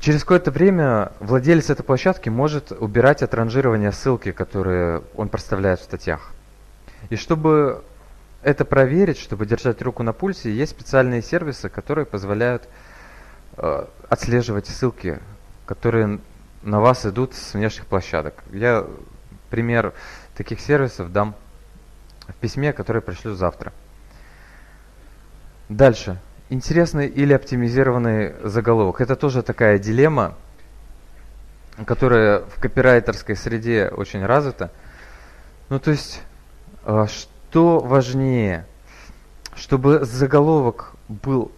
Через 0.00 0.20
какое-то 0.20 0.50
время 0.50 1.12
владелец 1.20 1.70
этой 1.70 1.82
площадки 1.82 2.28
может 2.28 2.72
убирать 2.72 3.22
от 3.22 3.32
ранжирования 3.32 3.90
ссылки, 3.90 4.32
которые 4.32 5.02
он 5.16 5.28
проставляет 5.28 5.80
в 5.80 5.84
статьях. 5.84 6.32
И 7.08 7.16
чтобы 7.16 7.82
это 8.42 8.66
проверить, 8.66 9.18
чтобы 9.18 9.46
держать 9.46 9.80
руку 9.80 10.02
на 10.02 10.12
пульсе, 10.12 10.52
есть 10.52 10.72
специальные 10.72 11.22
сервисы, 11.22 11.70
которые 11.70 12.04
позволяют 12.04 12.68
э, 13.56 13.86
отслеживать 14.10 14.66
ссылки, 14.66 15.18
которые 15.64 16.18
на 16.62 16.80
вас 16.80 17.06
идут 17.06 17.34
с 17.34 17.54
внешних 17.54 17.86
площадок. 17.86 18.34
Я 18.52 18.86
пример 19.54 19.94
таких 20.36 20.58
сервисов 20.58 21.12
дам 21.12 21.36
в 22.26 22.34
письме, 22.34 22.72
которое 22.72 23.00
пришлю 23.00 23.34
завтра. 23.34 23.72
Дальше 25.68 26.18
интересный 26.48 27.06
или 27.06 27.32
оптимизированный 27.32 28.34
заголовок. 28.42 29.00
Это 29.00 29.14
тоже 29.14 29.44
такая 29.44 29.78
дилемма, 29.78 30.34
которая 31.86 32.40
в 32.40 32.58
копирайтерской 32.60 33.36
среде 33.36 33.90
очень 33.90 34.26
развита. 34.26 34.72
Ну, 35.68 35.78
то 35.78 35.92
есть, 35.92 36.22
а, 36.84 37.06
что 37.06 37.78
важнее, 37.78 38.66
чтобы 39.54 40.04
заголовок 40.04 40.96
был 41.06 41.52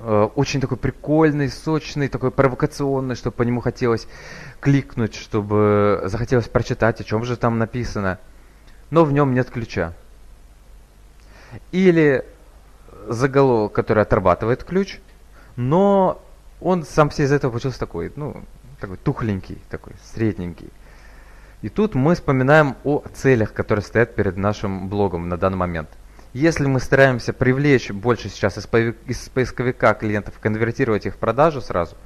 очень 0.00 0.60
такой 0.60 0.78
прикольный, 0.78 1.48
сочный, 1.48 2.08
такой 2.08 2.30
провокационный, 2.30 3.14
чтобы 3.14 3.36
по 3.36 3.42
нему 3.42 3.60
хотелось 3.60 4.08
кликнуть, 4.60 5.14
чтобы 5.14 6.02
захотелось 6.04 6.48
прочитать, 6.48 7.00
о 7.00 7.04
чем 7.04 7.24
же 7.24 7.36
там 7.36 7.58
написано. 7.58 8.18
Но 8.90 9.04
в 9.04 9.12
нем 9.12 9.34
нет 9.34 9.50
ключа. 9.50 9.92
Или 11.72 12.24
заголовок, 13.08 13.72
который 13.72 14.02
отрабатывает 14.02 14.64
ключ, 14.64 14.98
но 15.56 16.22
он 16.60 16.84
сам 16.84 17.10
все 17.10 17.24
из 17.24 17.32
этого 17.32 17.50
получился 17.50 17.78
такой, 17.78 18.12
ну, 18.16 18.42
такой 18.80 18.96
тухленький, 18.96 19.58
такой 19.68 19.94
средненький. 20.12 20.70
И 21.62 21.68
тут 21.68 21.94
мы 21.94 22.14
вспоминаем 22.14 22.76
о 22.84 23.02
целях, 23.12 23.52
которые 23.52 23.82
стоят 23.84 24.14
перед 24.14 24.36
нашим 24.36 24.88
блогом 24.88 25.28
на 25.28 25.36
данный 25.36 25.58
момент. 25.58 25.90
Если 26.32 26.66
мы 26.66 26.78
стараемся 26.78 27.32
привлечь 27.32 27.90
больше 27.90 28.28
сейчас 28.28 28.56
из 28.56 28.66
поисковика 29.28 29.94
клиентов, 29.94 30.34
конвертировать 30.40 31.06
их 31.06 31.14
в 31.14 31.16
продажу 31.16 31.60
сразу, 31.60 31.96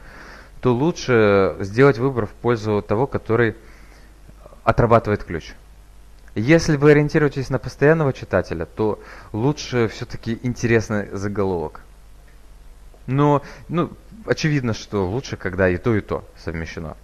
то 0.63 0.73
лучше 0.73 1.57
сделать 1.61 1.99
выбор 1.99 2.25
в 2.27 2.31
пользу 2.31 2.81
того, 2.81 3.07
который 3.07 3.55
отрабатывает 4.63 5.25
ключ. 5.25 5.53
Если 6.35 6.77
вы 6.77 6.93
ориентируетесь 6.93 7.51
на 7.51 7.59
постоянного 7.59 8.15
читателя, 8.15 8.65
то 8.65 8.99
лучше 9.33 9.89
все-таки 9.89 10.41
интересный 10.43 11.09
заголовок. 11.13 11.83
Но, 13.07 13.43
ну, 13.69 13.93
очевидно, 14.25 14.73
что 14.73 15.07
лучше, 15.07 15.37
когда 15.37 15.69
и 15.69 15.77
то, 15.77 15.95
и 15.95 16.01
то 16.01 16.25
совмещено. 16.39 16.97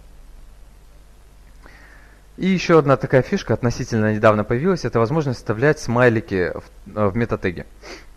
И 2.41 2.47
еще 2.47 2.79
одна 2.79 2.97
такая 2.97 3.21
фишка 3.21 3.53
относительно 3.53 4.15
недавно 4.15 4.43
появилась, 4.43 4.83
это 4.83 4.97
возможность 4.97 5.37
вставлять 5.37 5.79
смайлики 5.79 6.51
в, 6.55 6.97
э, 6.97 7.07
в 7.09 7.15
метатеги. 7.15 7.67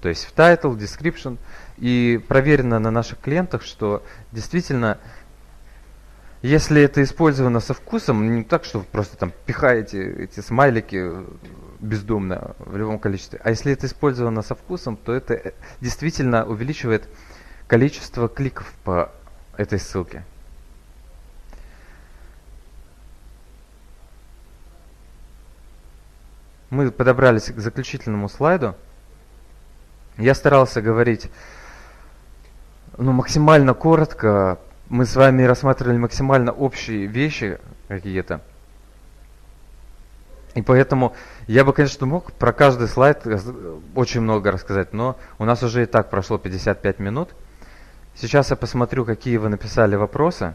То 0.00 0.08
есть 0.08 0.24
в 0.24 0.34
title, 0.34 0.78
description. 0.78 1.36
И 1.76 2.18
проверено 2.26 2.78
на 2.78 2.90
наших 2.90 3.20
клиентах, 3.20 3.62
что 3.62 4.02
действительно, 4.32 4.96
если 6.40 6.80
это 6.80 7.02
использовано 7.02 7.60
со 7.60 7.74
вкусом, 7.74 8.34
не 8.34 8.44
так, 8.44 8.64
что 8.64 8.78
вы 8.78 8.86
просто 8.86 9.18
там 9.18 9.30
пихаете 9.44 10.24
эти 10.24 10.40
смайлики 10.40 11.06
бездумно 11.80 12.56
в 12.60 12.78
любом 12.78 12.98
количестве, 12.98 13.42
а 13.44 13.50
если 13.50 13.74
это 13.74 13.86
использовано 13.86 14.40
со 14.40 14.54
вкусом, 14.54 14.96
то 14.96 15.12
это 15.12 15.34
э, 15.34 15.52
действительно 15.82 16.46
увеличивает 16.46 17.10
количество 17.66 18.30
кликов 18.30 18.72
по 18.84 19.12
этой 19.58 19.78
ссылке. 19.78 20.24
Мы 26.74 26.90
подобрались 26.90 27.50
к 27.50 27.58
заключительному 27.58 28.28
слайду. 28.28 28.74
Я 30.18 30.34
старался 30.34 30.82
говорить 30.82 31.30
ну, 32.98 33.12
максимально 33.12 33.74
коротко. 33.74 34.58
Мы 34.88 35.06
с 35.06 35.16
вами 35.16 35.44
рассматривали 35.44 35.96
максимально 35.96 36.52
общие 36.52 37.06
вещи 37.06 37.58
какие-то. 37.88 38.40
И 40.54 40.62
поэтому 40.62 41.14
я 41.46 41.64
бы, 41.64 41.72
конечно, 41.72 42.06
мог 42.06 42.32
про 42.32 42.52
каждый 42.52 42.86
слайд 42.86 43.26
очень 43.94 44.20
много 44.20 44.52
рассказать, 44.52 44.92
но 44.92 45.16
у 45.38 45.44
нас 45.44 45.62
уже 45.62 45.82
и 45.82 45.86
так 45.86 46.10
прошло 46.10 46.38
55 46.38 46.98
минут. 47.00 47.30
Сейчас 48.14 48.50
я 48.50 48.56
посмотрю, 48.56 49.04
какие 49.04 49.36
вы 49.36 49.48
написали 49.48 49.96
вопросы. 49.96 50.54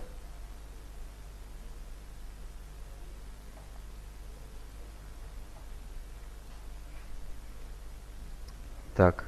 Так. 9.00 9.24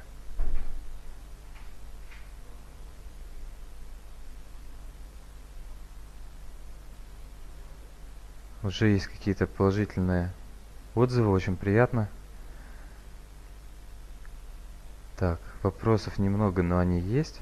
Уже 8.62 8.88
есть 8.88 9.06
какие-то 9.06 9.46
положительные 9.46 10.30
отзывы, 10.94 11.30
очень 11.30 11.56
приятно. 11.56 12.10
Так, 15.16 15.40
вопросов 15.62 16.18
немного, 16.18 16.62
но 16.62 16.76
они 16.76 17.00
есть. 17.00 17.40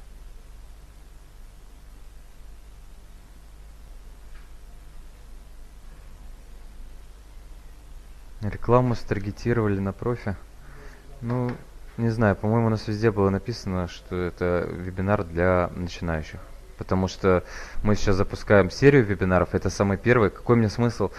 Рекламу 8.41 8.95
старгетировали 8.95 9.81
на 9.81 9.93
профи. 9.93 10.37
Ну, 11.22 11.51
не 12.01 12.09
знаю, 12.09 12.34
по-моему, 12.34 12.66
у 12.66 12.70
нас 12.70 12.88
везде 12.88 13.11
было 13.11 13.30
написано, 13.30 13.88
что 13.88 14.16
это 14.16 14.66
вебинар 14.70 15.24
для 15.24 15.70
начинающих. 15.76 16.40
Потому 16.78 17.09
что 17.09 17.44
мы 17.82 17.94
сейчас 17.94 18.16
запускаем 18.16 18.70
серию 18.70 19.05
вебинаров, 19.05 19.55
это 19.55 19.68
самый 19.68 19.98
первый. 19.98 20.30
Какой 20.30 20.57
мне 20.57 20.70
смысл 20.70 21.11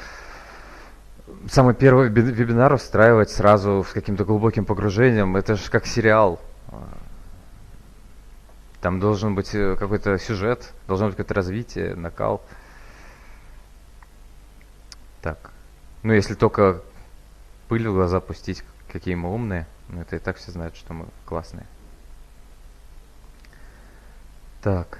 самый 1.49 1.75
первый 1.75 2.09
вебинар 2.09 2.73
устраивать 2.73 3.29
сразу 3.29 3.86
с 3.88 3.93
каким-то 3.93 4.25
глубоким 4.25 4.65
погружением? 4.65 5.38
Это 5.38 5.55
же 5.55 5.69
как 5.69 5.86
сериал. 5.86 6.39
Там 8.82 8.99
должен 8.99 9.36
быть 9.36 9.53
э, 9.53 9.75
какой-то 9.75 10.17
сюжет, 10.17 10.73
должно 10.88 11.05
быть 11.07 11.15
какое-то 11.15 11.36
развитие, 11.36 11.93
накал. 11.93 12.41
Так. 15.21 15.51
Ну, 16.01 16.13
если 16.13 16.34
только 16.34 16.82
пыль 17.67 17.88
в 17.88 17.93
глаза 17.93 18.19
пустить, 18.19 18.63
какие 18.91 19.13
мы 19.13 19.32
умные. 19.32 19.67
Ну, 19.92 20.02
это 20.02 20.16
и 20.16 20.20
так 20.20 20.38
все 20.38 20.52
знают, 20.52 20.76
что 20.78 20.94
мы 20.94 21.06
классные. 21.26 21.66
Так. 24.62 25.00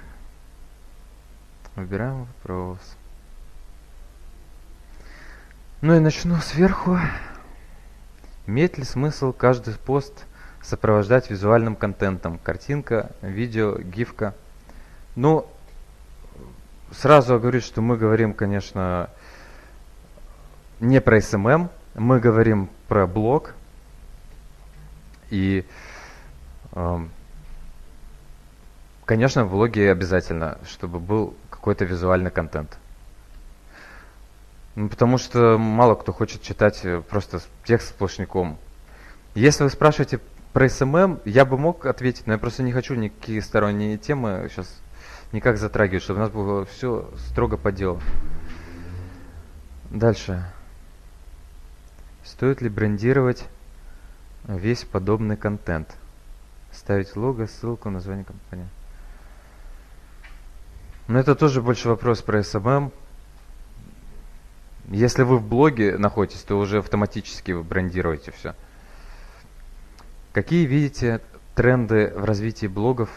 Выбираем 1.78 2.26
вопрос. 2.26 2.80
Ну 5.80 5.96
и 5.96 6.00
начну 6.00 6.36
сверху. 6.38 7.00
Имеет 8.48 8.78
ли 8.78 8.84
смысл 8.84 9.32
каждый 9.32 9.76
пост 9.76 10.26
сопровождать 10.62 11.30
визуальным 11.30 11.78
контентом? 11.78 12.38
Картинка, 12.38 13.12
видео, 13.22 13.78
гифка. 13.78 14.36
Ну, 15.16 15.48
сразу 16.92 17.39
говорю, 17.39 17.62
что 17.62 17.82
мы 17.82 17.96
говорим, 17.96 18.34
конечно, 18.34 19.10
не 20.82 21.00
про 21.00 21.20
SMM, 21.20 21.70
мы 21.96 22.20
говорим 22.20 22.70
про 22.89 23.08
блог, 23.08 23.56
и, 25.32 25.65
конечно, 29.05 29.45
в 29.45 29.49
блоге 29.49 29.91
обязательно, 29.91 30.59
чтобы 30.67 30.99
был 30.99 31.34
какой-то 31.49 31.86
визуальный 31.86 32.32
контент. 32.32 32.77
Ну, 34.75 34.88
потому 34.88 35.17
что 35.17 35.57
мало 35.57 35.95
кто 35.95 36.13
хочет 36.13 36.41
читать 36.41 36.79
э, 36.86 37.01
просто 37.01 37.41
текст 37.65 37.89
сплошняком. 37.89 38.57
Если 39.36 39.63
вы 39.63 39.69
спрашиваете 39.69 40.21
про 40.53 40.69
SMM, 40.70 41.20
я 41.25 41.43
бы 41.43 41.57
мог 41.57 41.86
ответить, 41.86 42.25
но 42.25 42.34
я 42.34 42.39
просто 42.39 42.63
не 42.63 42.71
хочу 42.71 42.95
никакие 42.95 43.41
сторонние 43.41 43.97
темы 43.97 44.47
сейчас 44.49 44.82
никак 45.34 45.57
затрагивать, 45.57 46.03
чтобы 46.03 46.21
у 46.21 46.23
нас 46.23 46.32
было 46.32 46.65
все 46.65 47.09
строго 47.17 47.57
по 47.57 47.73
делу. 47.73 47.99
Дальше. 49.89 50.49
Стоит 52.23 52.61
ли 52.61 52.69
брендировать 52.69 53.43
весь 54.48 54.84
подобный 54.84 55.38
контент. 55.38 55.96
Ставить 56.72 57.16
лого, 57.16 57.48
ссылку, 57.48 57.89
название 57.89 58.26
компании. 58.26 58.68
Но 61.08 61.20
это 61.20 61.36
тоже 61.36 61.62
больше 61.62 61.89
вопрос 61.89 62.22
про 62.22 62.39
SMM. 62.39 62.92
Если 64.89 65.24
вы 65.24 65.38
в 65.38 65.48
блоге 65.48 65.98
находитесь, 65.98 66.42
то 66.44 66.58
уже 66.58 66.80
автоматически 66.80 67.52
вы 67.52 67.64
брендируете 67.64 68.32
все. 68.32 68.56
Какие 70.34 70.66
видите 70.66 71.20
тренды 71.56 72.14
в 72.16 72.24
развитии 72.24 72.68
блогов? 72.68 73.10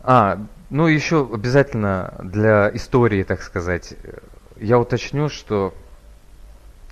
А, 0.00 0.44
ну 0.70 0.86
еще 0.86 1.28
обязательно 1.32 2.14
для 2.22 2.70
истории, 2.74 3.22
так 3.22 3.42
сказать, 3.42 3.94
я 4.56 4.78
уточню, 4.78 5.28
что 5.28 5.74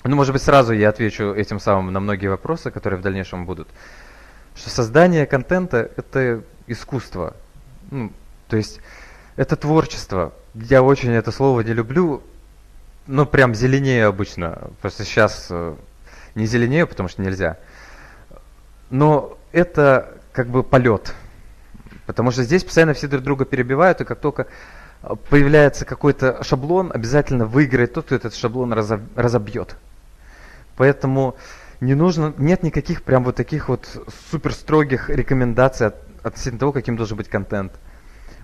ну, 0.04 0.16
может 0.16 0.32
быть, 0.32 0.42
сразу 0.42 0.72
я 0.72 0.90
отвечу 0.90 1.34
этим 1.34 1.58
самым 1.58 1.92
на 1.92 2.00
многие 2.00 2.28
вопросы, 2.28 2.70
которые 2.70 2.98
в 2.98 3.02
дальнейшем 3.02 3.46
будут. 3.46 3.68
Что 4.54 4.70
создание 4.70 5.26
контента– 5.26 5.90
это 5.96 6.42
искусство. 6.66 7.34
Ну, 7.90 8.12
то 8.48 8.56
есть 8.56 8.80
это 9.36 9.56
творчество. 9.56 10.32
Я 10.54 10.82
очень 10.82 11.10
это 11.12 11.32
слово 11.32 11.60
не 11.60 11.72
люблю, 11.72 12.22
ну, 13.06 13.26
прям 13.26 13.54
зеленею 13.54 14.08
обычно. 14.08 14.70
Просто 14.80 15.04
сейчас 15.04 15.48
э, 15.50 15.74
не 16.34 16.46
зеленею, 16.46 16.86
потому 16.86 17.08
что 17.08 17.22
нельзя. 17.22 17.56
Но 18.90 19.38
это 19.52 20.14
как 20.32 20.48
бы 20.48 20.62
полет. 20.62 21.14
Потому 22.06 22.30
что 22.30 22.42
здесь 22.42 22.64
постоянно 22.64 22.94
все 22.94 23.06
друг 23.06 23.22
друга 23.22 23.44
перебивают, 23.44 24.00
и 24.00 24.04
как 24.04 24.20
только 24.20 24.46
появляется 25.30 25.84
какой-то 25.84 26.42
шаблон, 26.42 26.90
обязательно 26.92 27.46
выиграет 27.46 27.94
тот, 27.94 28.06
кто 28.06 28.14
этот 28.14 28.34
шаблон 28.34 28.72
разобьет. 28.72 29.76
Поэтому 30.78 31.36
не 31.80 31.94
нужно, 31.94 32.32
нет 32.38 32.62
никаких 32.62 33.02
прям 33.02 33.24
вот 33.24 33.34
таких 33.34 33.68
вот 33.68 34.06
супер 34.30 34.54
строгих 34.54 35.10
рекомендаций 35.10 35.88
относительно 36.22 36.60
того, 36.60 36.72
каким 36.72 36.96
должен 36.96 37.16
быть 37.16 37.28
контент. 37.28 37.72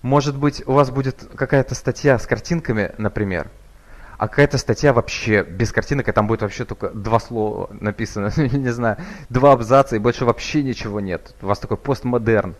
Может 0.03 0.37
быть, 0.37 0.63
у 0.67 0.73
вас 0.73 0.91
будет 0.91 1.29
какая-то 1.37 1.77
статья 1.77 2.19
с 2.19 2.27
картинками, 2.27 2.93
например, 2.99 3.51
а 4.19 4.27
какая-то 4.27 4.59
статья 4.59 4.93
вообще 4.93 5.45
без 5.45 5.73
картинок, 5.73 6.09
и 6.09 6.13
там 6.13 6.27
будет 6.27 6.43
вообще 6.43 6.65
только 6.65 6.91
два 6.91 7.21
слова 7.21 7.71
написано, 7.81 8.33
не 8.37 8.71
знаю, 8.71 8.97
два 9.31 9.53
абзаца, 9.53 9.95
и 9.95 10.01
больше 10.01 10.25
вообще 10.25 10.65
ничего 10.65 10.99
нет. 10.99 11.37
У 11.41 11.47
вас 11.47 11.61
такой 11.61 11.77
постмодерн. 11.77 12.57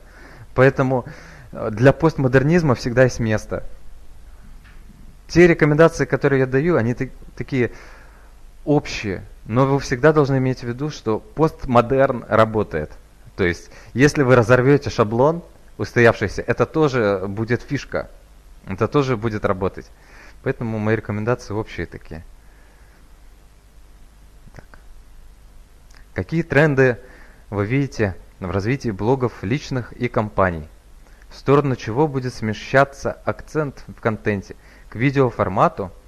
Поэтому 0.55 1.05
э, 1.51 1.71
для 1.73 1.93
постмодернизма 1.93 2.77
всегда 2.77 3.03
есть 3.05 3.19
место. 3.19 3.65
Те 5.27 5.49
рекомендации, 5.49 6.05
которые 6.05 6.41
я 6.41 6.47
даю, 6.47 6.77
они 6.77 6.95
такие 7.35 7.73
общие, 8.65 9.25
но 9.47 9.67
вы 9.67 9.79
всегда 9.81 10.13
должны 10.13 10.39
иметь 10.39 10.61
в 10.61 10.65
виду, 10.65 10.91
что 10.91 11.21
постмодерн 11.21 12.25
работает. 12.29 12.93
То 13.37 13.45
есть, 13.45 13.71
если 13.93 14.23
вы 14.23 14.37
разорвете 14.37 14.91
шаблон 14.91 15.43
устоявшийся, 15.77 16.43
это 16.43 16.67
тоже 16.67 17.25
будет 17.27 17.63
фишка, 17.63 18.11
это 18.67 18.89
тоже 18.89 19.17
будет 19.17 19.45
работать. 19.45 19.87
Поэтому 20.43 20.79
мои 20.79 20.97
рекомендации 20.97 21.55
общие 21.55 21.87
такие. 21.87 22.23
Так. 24.55 24.65
Какие 26.15 26.43
тренды 26.43 26.99
вы 27.51 27.67
видите 27.67 28.15
в 28.41 28.51
развитии 28.51 28.91
блогов 28.91 29.43
личных 29.43 29.93
и 29.93 30.09
компаний? 30.09 30.69
В 31.29 31.37
сторону 31.37 31.77
чего 31.77 32.07
будет 32.07 32.33
смещаться 32.33 33.13
акцент 33.25 33.85
в 33.89 34.01
контенте? 34.01 34.55
К 34.89 34.97
видеоформату– 34.97 35.91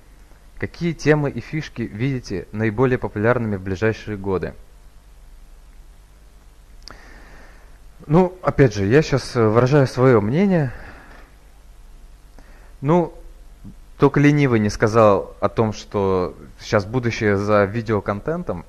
Какие 0.58 0.94
темы 0.94 1.30
и 1.30 1.40
фишки 1.40 1.82
видите 1.82 2.48
наиболее 2.52 2.98
популярными 2.98 3.56
в 3.56 3.60
ближайшие 3.60 4.16
годы? 4.16 4.54
Ну, 8.06 8.36
опять 8.42 8.74
же, 8.74 8.86
я 8.86 9.02
сейчас 9.02 9.36
э, 9.36 9.46
выражаю 9.46 9.86
свое 9.86 10.20
мнение. 10.20 10.72
Ну, 12.80 13.12
только 13.98 14.20
ленивый 14.20 14.60
не 14.60 14.70
сказал 14.70 15.36
о 15.40 15.48
том, 15.48 15.72
что 15.72 16.36
сейчас 16.60 16.84
будущее 16.86 17.36
за 17.36 17.64
видеоконтентом. 17.64 18.64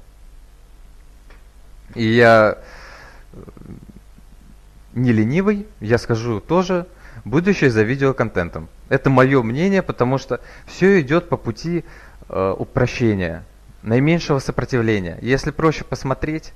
И 1.95 2.03
я 2.03 2.57
э, 3.31 3.37
не 4.93 5.13
ленивый, 5.13 5.67
я 5.79 5.97
скажу 5.99 6.41
тоже, 6.41 6.87
будущее 7.23 7.69
за 7.69 7.83
видеоконтентом. 7.83 8.67
Это 8.89 9.09
мое 9.09 9.43
мнение, 9.43 9.81
потому 9.81 10.17
что 10.17 10.39
все 10.65 11.01
идет 11.01 11.29
по 11.29 11.37
пути 11.37 11.83
э, 12.29 12.55
упрощения, 12.57 13.43
наименьшего 13.83 14.39
сопротивления. 14.39 15.17
Если 15.21 15.51
проще 15.51 15.83
посмотреть, 15.83 16.53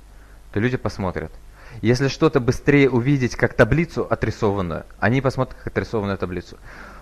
то 0.52 0.60
люди 0.60 0.76
посмотрят. 0.76 1.32
Если 1.80 2.08
что-то 2.08 2.40
быстрее 2.40 2.90
увидеть 2.90 3.36
как 3.36 3.54
таблицу 3.54 4.06
отрисованную, 4.08 4.84
они 4.98 5.20
посмотрят 5.20 5.56
как 5.56 5.68
отрисованную 5.68 6.18
таблицу. 6.18 6.58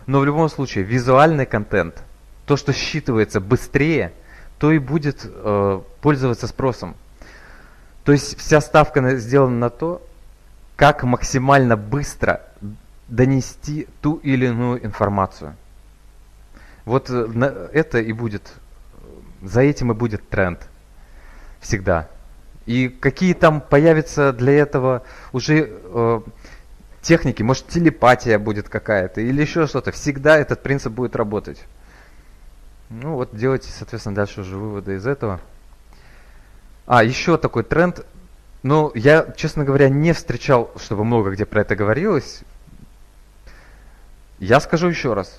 Но 0.06 0.20
в 0.20 0.24
любом 0.24 0.48
случае, 0.48 0.84
визуальный 0.84 1.46
контент, 1.46 2.02
то, 2.46 2.56
что 2.56 2.72
считывается 2.72 3.40
быстрее, 3.40 4.12
то 4.58 4.70
и 4.70 4.78
будет 4.78 5.20
э, 5.24 5.80
пользоваться 6.00 6.46
спросом. 6.46 6.94
То 8.04 8.12
есть 8.12 8.38
вся 8.38 8.60
ставка 8.60 9.16
сделана 9.16 9.56
на 9.56 9.70
то, 9.70 10.06
как 10.76 11.02
максимально 11.02 11.76
быстро 11.76 12.42
донести 13.10 13.88
ту 14.00 14.16
или 14.16 14.46
иную 14.46 14.84
информацию. 14.84 15.54
Вот 16.84 17.10
э, 17.10 17.70
это 17.72 17.98
и 17.98 18.12
будет, 18.12 18.52
за 19.42 19.60
этим 19.60 19.92
и 19.92 19.94
будет 19.94 20.28
тренд 20.28 20.66
всегда. 21.60 22.08
И 22.66 22.88
какие 22.88 23.34
там 23.34 23.60
появятся 23.60 24.32
для 24.32 24.52
этого 24.54 25.02
уже 25.32 25.68
э, 25.70 26.20
техники, 27.02 27.42
может 27.42 27.66
телепатия 27.66 28.38
будет 28.38 28.68
какая-то 28.68 29.20
или 29.20 29.40
еще 29.40 29.66
что-то, 29.66 29.92
всегда 29.92 30.38
этот 30.38 30.62
принцип 30.62 30.92
будет 30.92 31.16
работать. 31.16 31.62
Ну 32.90 33.14
вот 33.14 33.36
делайте, 33.36 33.70
соответственно, 33.70 34.16
дальше 34.16 34.40
уже 34.40 34.56
выводы 34.56 34.94
из 34.94 35.06
этого. 35.06 35.40
А, 36.86 37.04
еще 37.04 37.36
такой 37.38 37.62
тренд. 37.62 38.04
Ну, 38.62 38.90
я, 38.94 39.32
честно 39.36 39.64
говоря, 39.64 39.88
не 39.88 40.12
встречал, 40.12 40.70
чтобы 40.76 41.04
много 41.04 41.30
где 41.30 41.46
про 41.46 41.62
это 41.62 41.76
говорилось. 41.76 42.42
Я 44.40 44.58
скажу 44.60 44.88
еще 44.88 45.14
раз. 45.14 45.38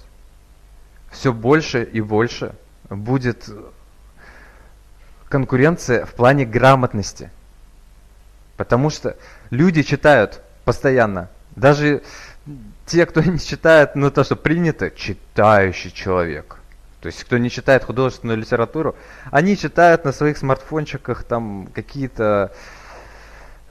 Все 1.10 1.34
больше 1.34 1.84
и 1.84 2.00
больше 2.00 2.54
будет 2.90 3.50
конкуренция 5.28 6.06
в 6.06 6.14
плане 6.14 6.46
грамотности. 6.46 7.32
Потому 8.58 8.90
что 8.90 9.18
люди 9.50 9.82
читают 9.82 10.42
постоянно. 10.66 11.30
Даже 11.56 12.04
те, 12.86 13.06
кто 13.06 13.22
не 13.24 13.40
читает, 13.40 13.96
ну 13.96 14.12
то, 14.12 14.24
что 14.24 14.36
принято, 14.36 14.92
читающий 14.92 15.92
человек. 15.92 16.60
То 17.02 17.08
есть, 17.08 17.24
кто 17.24 17.40
не 17.40 17.50
читает 17.50 17.84
художественную 17.84 18.38
литературу, 18.38 18.96
они 19.32 19.58
читают 19.58 20.06
на 20.06 20.12
своих 20.12 20.38
смартфончиках 20.38 21.24
там 21.24 21.68
какие-то 21.74 22.52
Э, 22.52 22.81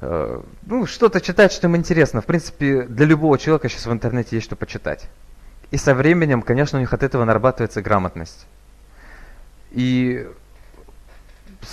ну, 0.01 0.87
что-то 0.87 1.21
читать, 1.21 1.53
что 1.53 1.67
им 1.67 1.77
интересно. 1.77 2.21
В 2.21 2.27
принципе, 2.27 2.83
для 2.83 3.07
любого 3.07 3.39
человека 3.39 3.69
сейчас 3.69 3.87
в 3.87 3.93
интернете 3.93 4.37
есть 4.37 4.47
что 4.47 4.57
почитать. 4.57 5.09
И 5.71 5.77
со 5.77 5.95
временем, 5.95 6.43
конечно, 6.43 6.79
у 6.79 6.81
них 6.81 6.93
от 6.93 7.03
этого 7.03 7.25
нарабатывается 7.25 7.83
грамотность. 7.83 8.47
И 9.71 10.27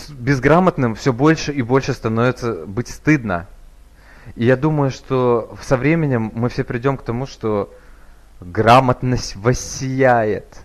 безграмотным 0.09 0.95
все 0.95 1.13
больше 1.13 1.53
и 1.53 1.61
больше 1.61 1.93
становится 1.93 2.65
быть 2.65 2.89
стыдно. 2.89 3.47
И 4.35 4.45
я 4.45 4.57
думаю, 4.57 4.91
что 4.91 5.57
со 5.61 5.77
временем 5.77 6.31
мы 6.35 6.49
все 6.49 6.63
придем 6.63 6.97
к 6.97 7.03
тому, 7.03 7.25
что 7.25 7.73
грамотность 8.41 9.35
воссияет. 9.35 10.57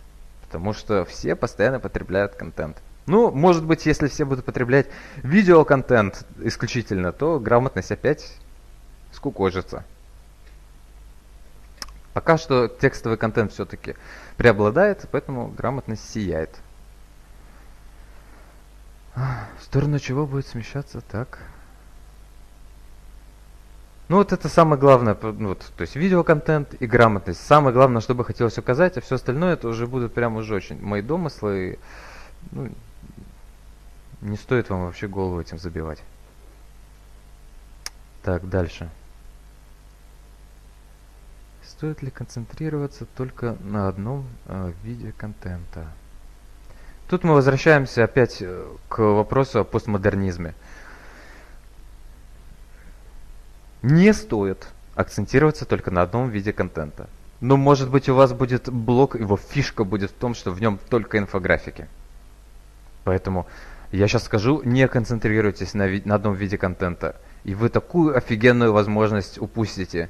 Потому 0.43 0.73
что 0.73 1.05
все 1.05 1.35
постоянно 1.37 1.81
потребляют 1.81 2.35
контент. 2.35 2.77
Ну, 3.07 3.31
может 3.33 3.65
быть, 3.65 3.85
если 3.87 4.09
все 4.09 4.25
будут 4.25 4.45
потреблять 4.45 4.87
видеоконтент 5.17 6.25
исключительно, 6.39 7.13
то 7.13 7.41
грамотность 7.41 7.91
опять 7.91 8.37
скукожится. 9.13 9.85
Пока 12.13 12.39
что 12.39 12.69
текстовый 12.69 13.19
контент 13.19 13.53
все-таки 13.53 13.97
преобладает, 14.37 15.09
поэтому 15.11 15.49
грамотность 15.49 16.09
сияет. 16.11 16.51
В 19.15 19.65
сторону 19.65 19.99
чего 19.99 20.27
будет 20.27 20.47
смещаться 20.47 21.01
так? 21.01 21.39
Ну 24.09 24.19
вот 24.19 24.33
это 24.33 24.49
самое 24.49 24.79
главное, 24.79 25.17
ну, 25.23 25.51
вот, 25.51 25.73
то 25.77 25.83
есть 25.83 25.97
видеоконтент 25.97 26.75
и 26.75 26.87
грамотность. 26.87 27.41
Самое 27.41 27.73
главное, 27.73 28.03
что 28.03 28.15
бы 28.15 28.25
хотелось 28.25 28.59
указать, 28.59 28.99
а 28.99 29.01
все 29.01 29.15
остальное 29.15 29.55
это 29.55 29.69
уже 29.69 29.87
будут 29.87 30.13
прям 30.13 30.37
уже 30.37 30.55
очень 30.55 30.81
мои 30.83 31.01
домыслы. 31.01 31.79
Ну, 32.51 32.71
не 34.23 34.37
стоит 34.37 34.71
вам 34.71 34.85
вообще 34.85 35.09
голову 35.09 35.41
этим 35.41 35.59
забивать. 35.59 36.03
Так, 38.23 38.49
дальше. 38.49 38.89
Стоит 41.65 42.03
ли 42.03 42.11
концентрироваться 42.11 43.05
только 43.05 43.57
на 43.61 43.89
одном 43.89 44.27
э, 44.47 44.73
виде 44.85 45.13
контента? 45.13 45.89
Тут 47.09 47.25
мы 47.25 47.35
возвращаемся 47.35 48.05
опять 48.05 48.39
э, 48.41 48.65
к 48.89 49.01
вопросу 49.01 49.61
о 49.61 49.65
постмодернизме. 49.65 50.55
Не 53.83 54.15
стоит 54.15 54.69
акцентироваться 54.95 55.65
только 55.65 55.91
на 55.91 56.03
одном 56.03 56.31
виде 56.31 56.53
контента. 56.53 57.09
Но 57.41 57.57
может 57.57 57.91
быть 57.91 58.09
у 58.09 58.15
вас 58.15 58.33
будет 58.33 58.69
блог, 58.69 59.17
его 59.17 59.37
фишка 59.37 59.83
будет 59.83 60.13
в 60.13 60.15
том, 60.15 60.35
что 60.35 60.53
в 60.53 60.61
нем 60.61 60.79
только 60.89 61.19
инфографики. 61.19 61.89
Поэтому 63.03 63.49
я 63.93 64.09
сейчас 64.09 64.25
скажу, 64.25 64.63
не 64.63 64.89
концентрируйтесь 64.89 65.75
на, 65.75 65.87
на 66.05 66.15
одном 66.15 66.35
виде 66.35 66.57
контента. 66.57 67.17
И 67.45 67.55
вы 67.55 67.69
такую 67.69 68.17
офигенную 68.17 68.73
возможность 68.73 69.39
упустите 69.39 70.09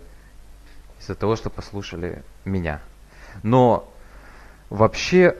из-за 1.00 1.14
того, 1.14 1.34
что 1.34 1.50
послушали 1.50 2.22
меня. 2.44 2.80
Но 3.42 3.92
вообще 4.70 5.36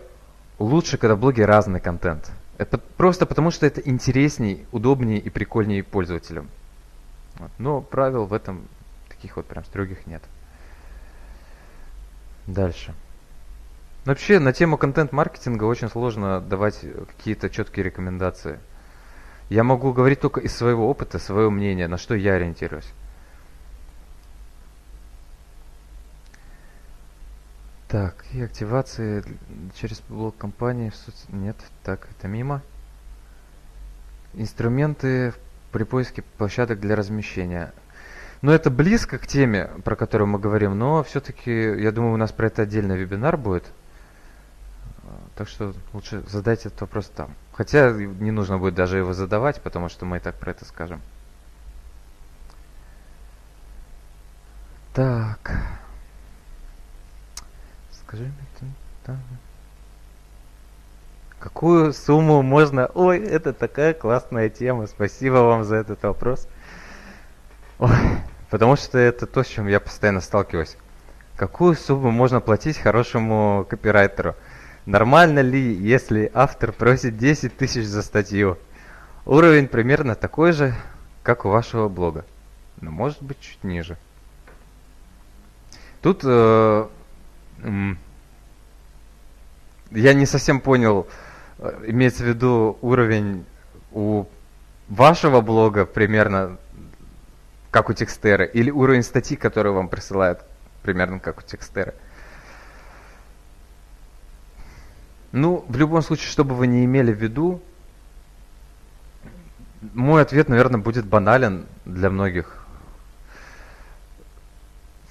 лучше, 0.58 0.98
когда 0.98 1.14
в 1.14 1.20
блоге 1.20 1.44
разный 1.44 1.80
контент. 1.80 2.30
Это 2.58 2.78
просто 2.78 3.26
потому, 3.26 3.50
что 3.50 3.64
это 3.64 3.80
интересней, 3.80 4.66
удобнее 4.72 5.18
и 5.18 5.30
прикольнее 5.30 5.82
пользователям. 5.82 6.48
Вот. 7.36 7.50
Но 7.58 7.80
правил 7.80 8.24
в 8.24 8.32
этом 8.32 8.66
таких 9.08 9.36
вот 9.36 9.46
прям 9.46 9.64
строгих 9.64 10.06
нет. 10.06 10.22
Дальше. 12.46 12.92
Вообще 14.04 14.40
на 14.40 14.52
тему 14.52 14.78
контент-маркетинга 14.78 15.62
очень 15.64 15.88
сложно 15.88 16.40
давать 16.40 16.84
какие-то 17.16 17.48
четкие 17.48 17.84
рекомендации. 17.84 18.58
Я 19.48 19.62
могу 19.62 19.92
говорить 19.92 20.20
только 20.20 20.40
из 20.40 20.56
своего 20.56 20.90
опыта, 20.90 21.20
своего 21.20 21.50
мнения, 21.50 21.86
на 21.86 21.98
что 21.98 22.14
я 22.16 22.34
ориентируюсь. 22.34 22.92
Так, 27.86 28.24
и 28.32 28.42
активации 28.42 29.22
через 29.74 30.00
блок 30.08 30.36
компании. 30.36 30.90
Нет, 31.28 31.56
так, 31.84 32.08
это 32.10 32.26
мимо. 32.26 32.62
Инструменты 34.34 35.34
при 35.70 35.84
поиске 35.84 36.22
площадок 36.38 36.80
для 36.80 36.96
размещения. 36.96 37.72
Но 38.40 38.52
это 38.52 38.70
близко 38.70 39.18
к 39.18 39.28
теме, 39.28 39.70
про 39.84 39.94
которую 39.94 40.26
мы 40.26 40.40
говорим, 40.40 40.76
но 40.76 41.04
все-таки, 41.04 41.52
я 41.52 41.92
думаю, 41.92 42.14
у 42.14 42.16
нас 42.16 42.32
про 42.32 42.46
это 42.46 42.62
отдельный 42.62 42.96
вебинар 42.96 43.36
будет. 43.36 43.70
Так 45.34 45.48
что 45.48 45.74
лучше 45.92 46.22
задать 46.28 46.66
этот 46.66 46.80
вопрос 46.80 47.06
там. 47.06 47.34
Хотя 47.52 47.92
не 47.92 48.30
нужно 48.30 48.58
будет 48.58 48.74
даже 48.74 48.98
его 48.98 49.12
задавать, 49.12 49.60
потому 49.62 49.88
что 49.88 50.04
мы 50.04 50.18
и 50.18 50.20
так 50.20 50.34
про 50.36 50.50
это 50.50 50.64
скажем. 50.64 51.00
Так. 54.94 55.56
Скажи 57.90 58.24
мне, 58.24 58.72
там. 59.04 59.18
Какую 61.38 61.92
сумму 61.92 62.42
можно... 62.42 62.86
Ой, 62.94 63.18
это 63.18 63.52
такая 63.52 63.94
классная 63.94 64.48
тема. 64.48 64.86
Спасибо 64.86 65.36
вам 65.36 65.64
за 65.64 65.76
этот 65.76 66.02
вопрос. 66.04 66.46
Ой, 67.80 67.90
потому 68.48 68.76
что 68.76 68.96
это 68.98 69.26
то, 69.26 69.42
с 69.42 69.48
чем 69.48 69.66
я 69.66 69.80
постоянно 69.80 70.20
сталкиваюсь. 70.20 70.76
Какую 71.36 71.74
сумму 71.74 72.12
можно 72.12 72.40
платить 72.40 72.78
хорошему 72.78 73.66
копирайтеру? 73.68 74.36
Нормально 74.86 75.40
ли, 75.40 75.74
если 75.74 76.30
автор 76.34 76.72
просит 76.72 77.16
10 77.16 77.56
тысяч 77.56 77.84
за 77.84 78.02
статью? 78.02 78.58
Уровень 79.24 79.68
примерно 79.68 80.16
такой 80.16 80.52
же, 80.52 80.74
как 81.22 81.44
у 81.44 81.50
вашего 81.50 81.88
блога, 81.88 82.24
но 82.80 82.90
может 82.90 83.22
быть 83.22 83.40
чуть 83.40 83.62
ниже. 83.62 83.96
Тут 86.00 86.22
э, 86.24 86.88
я 89.92 90.14
не 90.14 90.26
совсем 90.26 90.60
понял, 90.60 91.06
э, 91.58 91.84
имеется 91.86 92.24
в 92.24 92.26
виду 92.26 92.76
уровень 92.82 93.44
у 93.92 94.24
вашего 94.88 95.40
блога 95.40 95.86
примерно 95.86 96.58
как 97.70 97.88
у 97.88 97.92
текстера, 97.92 98.44
или 98.44 98.70
уровень 98.70 99.04
статьи, 99.04 99.36
которую 99.36 99.74
вам 99.74 99.88
присылают 99.88 100.40
примерно 100.82 101.20
как 101.20 101.38
у 101.38 101.42
текстера. 101.42 101.94
Ну, 105.32 105.64
в 105.66 105.76
любом 105.78 106.02
случае, 106.02 106.28
чтобы 106.28 106.54
вы 106.54 106.66
не 106.66 106.84
имели 106.84 107.10
в 107.10 107.16
виду, 107.16 107.62
мой 109.94 110.22
ответ, 110.22 110.48
наверное, 110.50 110.80
будет 110.80 111.06
банален 111.06 111.66
для 111.86 112.10
многих. 112.10 112.66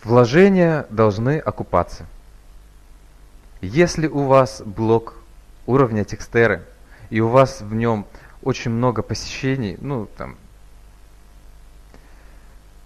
Вложения 0.04 0.86
должны 0.92 1.40
окупаться. 1.40 2.06
Если 3.62 4.08
у 4.08 4.24
вас 4.24 4.62
блог 4.64 5.16
уровня 5.66 6.06
текстеры, 6.06 6.64
и 7.10 7.20
у 7.20 7.28
вас 7.28 7.62
в 7.62 7.74
нем 7.74 8.06
очень 8.44 8.72
много 8.72 9.02
посещений, 9.02 9.78
ну, 9.82 10.08
там, 10.18 10.38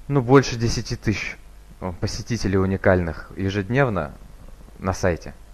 ну, 0.08 0.22
больше 0.22 0.56
10 0.56 1.00
тысяч 1.02 1.38
посетителей 2.00 2.58
уникальных 2.58 3.32
ежедневно 3.36 4.14
на 4.80 4.94
сайте– 4.94 5.34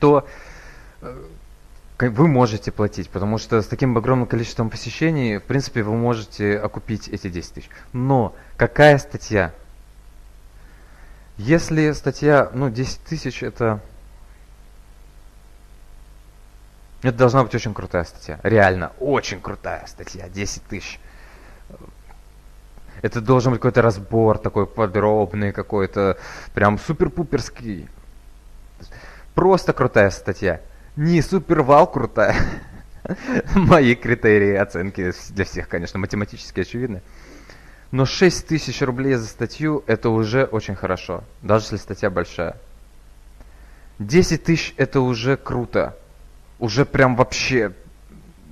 то 0.00 0.26
э, 1.00 1.22
вы 1.98 2.28
можете 2.28 2.72
платить, 2.72 3.08
потому 3.08 3.38
что 3.38 3.62
с 3.62 3.66
таким 3.66 3.96
огромным 3.96 4.26
количеством 4.26 4.70
посещений, 4.70 5.38
в 5.38 5.44
принципе, 5.44 5.82
вы 5.82 5.94
можете 5.94 6.58
окупить 6.58 7.08
эти 7.08 7.28
10 7.28 7.52
тысяч. 7.54 7.68
Но 7.92 8.34
какая 8.56 8.98
статья? 8.98 9.52
Если 11.36 11.92
статья, 11.92 12.50
ну, 12.52 12.70
10 12.70 13.00
тысяч, 13.04 13.42
это... 13.42 13.80
Это 17.02 17.18
должна 17.18 17.44
быть 17.44 17.54
очень 17.54 17.74
крутая 17.74 18.04
статья. 18.04 18.40
Реально, 18.42 18.92
очень 18.98 19.40
крутая 19.40 19.84
статья. 19.86 20.28
10 20.28 20.62
тысяч. 20.64 20.98
Это 23.02 23.20
должен 23.20 23.52
быть 23.52 23.60
какой-то 23.60 23.82
разбор 23.82 24.38
такой 24.38 24.66
подробный, 24.66 25.52
какой-то 25.52 26.16
прям 26.54 26.78
супер-пуперский. 26.78 27.88
Просто 29.34 29.72
крутая 29.72 30.10
статья. 30.10 30.60
Не 30.96 31.20
супер-вал 31.20 31.90
крутая. 31.90 32.36
Мои 33.54 33.96
критерии 33.96 34.54
оценки 34.54 35.12
для 35.30 35.44
всех, 35.44 35.68
конечно, 35.68 35.98
математически 35.98 36.60
очевидны. 36.60 37.02
Но 37.90 38.06
6 38.06 38.46
тысяч 38.46 38.80
рублей 38.80 39.14
за 39.14 39.26
статью– 39.26 39.84
это 39.86 40.10
уже 40.10 40.44
очень 40.44 40.74
хорошо, 40.74 41.24
даже 41.42 41.66
если 41.66 41.76
статья 41.76 42.10
большая. 42.10 42.56
10 43.98 44.44
тысяч– 44.44 44.74
это 44.76 45.00
уже 45.00 45.36
круто. 45.36 45.96
Уже 46.60 46.84
прям 46.84 47.16
вообще 47.16 47.72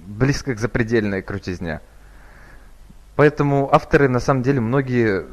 близко 0.06 0.54
к 0.54 0.58
запредельной 0.58 1.22
крутизне. 1.22 1.80
Поэтому 3.14 3.72
авторы, 3.72 4.08
на 4.08 4.20
самом 4.20 4.42
деле, 4.42 4.60
многие 4.60 5.26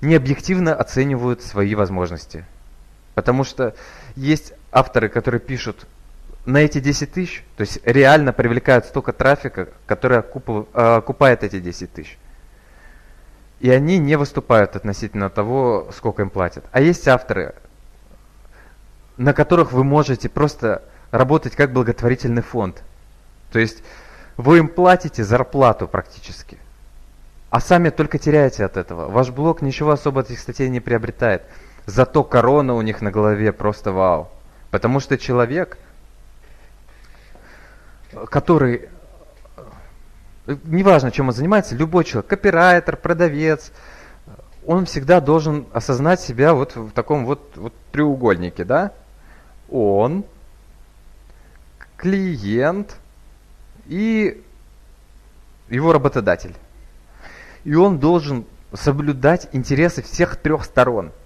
необъективно 0.00 0.74
оценивают 0.74 1.42
свои 1.42 1.74
возможности– 1.74 2.46
Потому 3.14 3.44
что 3.44 3.74
есть 4.16 4.52
авторы, 4.72 5.08
которые 5.08 5.40
пишут 5.40 5.86
на 6.46 6.58
эти 6.58 6.80
10 6.80 7.12
тысяч, 7.12 7.44
то 7.56 7.62
есть 7.62 7.80
реально 7.84 8.32
привлекают 8.32 8.86
столько 8.86 9.12
трафика, 9.12 9.68
который 9.86 10.18
окупает 10.18 11.42
эти 11.42 11.60
10 11.60 11.92
тысяч. 11.92 12.18
И 13.60 13.70
они 13.70 13.98
не 13.98 14.16
выступают 14.16 14.76
относительно 14.76 15.30
того, 15.30 15.88
сколько 15.96 16.22
им 16.22 16.30
платят. 16.30 16.64
А 16.72 16.80
есть 16.80 17.08
авторы, 17.08 17.54
на 19.16 19.32
которых 19.32 19.72
вы 19.72 19.84
можете 19.84 20.28
просто 20.28 20.82
работать 21.12 21.54
как 21.54 21.72
благотворительный 21.72 22.42
фонд. 22.42 22.82
То 23.52 23.60
есть 23.60 23.82
вы 24.36 24.58
им 24.58 24.68
платите 24.68 25.22
зарплату 25.22 25.86
практически. 25.86 26.58
А 27.50 27.60
сами 27.60 27.90
только 27.90 28.18
теряете 28.18 28.64
от 28.64 28.76
этого. 28.76 29.08
Ваш 29.08 29.30
блог 29.30 29.62
ничего 29.62 29.92
особо 29.92 30.22
от 30.22 30.30
этих 30.30 30.40
статей 30.40 30.68
не 30.68 30.80
приобретает. 30.80 31.42
Зато 31.86 32.24
корона 32.24 32.74
у 32.74 32.82
них 32.82 33.02
на 33.02 33.10
голове 33.10 33.52
просто 33.52 33.92
вау. 33.92 34.28
Потому 34.70 35.00
что 35.00 35.18
человек, 35.18 35.76
который, 38.30 38.88
неважно, 40.46 41.10
чем 41.10 41.28
он 41.28 41.34
занимается, 41.34 41.76
любой 41.76 42.04
человек, 42.04 42.28
копирайтер, 42.30 42.96
продавец, 42.96 43.70
он 44.66 44.86
всегда 44.86 45.20
должен 45.20 45.66
осознать 45.72 46.20
себя 46.20 46.54
вот 46.54 46.74
в 46.74 46.90
таком 46.92 47.26
вот, 47.26 47.56
вот 47.56 47.74
треугольнике, 47.92 48.64
да? 48.64 48.92
Он, 49.70 50.24
клиент 51.98 52.96
и 53.86 54.42
его 55.68 55.92
работодатель. 55.92 56.54
И 57.64 57.74
он 57.74 57.98
должен 57.98 58.46
соблюдать 58.72 59.48
интересы 59.52 60.02
всех 60.02 60.36
трех 60.36 60.64
сторон– 60.64 61.12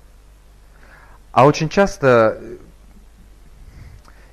а 1.38 1.44
очень 1.44 1.68
часто 1.68 2.42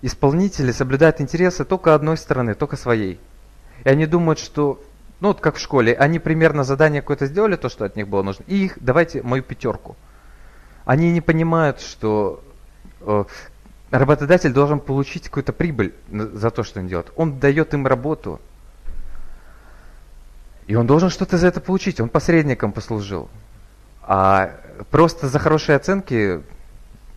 исполнители 0.01 0.72
соблюдают 0.72 1.22
интересы 1.22 1.64
только 1.64 1.93
одной 1.93 2.18
стороны, 2.18 2.56
только 2.56 2.78
своей. 2.78 3.20
И 3.84 3.89
они 3.89 4.08
думают, 4.08 4.39
что, 4.39 4.82
ну 5.20 5.28
вот 5.28 5.39
как 5.39 5.58
в 5.58 5.60
школе, 5.60 5.93
они 5.93 6.18
примерно 6.18 6.64
задание 6.64 7.03
какое-то 7.03 7.28
сделали, 7.28 7.58
то, 7.58 7.70
что 7.70 7.86
от 7.86 7.95
них 7.95 8.08
было 8.08 8.24
нужно, 8.24 8.43
и 8.47 8.66
их 8.66 8.80
давайте 8.82 9.22
мою 9.22 9.43
пятерку. 9.43 9.95
Они 10.84 11.12
не 11.12 11.22
понимают, 11.22 11.80
что 11.80 12.43
э, 13.01 13.26
работодатель 13.91 14.51
должен 14.51 14.80
получить 14.80 15.26
какую-то 15.26 15.53
прибыль 15.53 15.93
за 16.10 16.49
то, 16.49 16.64
что 16.64 16.80
он 16.80 16.88
делает. 16.88 17.12
Он 17.16 17.38
дает 17.38 17.76
им 17.76 17.86
работу, 17.86 18.41
и 20.66 20.74
он 20.74 20.88
должен 20.88 21.12
что-то 21.12 21.38
за 21.38 21.49
это 21.49 21.62
получить. 21.62 22.01
Он 22.01 22.10
посредником 22.10 22.72
послужил. 22.72 23.30
А 24.01 24.56
просто 24.89 25.28
за 25.28 25.38
хорошие 25.38 25.76
оценки 25.76 26.41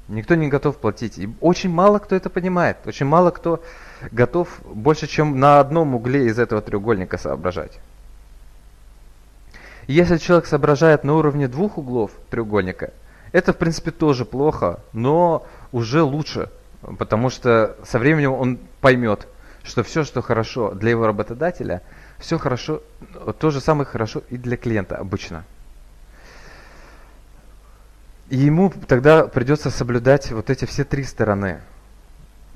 Никто 0.08 0.34
не 0.34 0.48
готов 0.48 0.78
платить. 0.78 1.18
И 1.18 1.28
очень 1.40 1.70
мало 1.70 1.98
кто 1.98 2.16
это 2.16 2.30
понимает. 2.30 2.78
Очень 2.86 3.06
мало 3.06 3.30
кто 3.30 3.62
готов 4.10 4.48
больше, 4.64 5.06
чем 5.06 5.38
на 5.38 5.60
одном 5.60 5.94
угле 5.94 6.26
из 6.26 6.38
этого 6.38 6.62
треугольника 6.62 7.18
соображать. 7.18 7.78
Если 9.86 10.18
человек 10.18 10.46
соображает 10.46 11.04
на 11.04 11.14
уровне 11.14 11.48
двух 11.48 11.78
углов 11.78 12.10
треугольника, 12.30 12.92
это 13.32 13.52
в 13.52 13.56
принципе 13.56 13.90
тоже 13.90 14.24
плохо, 14.24 14.80
но 14.92 15.46
уже 15.72 16.02
лучше, 16.02 16.50
потому 16.98 17.30
что 17.30 17.76
со 17.84 17.98
временем 17.98 18.32
он 18.32 18.58
поймет, 18.80 19.26
что 19.62 19.82
все, 19.82 20.04
что 20.04 20.22
хорошо 20.22 20.72
для 20.72 20.90
его 20.90 21.06
работодателя, 21.06 21.82
все 22.18 22.38
хорошо, 22.38 22.82
то 23.38 23.50
же 23.50 23.60
самое 23.60 23.86
хорошо 23.86 24.22
и 24.30 24.36
для 24.36 24.56
клиента 24.56 24.96
обычно. 24.96 25.44
И 28.30 28.36
ему 28.36 28.72
тогда 28.86 29.26
придется 29.26 29.70
соблюдать 29.70 30.30
вот 30.32 30.50
эти 30.50 30.66
все 30.66 30.84
три 30.84 31.04
стороны. 31.04 31.60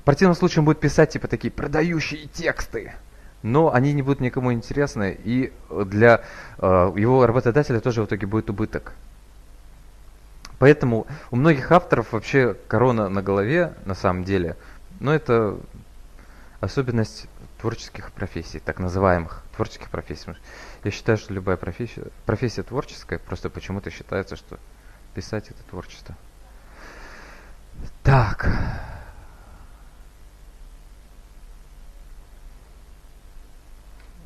В 0.01 0.05
противном 0.05 0.35
случае 0.35 0.59
он 0.59 0.65
будет 0.65 0.79
писать 0.79 1.11
типа 1.11 1.27
такие 1.27 1.49
продающие 1.51 2.27
тексты, 2.27 2.93
но 3.41 3.73
они 3.73 3.93
не 3.93 4.01
будут 4.01 4.19
никому 4.19 4.53
интересны, 4.53 5.17
и 5.23 5.51
для 5.69 6.21
э, 6.59 6.93
его 6.95 7.25
работодателя 7.25 7.79
тоже 7.79 8.03
в 8.03 8.05
итоге 8.05 8.27
будет 8.27 8.49
убыток. 8.49 8.93
Поэтому 10.59 11.07
у 11.31 11.35
многих 11.35 11.71
авторов 11.71 12.13
вообще 12.13 12.55
корона 12.67 13.09
на 13.09 13.21
голове, 13.23 13.73
на 13.85 13.95
самом 13.95 14.23
деле, 14.23 14.55
но 14.99 15.13
это 15.13 15.57
особенность 16.59 17.27
творческих 17.59 18.11
профессий, 18.11 18.59
так 18.59 18.79
называемых 18.79 19.41
творческих 19.55 19.89
профессий. 19.89 20.31
Я 20.83 20.91
считаю, 20.91 21.17
что 21.17 21.33
любая 21.33 21.57
профессия, 21.57 22.03
профессия 22.25 22.63
творческая, 22.63 23.19
просто 23.19 23.49
почему-то 23.49 23.89
считается, 23.89 24.35
что 24.35 24.59
писать 25.13 25.49
это 25.49 25.63
творчество. 25.69 26.15
Так. 28.03 28.49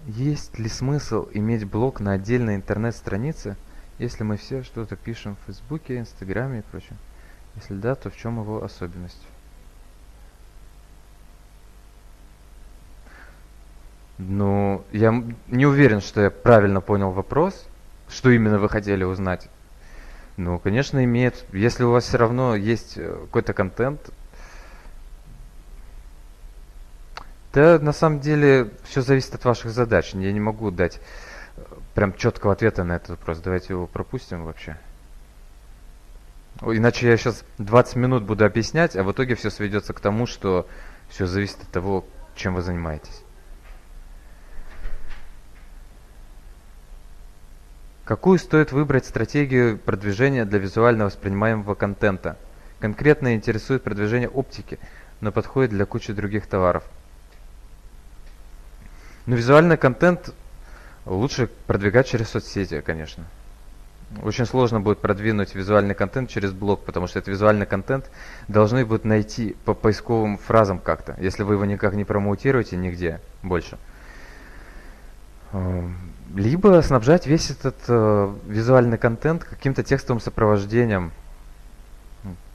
Есть 0.08 0.58
ли 0.58 0.70
смысл 0.70 1.28
иметь 1.34 1.66
блог 1.66 2.00
на 2.00 2.14
отдельной 2.14 2.56
интернет-странице, 2.56 3.58
если 4.00 4.24
мы 4.24 4.38
все 4.38 4.64
что-то 4.64 4.96
пишем 4.96 5.36
в 5.36 5.46
Фейсбуке, 5.46 6.00
Инстаграме 6.00 6.60
и 6.60 6.62
прочем? 6.62 6.96
Если 7.56 7.74
да, 7.76 7.96
то 7.96 8.10
в 8.10 8.16
чем 8.16 8.40
его 8.40 8.64
особенность? 8.64 9.22
Ну, 14.18 14.84
я 14.92 15.24
не 15.48 15.66
уверен, 15.66 16.02
что 16.02 16.22
я 16.22 16.32
правильно 16.32 16.82
понял 16.82 17.12
вопрос, 17.12 17.68
что 18.10 18.30
именно 18.30 18.58
вы 18.58 18.70
хотели 18.70 19.04
узнать. 19.04 19.50
Ну, 20.38 20.60
конечно, 20.60 21.04
имеет. 21.04 21.46
Если 21.52 21.84
у 21.84 21.92
вас 21.92 22.06
все 22.06 22.18
равно 22.18 22.56
есть 22.56 22.94
э, 22.98 23.18
какой-то 23.26 23.54
контент, 23.54 24.00
да, 27.54 27.80
на 27.80 27.92
самом 27.92 28.20
деле, 28.20 28.70
все 28.84 29.02
зависит 29.02 29.34
от 29.34 29.44
ваших 29.46 29.72
задач. 29.72 30.14
Я 30.14 30.32
не 30.32 30.40
могу 30.40 30.70
дать 30.70 31.00
э, 31.56 31.62
прям 31.96 32.14
четкого 32.14 32.54
ответа 32.54 32.84
на 32.84 32.98
этот 32.98 33.10
вопрос. 33.10 33.40
Давайте 33.40 33.74
его 33.74 33.88
пропустим 33.88 34.44
вообще. 34.46 34.78
Иначе 36.62 37.08
я 37.08 37.18
сейчас 37.18 37.44
20 37.58 37.96
минут 37.96 38.24
буду 38.24 38.46
объяснять, 38.46 38.96
а 38.96 39.04
в 39.04 39.12
итоге 39.12 39.34
все 39.34 39.50
сведется 39.50 39.94
к 39.94 40.00
тому, 40.00 40.28
что 40.28 40.68
все 41.10 41.26
зависит 41.26 41.64
от 41.64 41.70
того, 41.70 42.06
чем 42.36 42.54
вы 42.54 42.62
занимаетесь. 42.62 43.24
Какую 48.08 48.40
стоит 48.40 48.72
выбрать 48.72 49.06
стратегию 49.06 49.78
продвижения 49.78 50.46
для 50.46 50.60
визуально 50.60 51.04
воспринимаемого 51.04 51.76
контента? 51.76 52.38
Конкретно 52.80 53.36
интересует 53.36 53.84
продвижение 53.84 54.30
оптики, 54.30 54.80
но 55.20 55.34
подходит 55.34 55.72
для 55.72 55.86
кучи 55.86 56.14
других 56.14 56.48
товаров. 56.48 56.86
Но 59.26 59.36
визуальный 59.36 59.76
контент 59.76 60.34
лучше 61.06 61.50
продвигать 61.68 62.08
через 62.08 62.30
соцсети, 62.30 62.80
конечно. 62.80 63.26
Очень 64.24 64.46
сложно 64.46 64.80
будет 64.80 65.00
продвинуть 65.00 65.54
визуальный 65.54 65.94
контент 65.94 66.30
через 66.30 66.54
блог, 66.54 66.86
потому 66.86 67.08
что 67.08 67.20
этот 67.20 67.28
визуальный 67.28 67.66
контент 67.66 68.10
должны 68.48 68.86
будут 68.86 69.04
найти 69.04 69.58
по 69.66 69.74
поисковым 69.74 70.38
фразам 70.38 70.80
как-то, 70.80 71.18
если 71.20 71.44
вы 71.44 71.56
его 71.56 71.66
никак 71.66 71.94
не 71.94 72.06
промоутируете 72.06 72.78
нигде 72.78 73.20
больше. 73.44 73.78
Либо 76.36 76.82
снабжать 76.82 77.26
весь 77.26 77.52
этот 77.52 77.76
э, 77.88 78.34
визуальный 78.48 78.98
контент 78.98 79.44
каким-то 79.44 79.84
текстовым 79.84 80.20
сопровождением. 80.20 81.12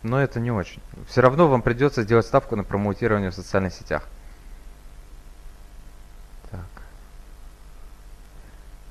Но 0.02 0.20
это 0.20 0.40
не 0.40 0.50
очень. 0.50 0.82
Все 1.08 1.20
равно 1.20 1.48
вам 1.48 1.62
придется 1.62 2.02
сделать 2.02 2.26
ставку 2.26 2.56
на 2.56 2.64
промоутирование 2.64 3.30
в 3.30 3.34
социальных 3.34 3.72
сетях. 3.72 4.08
Так. 6.50 6.60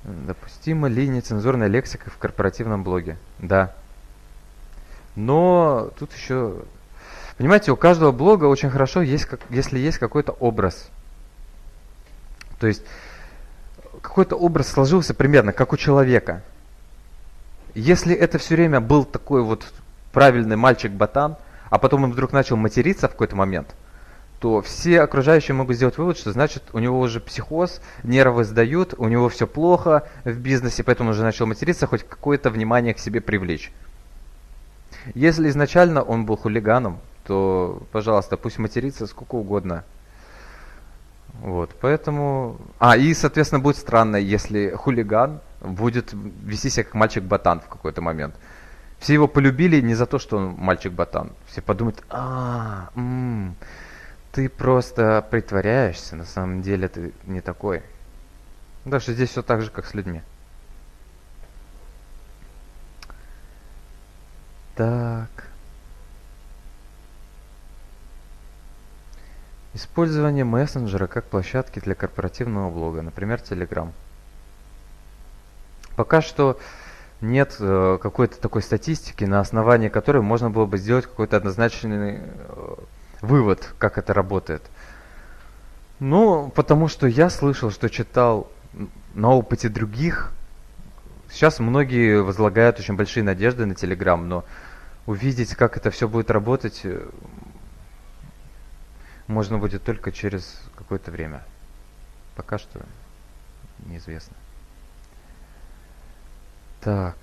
Допустима 0.03 0.87
ли 0.87 1.07
нецензурная 1.07 1.67
лексика 1.67 2.09
в 2.09 2.17
корпоративном 2.17 2.83
блоге? 2.83 3.17
Да. 3.39 3.75
Но 5.15 5.91
тут 5.99 6.13
еще... 6.13 6.63
Понимаете, 7.37 7.71
у 7.71 7.75
каждого 7.75 8.11
блога 8.11 8.45
очень 8.45 8.69
хорошо, 8.69 9.01
есть, 9.01 9.25
как, 9.25 9.41
если 9.49 9.77
есть 9.79 9.97
какой-то 9.97 10.31
образ. 10.31 10.89
То 12.59 12.67
есть 12.67 12.83
какой-то 14.01 14.35
образ 14.35 14.67
сложился 14.69 15.13
примерно, 15.13 15.53
как 15.53 15.73
у 15.73 15.77
человека. 15.77 16.41
Если 17.73 18.13
это 18.13 18.37
все 18.37 18.55
время 18.55 18.81
был 18.81 19.05
такой 19.05 19.43
вот 19.43 19.65
правильный 20.11 20.57
мальчик-ботан, 20.57 21.37
а 21.69 21.77
потом 21.77 22.03
он 22.03 22.11
вдруг 22.11 22.33
начал 22.33 22.57
материться 22.57 23.07
в 23.07 23.11
какой-то 23.11 23.35
момент, 23.35 23.75
то 24.39 24.61
все 24.61 25.01
окружающие 25.01 25.55
могут 25.55 25.75
сделать 25.75 25.97
вывод, 25.97 26.17
что 26.17 26.31
значит 26.31 26.63
у 26.73 26.79
него 26.79 26.99
уже 26.99 27.19
психоз, 27.19 27.79
нервы 28.03 28.43
сдают, 28.43 28.95
у 28.97 29.07
него 29.07 29.29
все 29.29 29.47
плохо 29.47 30.07
в 30.25 30.37
бизнесе, 30.37 30.83
поэтому 30.83 31.09
он 31.09 31.13
уже 31.13 31.23
начал 31.23 31.45
материться, 31.45 31.87
хоть 31.87 32.03
какое-то 32.03 32.49
внимание 32.49 32.93
к 32.93 32.99
себе 32.99 33.21
привлечь. 33.21 33.71
Если 35.13 35.47
изначально 35.49 36.01
он 36.01 36.25
был 36.25 36.37
хулиганом, 36.37 36.99
то, 37.25 37.83
пожалуйста, 37.91 38.35
пусть 38.35 38.57
матерится 38.57 39.07
сколько 39.07 39.35
угодно, 39.35 39.83
вот, 41.41 41.75
поэтому... 41.81 42.57
А, 42.77 42.95
и, 42.95 43.15
соответственно, 43.15 43.61
будет 43.61 43.77
странно, 43.77 44.15
если 44.15 44.75
хулиган 44.75 45.41
будет 45.59 46.13
вести 46.13 46.69
себя 46.69 46.83
как 46.83 46.93
мальчик-ботан 46.93 47.61
в 47.61 47.67
какой-то 47.67 48.01
момент. 48.01 48.35
Все 48.99 49.15
его 49.15 49.27
полюбили 49.27 49.81
не 49.81 49.95
за 49.95 50.05
то, 50.05 50.19
что 50.19 50.37
он 50.37 50.53
мальчик-ботан. 50.59 51.31
Все 51.47 51.63
подумают, 51.63 52.03
а, 52.09 52.89
м-м, 52.95 53.55
ты 54.31 54.49
просто 54.49 55.25
притворяешься, 55.31 56.15
на 56.15 56.25
самом 56.25 56.61
деле 56.61 56.87
ты 56.87 57.11
не 57.25 57.41
такой. 57.41 57.81
Даже 58.85 59.13
здесь 59.13 59.31
все 59.31 59.41
так 59.41 59.63
же, 59.63 59.71
как 59.71 59.87
с 59.87 59.95
людьми. 59.95 60.21
Так. 64.75 65.50
Использование 69.73 70.43
мессенджера 70.43 71.07
как 71.07 71.25
площадки 71.25 71.79
для 71.79 71.95
корпоративного 71.95 72.69
блога, 72.69 73.01
например, 73.01 73.39
Telegram. 73.39 73.91
Пока 75.95 76.21
что 76.21 76.59
нет 77.21 77.55
э, 77.59 77.97
какой-то 78.01 78.39
такой 78.39 78.63
статистики, 78.63 79.23
на 79.23 79.39
основании 79.39 79.89
которой 79.89 80.21
можно 80.21 80.49
было 80.49 80.65
бы 80.65 80.77
сделать 80.77 81.05
какой-то 81.05 81.37
однозначный 81.37 82.19
э, 82.19 82.75
вывод, 83.21 83.73
как 83.77 83.97
это 83.97 84.13
работает. 84.13 84.63
Ну, 85.99 86.51
потому 86.55 86.87
что 86.87 87.07
я 87.07 87.29
слышал, 87.29 87.71
что 87.71 87.89
читал 87.89 88.51
на 89.13 89.29
опыте 89.29 89.69
других. 89.69 90.31
Сейчас 91.29 91.59
многие 91.59 92.21
возлагают 92.21 92.79
очень 92.79 92.95
большие 92.95 93.23
надежды 93.23 93.65
на 93.65 93.73
Telegram, 93.73 94.17
но 94.17 94.43
увидеть, 95.05 95.55
как 95.55 95.77
это 95.77 95.91
все 95.91 96.09
будет 96.09 96.31
работать, 96.31 96.81
э, 96.83 97.07
можно 99.31 99.57
будет 99.57 99.83
только 99.83 100.11
через 100.11 100.61
какое-то 100.75 101.09
время. 101.09 101.43
Пока 102.35 102.59
что 102.59 102.81
неизвестно. 103.85 104.35
Так. 106.81 107.15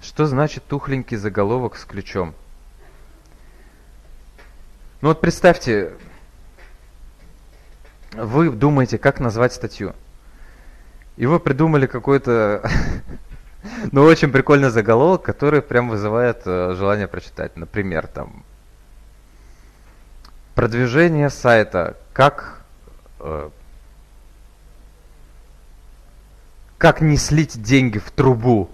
Что 0.00 0.26
значит 0.26 0.64
тухленький 0.66 1.16
заголовок 1.16 1.76
с 1.76 1.84
ключом? 1.84 2.34
Ну 5.00 5.08
вот 5.08 5.20
представьте, 5.20 5.92
вы 8.12 8.50
думаете, 8.50 8.98
как 8.98 9.20
назвать 9.20 9.52
статью. 9.52 9.94
И 11.16 11.26
вы 11.26 11.40
придумали 11.40 11.86
какой-то 11.86 12.68
Ну, 13.92 14.02
очень 14.02 14.30
прикольный 14.30 14.70
заголовок, 14.70 15.22
который 15.22 15.62
прям 15.62 15.88
вызывает 15.88 16.42
э, 16.46 16.74
желание 16.76 17.08
прочитать. 17.08 17.56
Например, 17.56 18.06
там 18.06 18.44
продвижение 20.54 21.30
сайта, 21.30 21.96
как 22.12 22.62
э, 23.20 23.50
как 26.78 27.00
не 27.00 27.16
слить 27.16 27.60
деньги 27.60 27.98
в 27.98 28.10
трубу. 28.10 28.70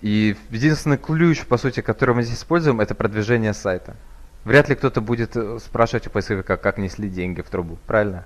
И 0.00 0.36
единственный 0.50 0.98
ключ, 0.98 1.44
по 1.44 1.56
сути, 1.56 1.80
который 1.80 2.14
мы 2.14 2.22
здесь 2.22 2.38
используем, 2.38 2.80
это 2.80 2.94
продвижение 2.94 3.52
сайта. 3.52 3.96
Вряд 4.44 4.68
ли 4.68 4.76
кто-то 4.76 5.00
будет 5.00 5.36
э, 5.36 5.58
спрашивать 5.58 6.06
у 6.06 6.10
поисковика, 6.10 6.56
как 6.56 6.78
не 6.78 6.88
слить 6.88 7.12
деньги 7.12 7.40
в 7.40 7.50
трубу, 7.50 7.78
правильно? 7.86 8.24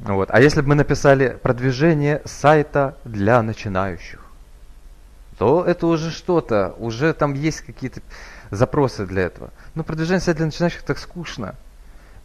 Вот. 0.00 0.30
А 0.30 0.40
если 0.40 0.60
бы 0.60 0.68
мы 0.68 0.74
написали 0.74 1.38
продвижение 1.42 2.20
сайта 2.24 2.96
для 3.04 3.42
начинающих, 3.42 4.20
то 5.38 5.64
это 5.64 5.86
уже 5.86 6.10
что-то, 6.10 6.74
уже 6.78 7.12
там 7.12 7.34
есть 7.34 7.62
какие-то 7.62 8.00
запросы 8.50 9.06
для 9.06 9.22
этого. 9.22 9.50
Но 9.74 9.84
продвижение 9.84 10.20
сайта 10.20 10.38
для 10.38 10.46
начинающих 10.46 10.82
так 10.82 10.98
скучно. 10.98 11.54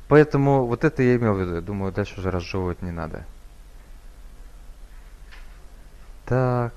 Поэтому 0.07 0.65
вот 0.65 0.84
это 0.84 1.03
я 1.03 1.15
имел 1.15 1.34
в 1.35 1.39
виду. 1.39 1.61
Думаю, 1.61 1.93
дальше 1.93 2.19
уже 2.19 2.31
разжевывать 2.31 2.81
не 2.81 2.91
надо. 2.91 3.23
Так. 6.26 6.73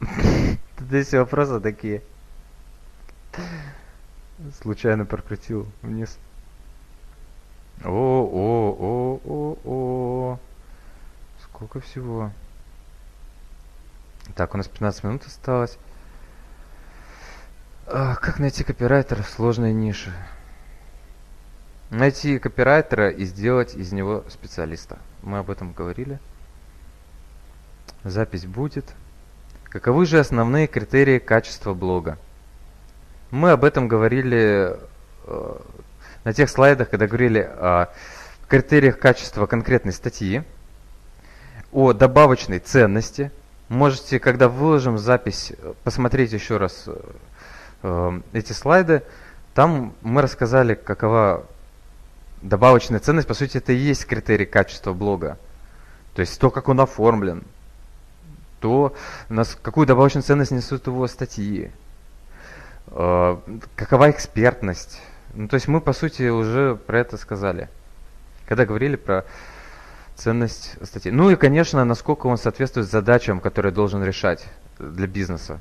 Здесь 0.78 1.12
вопросы 1.14 1.60
такие. 1.60 2.02
Случайно 4.62 5.04
прокрутил 5.04 5.66
вниз. 5.82 6.16
О, 7.84 7.88
о, 7.88 8.76
о, 8.78 9.20
о, 9.24 9.58
о. 9.64 10.38
сколько 11.42 11.80
всего? 11.80 12.30
Так, 14.36 14.54
у 14.54 14.58
нас 14.58 14.68
15 14.68 15.04
минут 15.04 15.26
осталось. 15.26 15.76
А, 17.86 18.14
как 18.16 18.38
найти 18.38 18.62
копирайтера 18.62 19.22
в 19.22 19.28
сложной 19.28 19.72
нише? 19.72 20.12
Найти 21.90 22.38
копирайтера 22.38 23.10
и 23.10 23.24
сделать 23.24 23.74
из 23.74 23.92
него 23.92 24.24
специалиста. 24.28 24.98
Мы 25.22 25.38
об 25.38 25.50
этом 25.50 25.72
говорили. 25.72 26.20
Запись 28.04 28.46
будет. 28.46 28.94
Каковы 29.64 30.06
же 30.06 30.18
основные 30.18 30.66
критерии 30.66 31.18
качества 31.18 31.74
блога? 31.74 32.18
Мы 33.30 33.50
об 33.50 33.64
этом 33.64 33.88
говорили 33.88 34.78
э, 35.26 35.56
на 36.24 36.32
тех 36.32 36.48
слайдах, 36.48 36.88
когда 36.88 37.06
говорили 37.06 37.40
о 37.40 37.88
критериях 38.48 38.98
качества 38.98 39.44
конкретной 39.44 39.92
статьи, 39.92 40.44
о 41.70 41.92
добавочной 41.92 42.58
ценности. 42.58 43.30
Можете, 43.68 44.18
когда 44.18 44.48
выложим 44.48 44.96
запись, 44.96 45.52
посмотреть 45.84 46.32
еще 46.32 46.56
раз 46.56 46.84
э, 46.86 47.00
э, 47.82 48.20
эти 48.32 48.52
слайды. 48.52 49.02
Там 49.52 49.92
мы 50.00 50.22
рассказали, 50.22 50.72
какова 50.74 51.44
добавочная 52.40 52.98
ценность. 52.98 53.28
По 53.28 53.34
сути, 53.34 53.58
это 53.58 53.74
и 53.74 53.76
есть 53.76 54.06
критерий 54.06 54.46
качества 54.46 54.94
блога. 54.94 55.36
То 56.14 56.20
есть 56.20 56.40
то, 56.40 56.50
как 56.50 56.70
он 56.70 56.80
оформлен, 56.80 57.44
то, 58.60 58.94
какую 59.60 59.86
добавочную 59.86 60.22
ценность 60.22 60.50
несут 60.50 60.86
его 60.86 61.06
статьи, 61.06 61.66
э, 61.66 61.87
какова 62.90 64.10
экспертность. 64.10 65.00
Ну, 65.34 65.48
то 65.48 65.54
есть 65.54 65.68
мы, 65.68 65.80
по 65.80 65.92
сути, 65.92 66.28
уже 66.28 66.74
про 66.74 67.00
это 67.00 67.16
сказали, 67.16 67.68
когда 68.46 68.64
говорили 68.64 68.96
про 68.96 69.24
ценность 70.16 70.76
статьи. 70.82 71.12
Ну 71.12 71.30
и, 71.30 71.36
конечно, 71.36 71.84
насколько 71.84 72.26
он 72.26 72.38
соответствует 72.38 72.88
задачам, 72.88 73.40
которые 73.40 73.72
должен 73.72 74.02
решать 74.02 74.46
для 74.78 75.06
бизнеса. 75.06 75.60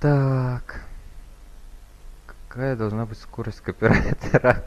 Так. 0.00 0.82
Какая 2.48 2.74
должна 2.74 3.06
быть 3.06 3.18
скорость 3.18 3.60
копирайтера? 3.60 4.64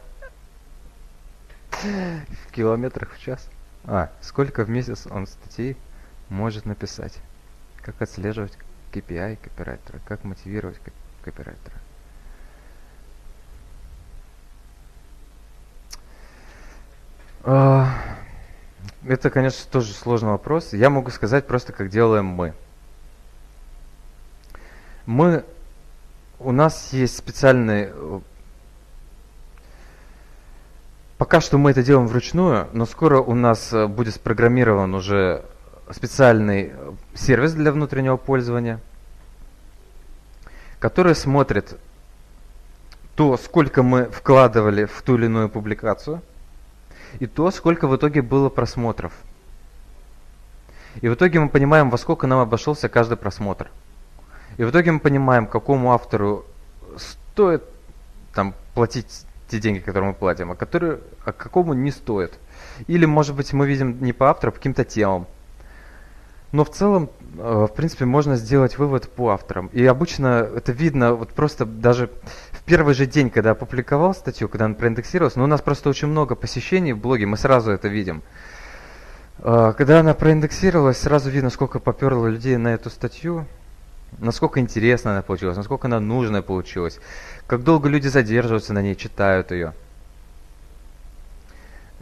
В 1.82 2.52
километрах 2.52 3.12
в 3.14 3.20
час. 3.20 3.50
А, 3.86 4.10
сколько 4.22 4.64
в 4.64 4.70
месяц 4.70 5.06
он 5.10 5.28
статей 5.28 5.76
может 6.30 6.66
написать? 6.66 7.20
Как 7.84 8.02
отслеживать 8.02 8.58
KPI 8.94 9.38
копирайтера? 9.44 10.00
Как 10.06 10.24
мотивировать 10.24 10.80
копирайтера? 11.24 11.76
А, 17.44 17.90
это, 19.06 19.30
конечно, 19.30 19.70
тоже 19.70 19.94
сложный 19.94 20.30
вопрос. 20.30 20.72
Я 20.72 20.90
могу 20.90 21.12
сказать 21.12 21.46
просто, 21.46 21.74
как 21.74 21.90
делаем 21.90 22.26
мы. 22.26 22.54
Мы, 25.06 25.44
у 26.40 26.54
нас 26.54 26.94
есть 26.94 27.18
специальный 27.18 27.90
э, 27.92 28.20
Пока 31.18 31.40
что 31.40 31.58
мы 31.58 31.72
это 31.72 31.84
делаем 31.84 32.08
вручную, 32.08 32.68
но 32.74 32.86
скоро 32.86 33.20
у 33.20 33.34
нас 33.34 33.72
э, 33.72 33.88
будет 33.88 34.16
спрограммирован 34.16 34.94
уже 34.94 35.46
специальный 35.92 36.72
э, 36.74 36.92
сервис 37.14 37.54
для 37.54 37.72
внутреннего 37.72 38.18
пользования, 38.18 38.80
который 40.80 41.16
смотрит 41.16 41.78
то, 43.16 43.38
сколько 43.38 43.84
мы 43.84 44.06
вкладывали 44.06 44.86
в 44.86 45.02
ту 45.02 45.16
или 45.16 45.26
иную 45.26 45.50
публикацию, 45.50 46.22
и 47.20 47.28
то, 47.28 47.52
сколько 47.52 47.88
в 47.88 47.96
итоге 47.96 48.22
было 48.22 48.50
просмотров. 48.50 49.14
И 51.02 51.08
в 51.08 51.16
итоге 51.16 51.40
мы 51.40 51.50
понимаем, 51.50 51.90
во 51.90 51.98
сколько 51.98 52.28
нам 52.28 52.40
обошелся 52.40 52.90
каждый 52.90 53.18
просмотр. 53.18 53.70
И 54.58 54.64
в 54.64 54.70
итоге 54.70 54.92
мы 54.92 55.00
понимаем, 55.00 55.48
какому 55.48 55.94
автору 55.94 56.46
стоит 56.98 57.64
там, 58.34 58.54
платить 58.74 59.26
те 59.48 59.60
деньги, 59.60 59.80
которые 59.80 60.10
мы 60.10 60.16
платим, 60.16 60.52
а 60.52 60.56
которые, 60.56 61.00
а 61.26 61.32
какому 61.32 61.74
не 61.74 61.92
стоит. 61.92 62.34
Или, 62.88 63.06
может 63.06 63.36
быть, 63.36 63.54
мы 63.54 63.68
видим 63.68 64.02
не 64.02 64.14
по 64.14 64.30
автору, 64.30 64.50
а 64.50 64.52
по 64.52 64.58
каким-то 64.58 64.84
темам. 64.84 65.28
Но 66.54 66.64
в 66.64 66.70
целом, 66.70 67.10
э, 67.38 67.68
в 67.70 67.74
принципе, 67.76 68.06
можно 68.06 68.38
сделать 68.38 68.78
вывод 68.78 69.10
по 69.10 69.32
авторам. 69.32 69.68
И 69.74 69.86
обычно 69.86 70.48
это 70.56 70.72
видно 70.72 71.14
вот 71.16 71.30
просто 71.30 71.66
даже 71.66 72.10
в 72.52 72.64
первый 72.64 72.94
же 72.94 73.06
день, 73.06 73.30
когда 73.30 73.52
опубликовал 73.52 74.14
статью, 74.14 74.48
когда 74.48 74.66
она 74.66 74.76
проиндексировалась, 74.76 75.36
но 75.36 75.44
у 75.44 75.48
нас 75.48 75.62
просто 75.62 75.90
очень 75.90 76.08
много 76.08 76.36
посещений 76.36 76.94
в 76.94 77.00
блоге, 77.00 77.26
мы 77.26 77.36
сразу 77.36 77.72
это 77.72 77.90
видим. 77.90 78.22
Э, 79.40 79.74
когда 79.78 80.00
она 80.00 80.14
проиндексировалась, 80.14 81.00
сразу 81.00 81.30
видно, 81.30 81.50
сколько 81.50 81.80
поперло 81.80 82.28
людей 82.28 82.56
на 82.56 82.70
эту 82.70 82.90
статью, 82.90 83.46
насколько 84.20 84.62
интересно 84.62 85.12
она 85.12 85.24
получилась, 85.24 85.58
насколько 85.58 85.88
она 85.88 86.00
нужная 86.00 86.44
получилась 86.44 87.00
как 87.48 87.64
долго 87.64 87.90
люди 87.90 88.08
задерживаются 88.08 88.74
на 88.74 88.82
ней, 88.82 88.96
читают 88.96 89.52
ее. 89.52 89.74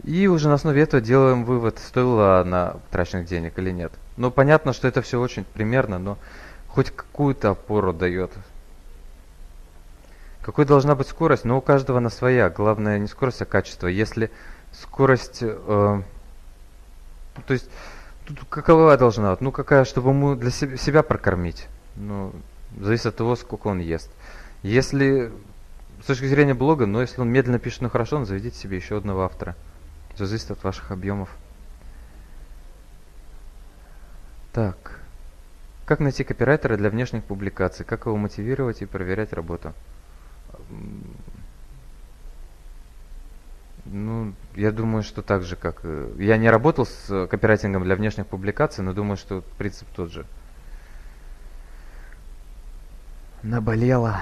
И 0.04 0.26
уже 0.26 0.48
на 0.48 0.54
основе 0.54 0.82
этого 0.82 1.00
делаем 1.02 1.44
вывод, 1.44 1.78
стоила 1.78 2.40
она 2.40 2.76
траченных 2.90 3.26
денег 3.26 3.58
или 3.58 3.70
нет. 3.70 3.92
Ну, 4.16 4.30
понятно, 4.30 4.72
что 4.72 4.88
это 4.88 5.02
все 5.02 5.20
очень 5.20 5.44
примерно, 5.44 5.98
но 5.98 6.18
хоть 6.68 6.90
какую-то 6.90 7.50
опору 7.50 7.92
дает. 7.92 8.32
Какой 10.42 10.64
должна 10.64 10.94
быть 10.94 11.08
скорость? 11.08 11.44
Ну, 11.44 11.58
у 11.58 11.60
каждого 11.60 11.98
она 11.98 12.10
своя. 12.10 12.50
Главное 12.50 12.98
не 12.98 13.06
скорость, 13.06 13.42
а 13.42 13.44
качество. 13.44 13.86
Если 13.86 14.30
скорость... 14.72 15.38
Э, 15.42 16.02
то 17.46 17.54
есть, 17.54 17.70
тут 18.26 18.40
какова 18.48 18.96
должна? 18.96 19.36
Ну, 19.40 19.52
какая, 19.52 19.84
чтобы 19.84 20.10
ему 20.10 20.34
для 20.34 20.50
себя, 20.50 20.76
себя 20.76 21.02
прокормить. 21.02 21.68
Ну, 21.94 22.32
зависит 22.80 23.06
от 23.06 23.16
того, 23.16 23.36
сколько 23.36 23.68
он 23.68 23.78
ест. 23.78 24.10
Если 24.62 25.30
с 26.02 26.06
точки 26.06 26.26
зрения 26.26 26.54
блога, 26.54 26.86
но 26.86 27.00
если 27.00 27.20
он 27.20 27.30
медленно 27.30 27.60
пишет, 27.60 27.82
но 27.82 27.88
хорошо, 27.88 28.16
он 28.16 28.26
заведите 28.26 28.56
себе 28.56 28.76
еще 28.76 28.96
одного 28.96 29.22
автора. 29.22 29.54
Все 30.14 30.26
зависит 30.26 30.50
от 30.50 30.64
ваших 30.64 30.90
объемов. 30.90 31.28
Так. 34.52 35.00
Как 35.86 36.00
найти 36.00 36.24
копирайтера 36.24 36.76
для 36.76 36.90
внешних 36.90 37.24
публикаций? 37.24 37.84
Как 37.84 38.06
его 38.06 38.16
мотивировать 38.16 38.82
и 38.82 38.86
проверять 38.86 39.32
работу? 39.32 39.72
Ну, 43.84 44.34
я 44.54 44.70
думаю, 44.70 45.02
что 45.02 45.22
так 45.22 45.42
же, 45.42 45.56
как... 45.56 45.80
Э, 45.82 46.14
я 46.18 46.36
не 46.36 46.48
работал 46.48 46.86
с 46.86 47.26
копирайтингом 47.26 47.82
для 47.82 47.96
внешних 47.96 48.28
публикаций, 48.28 48.84
но 48.84 48.92
думаю, 48.92 49.16
что 49.16 49.42
принцип 49.58 49.88
тот 49.88 50.12
же. 50.12 50.24
Наболело. 53.42 54.20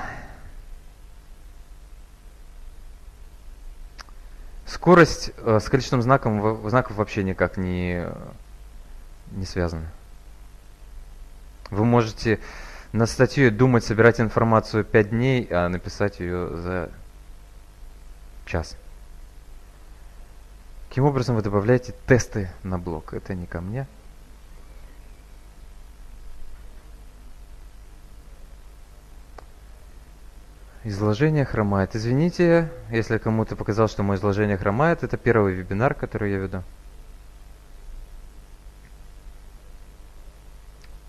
Скорость 4.64 5.32
э, 5.36 5.60
с 5.60 5.68
количеством 5.68 6.00
знаков, 6.00 6.70
знаков 6.70 6.96
вообще 6.96 7.22
никак 7.22 7.58
не, 7.58 8.06
не 9.32 9.44
связана. 9.44 9.86
Вы 11.70 11.84
можете 11.84 12.40
на 12.92 13.06
статью 13.06 13.50
думать, 13.52 13.84
собирать 13.84 14.20
информацию 14.20 14.84
5 14.84 15.10
дней, 15.10 15.48
а 15.50 15.68
написать 15.68 16.20
ее 16.20 16.56
за 16.56 16.90
час. 18.46 18.76
Каким 20.88 21.04
образом 21.04 21.36
вы 21.36 21.42
добавляете 21.42 21.94
тесты 22.06 22.50
на 22.64 22.78
блог? 22.78 23.14
Это 23.14 23.34
не 23.34 23.46
ко 23.46 23.60
мне. 23.60 23.86
Изложение 30.82 31.44
хромает. 31.44 31.94
Извините, 31.94 32.72
если 32.90 33.18
кому-то 33.18 33.54
показалось, 33.54 33.92
что 33.92 34.02
мое 34.02 34.18
изложение 34.18 34.56
хромает. 34.56 35.04
Это 35.04 35.16
первый 35.16 35.54
вебинар, 35.54 35.94
который 35.94 36.32
я 36.32 36.38
веду. 36.38 36.64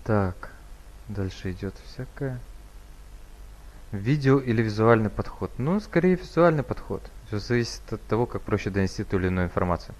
Так, 0.04 0.51
дальше 1.12 1.52
идет 1.52 1.74
всякое. 1.86 2.38
Видео 3.92 4.38
или 4.38 4.62
визуальный 4.62 5.10
подход? 5.10 5.50
Ну, 5.58 5.78
скорее 5.80 6.16
визуальный 6.16 6.62
подход. 6.62 7.02
Все 7.26 7.38
зависит 7.38 7.92
от 7.92 8.02
того, 8.06 8.26
как 8.26 8.42
проще 8.42 8.70
донести 8.70 9.04
ту 9.04 9.18
или 9.18 9.26
иную 9.26 9.46
информацию. 9.46 9.94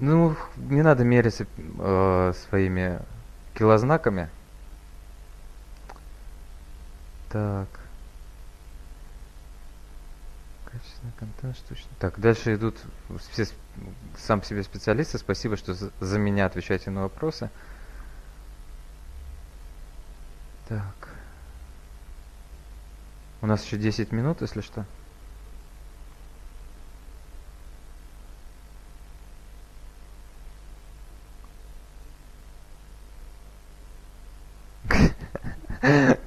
Ну, 0.00 0.36
не 0.56 0.82
надо 0.82 1.04
мериться 1.04 1.46
э, 1.78 2.32
своими 2.34 2.98
килознаками. 3.54 4.28
Так. 7.30 7.68
Качественный 11.02 11.12
контент, 11.18 11.56
штучный. 11.56 11.90
Так, 11.98 12.18
дальше 12.18 12.54
идут 12.54 12.76
все, 13.30 13.46
сам 14.16 14.42
себе 14.42 14.62
специалисты. 14.62 15.18
Спасибо, 15.18 15.56
что 15.56 15.74
за, 15.74 15.90
за 16.00 16.18
меня 16.18 16.46
отвечаете 16.46 16.90
на 16.90 17.02
вопросы. 17.02 17.50
Так. 20.68 21.08
У 23.40 23.46
нас 23.46 23.64
еще 23.64 23.76
10 23.76 24.12
минут, 24.12 24.40
если 24.42 24.60
что. 24.60 24.84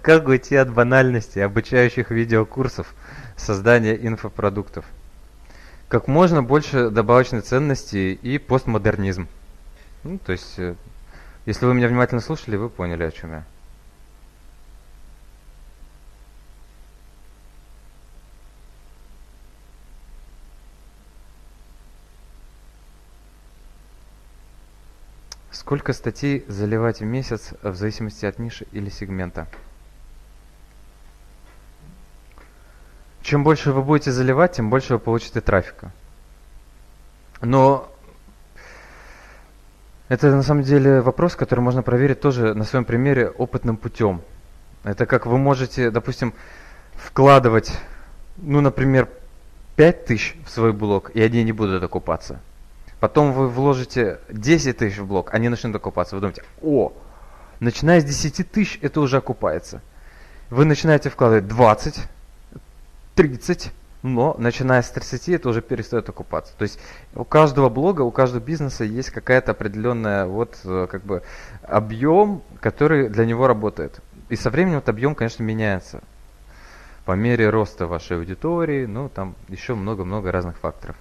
Как 0.06 0.27
уйти 0.27 0.56
от 0.56 0.72
банальности 0.72 1.40
обучающих 1.40 2.11
видеокурсов 2.11 2.94
создания 3.36 3.95
инфопродуктов? 3.95 4.86
Как 5.88 6.07
можно 6.07 6.44
больше 6.44 6.91
добавочной 6.91 7.41
ценности 7.41 8.14
и 8.22 8.38
постмодернизм. 8.38 9.27
Ну, 10.03 10.19
то 10.19 10.34
есть, 10.34 10.60
э, 10.60 10.76
если 11.48 11.65
вы 11.65 11.73
меня 11.73 11.88
внимательно 11.88 12.22
слушали, 12.22 12.56
вы 12.56 12.69
поняли, 12.69 13.02
о 13.02 13.10
чем 13.10 13.32
я. 13.32 13.44
Сколько 25.49 25.94
статей 25.94 26.45
заливать 26.48 26.99
в 26.99 27.06
месяц 27.06 27.56
в 27.64 27.73
зависимости 27.73 28.27
от 28.27 28.38
ниши 28.38 28.68
или 28.72 28.91
сегмента? 28.91 29.48
Чем 33.26 33.43
больше 33.43 33.72
вы 33.72 33.81
будете 33.81 34.11
заливать, 34.11 34.52
тем 34.52 34.69
больше 34.69 34.93
вы 34.93 34.99
получите 34.99 35.41
трафика. 35.41 35.91
Но 37.41 37.91
это 40.10 40.30
на 40.30 40.43
самом 40.43 40.61
деле 40.61 41.02
вопрос, 41.02 41.35
который 41.35 41.61
можно 41.61 41.81
проверить 41.81 42.22
тоже 42.22 42.53
на 42.53 42.65
своем 42.65 42.85
примере 42.85 43.30
опытным 43.30 43.77
путем. 43.77 44.22
Это 44.84 45.07
как 45.07 45.26
вы 45.26 45.39
можете, 45.39 45.89
допустим, 45.89 46.35
вкладывать, 46.93 47.76
ну, 48.38 48.61
например, 48.61 49.10
5000 49.76 50.35
в 50.45 50.49
свой 50.52 50.72
блог, 50.72 51.10
и 51.15 51.19
они 51.19 51.43
не 51.43 51.52
будут 51.52 51.81
окупаться. 51.81 52.39
Потом 52.99 53.34
вы 53.34 53.49
вложите 53.49 54.19
10 54.30 54.77
тысяч 54.77 54.99
в 54.99 55.07
блок, 55.07 55.34
они 55.34 55.49
начнут 55.49 55.76
окупаться. 55.76 56.14
Вы 56.14 56.22
думаете, 56.22 56.43
о, 56.61 56.93
начиная 57.60 58.02
с 58.02 58.03
10 58.03 58.52
тысяч 58.52 58.77
это 58.84 59.02
уже 59.02 59.18
окупается. 59.18 59.81
Вы 60.52 60.65
начинаете 60.65 61.10
вкладывать 61.10 61.47
20, 61.47 62.07
30, 63.16 63.72
но 64.04 64.36
начиная 64.38 64.82
с 64.82 64.90
30 64.92 65.30
это 65.30 65.50
уже 65.50 65.62
перестает 65.62 66.08
окупаться. 66.10 66.54
То 66.58 66.64
есть 66.64 66.80
у 67.16 67.24
каждого 67.24 67.70
блога, 67.70 68.02
у 68.02 68.12
каждого 68.12 68.44
бизнеса 68.44 68.84
есть 68.84 69.10
какая-то 69.10 69.52
определенная 69.52 70.26
вот 70.26 70.60
э, 70.64 70.88
как 70.90 71.04
бы 71.04 71.24
объем, 71.64 72.44
который 72.60 73.10
для 73.10 73.26
него 73.26 73.48
работает. 73.48 74.00
И 74.30 74.36
со 74.36 74.50
временем 74.50 74.78
этот 74.78 74.90
объем, 74.90 75.16
конечно, 75.16 75.44
меняется 75.44 76.02
по 77.06 77.14
мере 77.14 77.50
роста 77.50 77.88
вашей 77.88 78.18
аудитории, 78.18 78.86
ну 78.86 79.10
там 79.10 79.36
еще 79.48 79.76
много-много 79.76 80.32
разных 80.32 80.58
факторов. 80.58 80.96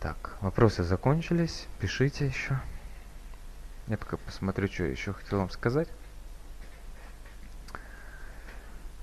Так, 0.00 0.36
вопросы 0.42 0.82
закончились. 0.82 1.66
Пишите 1.80 2.26
еще. 2.26 2.58
Я 3.86 3.96
пока 3.96 4.18
посмотрю, 4.18 4.68
что 4.68 4.84
еще 4.84 5.14
хотел 5.14 5.38
вам 5.38 5.48
сказать. 5.48 5.88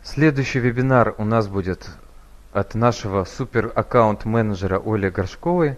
Следующий 0.03 0.59
вебинар 0.59 1.15
у 1.17 1.25
нас 1.25 1.47
будет 1.47 1.89
от 2.53 2.75
нашего 2.75 3.23
супер 3.23 3.71
аккаунт 3.75 4.25
менеджера 4.25 4.81
Оли 4.83 5.09
Горшковой. 5.09 5.77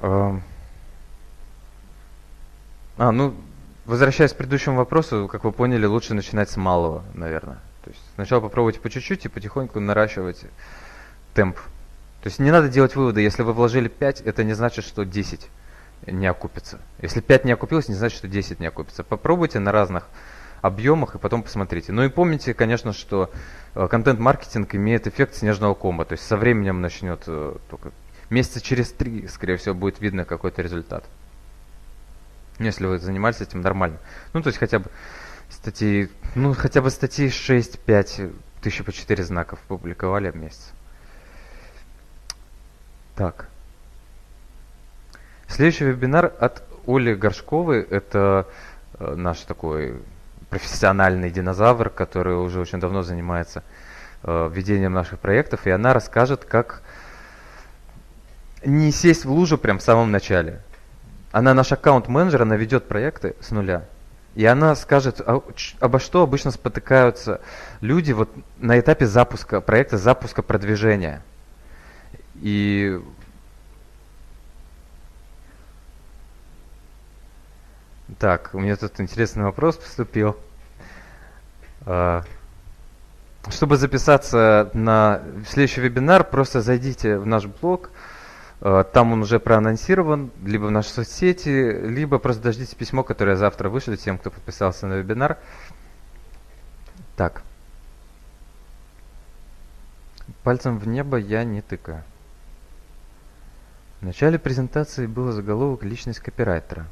А, 0.00 0.38
ну, 2.96 3.34
возвращаясь 3.86 4.32
к 4.32 4.36
предыдущему 4.36 4.76
вопросу, 4.76 5.28
как 5.30 5.44
вы 5.44 5.52
поняли, 5.52 5.86
лучше 5.86 6.14
начинать 6.14 6.50
с 6.50 6.56
малого, 6.56 7.02
наверное. 7.14 7.58
То 7.82 7.90
есть 7.90 8.02
сначала 8.14 8.40
попробуйте 8.40 8.80
по 8.80 8.88
чуть-чуть 8.88 9.24
и 9.26 9.28
потихоньку 9.28 9.80
наращивать 9.80 10.44
темп 11.34 11.58
то 12.24 12.28
есть 12.28 12.38
не 12.38 12.50
надо 12.50 12.70
делать 12.70 12.96
выводы, 12.96 13.20
если 13.20 13.42
вы 13.42 13.52
вложили 13.52 13.88
5, 13.88 14.22
это 14.22 14.44
не 14.44 14.54
значит, 14.54 14.86
что 14.86 15.04
10 15.04 15.46
не 16.06 16.26
окупится. 16.26 16.80
Если 17.02 17.20
5 17.20 17.44
не 17.44 17.52
окупилось, 17.52 17.88
не 17.88 17.94
значит, 17.94 18.16
что 18.16 18.28
10 18.28 18.60
не 18.60 18.66
окупится. 18.66 19.04
Попробуйте 19.04 19.58
на 19.58 19.72
разных 19.72 20.08
объемах 20.64 21.14
и 21.14 21.18
потом 21.18 21.42
посмотрите. 21.42 21.92
Ну 21.92 22.04
и 22.04 22.08
помните, 22.08 22.54
конечно, 22.54 22.94
что 22.94 23.30
э, 23.74 23.86
контент-маркетинг 23.86 24.74
имеет 24.74 25.06
эффект 25.06 25.34
снежного 25.34 25.74
кома. 25.74 26.06
То 26.06 26.12
есть 26.12 26.26
со 26.26 26.38
временем 26.38 26.80
начнет 26.80 27.22
э, 27.26 27.56
только 27.68 27.92
месяца 28.30 28.62
через 28.62 28.90
три, 28.90 29.28
скорее 29.28 29.58
всего, 29.58 29.74
будет 29.74 30.00
видно 30.00 30.24
какой-то 30.24 30.62
результат. 30.62 31.04
Если 32.58 32.86
вы 32.86 32.98
занимались 32.98 33.42
этим 33.42 33.60
нормально. 33.60 33.98
Ну, 34.32 34.40
то 34.40 34.48
есть 34.48 34.58
хотя 34.58 34.78
бы 34.78 34.86
статьи, 35.50 36.08
ну, 36.34 36.54
хотя 36.54 36.80
бы 36.80 36.88
статьи 36.88 37.28
6-5, 37.28 38.34
тысячи 38.62 38.82
по 38.82 38.90
4 38.90 39.22
знаков 39.22 39.58
публиковали 39.68 40.30
в 40.30 40.36
месяц. 40.36 40.72
Так. 43.16 43.48
Следующий 45.46 45.84
вебинар 45.84 46.32
от 46.40 46.62
Оли 46.86 47.12
Горшковой. 47.12 47.82
Это 47.82 48.48
э, 48.98 49.14
наш 49.14 49.40
такой 49.40 50.00
профессиональный 50.54 51.30
динозавр, 51.30 51.90
который 51.90 52.36
уже 52.36 52.60
очень 52.60 52.78
давно 52.78 53.02
занимается 53.02 53.64
э, 54.22 54.48
ведением 54.52 54.92
наших 54.92 55.18
проектов. 55.18 55.66
И 55.66 55.70
она 55.70 55.92
расскажет, 55.92 56.44
как 56.44 56.82
не 58.64 58.92
сесть 58.92 59.24
в 59.24 59.32
лужу 59.32 59.58
прям 59.58 59.80
в 59.80 59.82
самом 59.82 60.12
начале. 60.12 60.60
Она 61.32 61.54
наш 61.54 61.72
аккаунт-менеджер, 61.72 62.42
она 62.42 62.54
ведет 62.54 62.86
проекты 62.86 63.34
с 63.40 63.50
нуля. 63.50 63.82
И 64.36 64.46
она 64.46 64.76
скажет, 64.76 65.20
а, 65.20 65.42
обо 65.80 65.98
что 65.98 66.22
обычно 66.22 66.52
спотыкаются 66.52 67.40
люди 67.80 68.12
вот 68.12 68.30
на 68.58 68.78
этапе 68.78 69.06
запуска 69.06 69.60
проекта, 69.60 69.98
запуска 69.98 70.42
продвижения– 70.42 71.20
и 72.36 73.00
так, 78.18 78.50
у 78.52 78.60
меня 78.60 78.76
тут 78.76 79.00
интересный 79.00 79.44
вопрос 79.44 79.76
поступил. 79.76 80.36
А, 81.86 82.22
чтобы 83.48 83.76
записаться 83.76 84.70
на 84.74 85.22
следующий 85.48 85.80
вебинар, 85.80 86.24
просто 86.24 86.60
зайдите 86.60 87.18
в 87.18 87.26
наш 87.26 87.46
блог, 87.46 87.90
а, 88.60 88.84
там 88.84 89.12
он 89.12 89.22
уже 89.22 89.38
проанонсирован, 89.38 90.30
либо 90.44 90.66
в 90.66 90.70
наши 90.70 90.90
соцсети, 90.90 91.80
либо 91.86 92.18
просто 92.18 92.42
дождитесь 92.42 92.74
письмо, 92.74 93.02
которое 93.02 93.36
завтра 93.36 93.68
вышлю 93.68 93.96
тем, 93.96 94.18
кто 94.18 94.30
подписался 94.30 94.86
на 94.86 94.94
вебинар. 94.94 95.38
Так. 97.16 97.42
Пальцем 100.42 100.78
в 100.78 100.86
небо 100.88 101.16
я 101.16 101.44
не 101.44 101.60
тыкаю. 101.60 102.02
В 104.00 104.06
начале 104.06 104.38
презентации 104.38 105.06
был 105.06 105.32
заголовок 105.32 105.82
«Личность 105.82 106.20
копирайтера», 106.20 106.86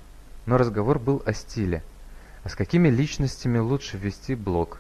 но 0.46 0.58
разговор 0.58 0.98
был 0.98 1.22
о 1.24 1.32
стиле. 1.32 1.82
А 2.44 2.48
с 2.48 2.54
какими 2.54 2.88
личностями 2.88 3.58
лучше 3.58 3.96
вести 3.96 4.34
блог? 4.34 4.78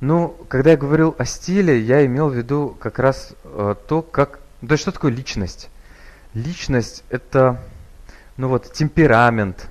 Ну, 0.00 0.36
когда 0.48 0.72
я 0.72 0.76
говорил 0.76 1.14
о 1.18 1.24
стиле, 1.24 1.80
я 1.80 2.04
имел 2.04 2.28
в 2.28 2.34
виду 2.34 2.76
как 2.80 2.98
раз 2.98 3.34
э, 3.44 3.74
то, 3.86 4.02
как... 4.02 4.40
Да 4.60 4.76
что 4.76 4.92
такое 4.92 5.12
личность? 5.12 5.70
Личность– 6.34 7.04
это, 7.08 7.62
ну 8.36 8.48
вот, 8.48 8.72
темперамент, 8.72 9.68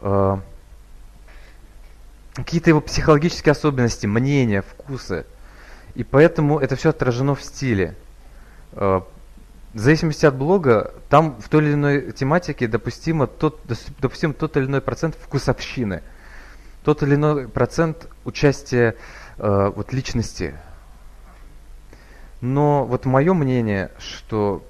э, 0.00 0.38
какие-то 2.34 2.70
его 2.70 2.80
психологические 2.80 3.52
особенности, 3.52 4.06
мнения, 4.06 4.62
вкусы– 4.62 5.26
и 5.96 6.04
поэтому 6.04 6.58
это 6.58 6.76
все 6.76 6.90
отражено 6.90 7.34
в 7.34 7.42
стиле. 7.42 7.94
Э, 8.76 9.00
в 9.72 9.78
зависимости 9.78 10.24
от 10.24 10.36
блога, 10.36 10.94
там 11.10 11.40
в 11.40 11.48
той 11.48 11.64
или 11.64 11.74
иной 11.74 12.12
тематике 12.12 12.66
допустимо 12.66 13.26
тот, 13.26 13.60
допустим 13.98 14.32
тот 14.32 14.56
или 14.56 14.64
иной 14.64 14.80
процент 14.80 15.16
вкусовщины, 15.16 16.02
тот 16.82 17.02
или 17.02 17.14
иной 17.14 17.48
процент 17.48 18.08
участия 18.24 18.96
э, 19.36 19.72
вот, 19.74 19.92
личности. 19.92 20.54
Но 22.40 22.86
вот 22.86 23.04
мое 23.04 23.34
мнение, 23.34 23.90
что 23.98 24.64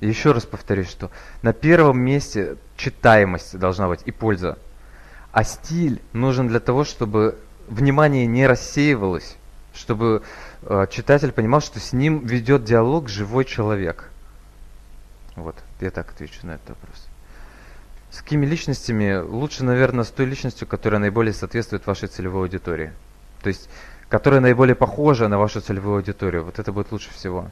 еще 0.00 0.32
раз 0.32 0.44
повторюсь, 0.44 0.88
что 0.90 1.10
на 1.42 1.52
первом 1.52 2.00
месте 2.00 2.56
читаемость 2.76 3.58
должна 3.58 3.88
быть 3.88 4.00
и 4.04 4.12
польза. 4.12 4.58
А 5.32 5.44
стиль 5.44 6.00
нужен 6.12 6.48
для 6.48 6.60
того, 6.60 6.84
чтобы 6.84 7.38
внимание 7.68 8.26
не 8.26 8.46
рассеивалось, 8.46 9.36
чтобы 9.74 10.22
э, 10.22 10.43
читатель 10.90 11.32
понимал, 11.32 11.60
что 11.60 11.80
с 11.80 11.92
ним 11.92 12.26
ведет 12.26 12.64
диалог 12.64 13.08
живой 13.08 13.44
человек. 13.44 14.10
Вот, 15.36 15.56
я 15.80 15.90
так 15.90 16.10
отвечу 16.10 16.46
на 16.46 16.52
этот 16.52 16.70
вопрос. 16.70 17.06
С 18.10 18.22
какими 18.22 18.46
личностями? 18.46 19.16
Лучше, 19.16 19.64
наверное, 19.64 20.04
с 20.04 20.10
той 20.10 20.26
личностью, 20.26 20.68
которая 20.68 21.00
наиболее 21.00 21.32
соответствует 21.32 21.86
вашей 21.86 22.08
целевой 22.08 22.42
аудитории. 22.42 22.92
То 23.42 23.48
есть, 23.48 23.68
которая 24.08 24.40
наиболее 24.40 24.76
похожа 24.76 25.26
на 25.26 25.38
вашу 25.38 25.60
целевую 25.60 25.96
аудиторию. 25.96 26.44
Вот 26.44 26.58
это 26.60 26.70
будет 26.70 26.92
лучше 26.92 27.10
всего. 27.12 27.50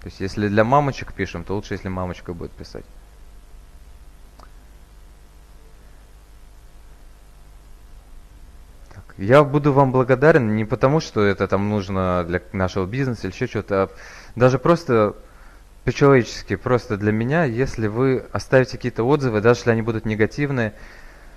То 0.00 0.06
есть, 0.06 0.20
если 0.20 0.48
для 0.48 0.62
мамочек 0.62 1.12
пишем, 1.12 1.42
то 1.42 1.54
лучше, 1.56 1.74
если 1.74 1.88
мамочка 1.88 2.32
будет 2.32 2.52
писать. 2.52 2.84
Я 9.18 9.44
буду 9.44 9.72
вам 9.72 9.92
благодарен 9.92 10.56
не 10.56 10.64
потому, 10.64 11.00
что 11.00 11.22
это 11.22 11.46
там 11.46 11.68
нужно 11.68 12.24
для 12.26 12.40
нашего 12.52 12.86
бизнеса 12.86 13.26
или 13.26 13.34
еще 13.34 13.46
что-то, 13.46 13.82
а 13.82 13.90
даже 14.36 14.58
просто 14.58 15.14
по-человечески, 15.84 16.56
просто 16.56 16.96
для 16.96 17.12
меня, 17.12 17.44
если 17.44 17.88
вы 17.88 18.24
оставите 18.32 18.72
какие-то 18.72 19.04
отзывы, 19.04 19.40
даже 19.40 19.60
если 19.60 19.70
они 19.70 19.82
будут 19.82 20.06
негативные, 20.06 20.74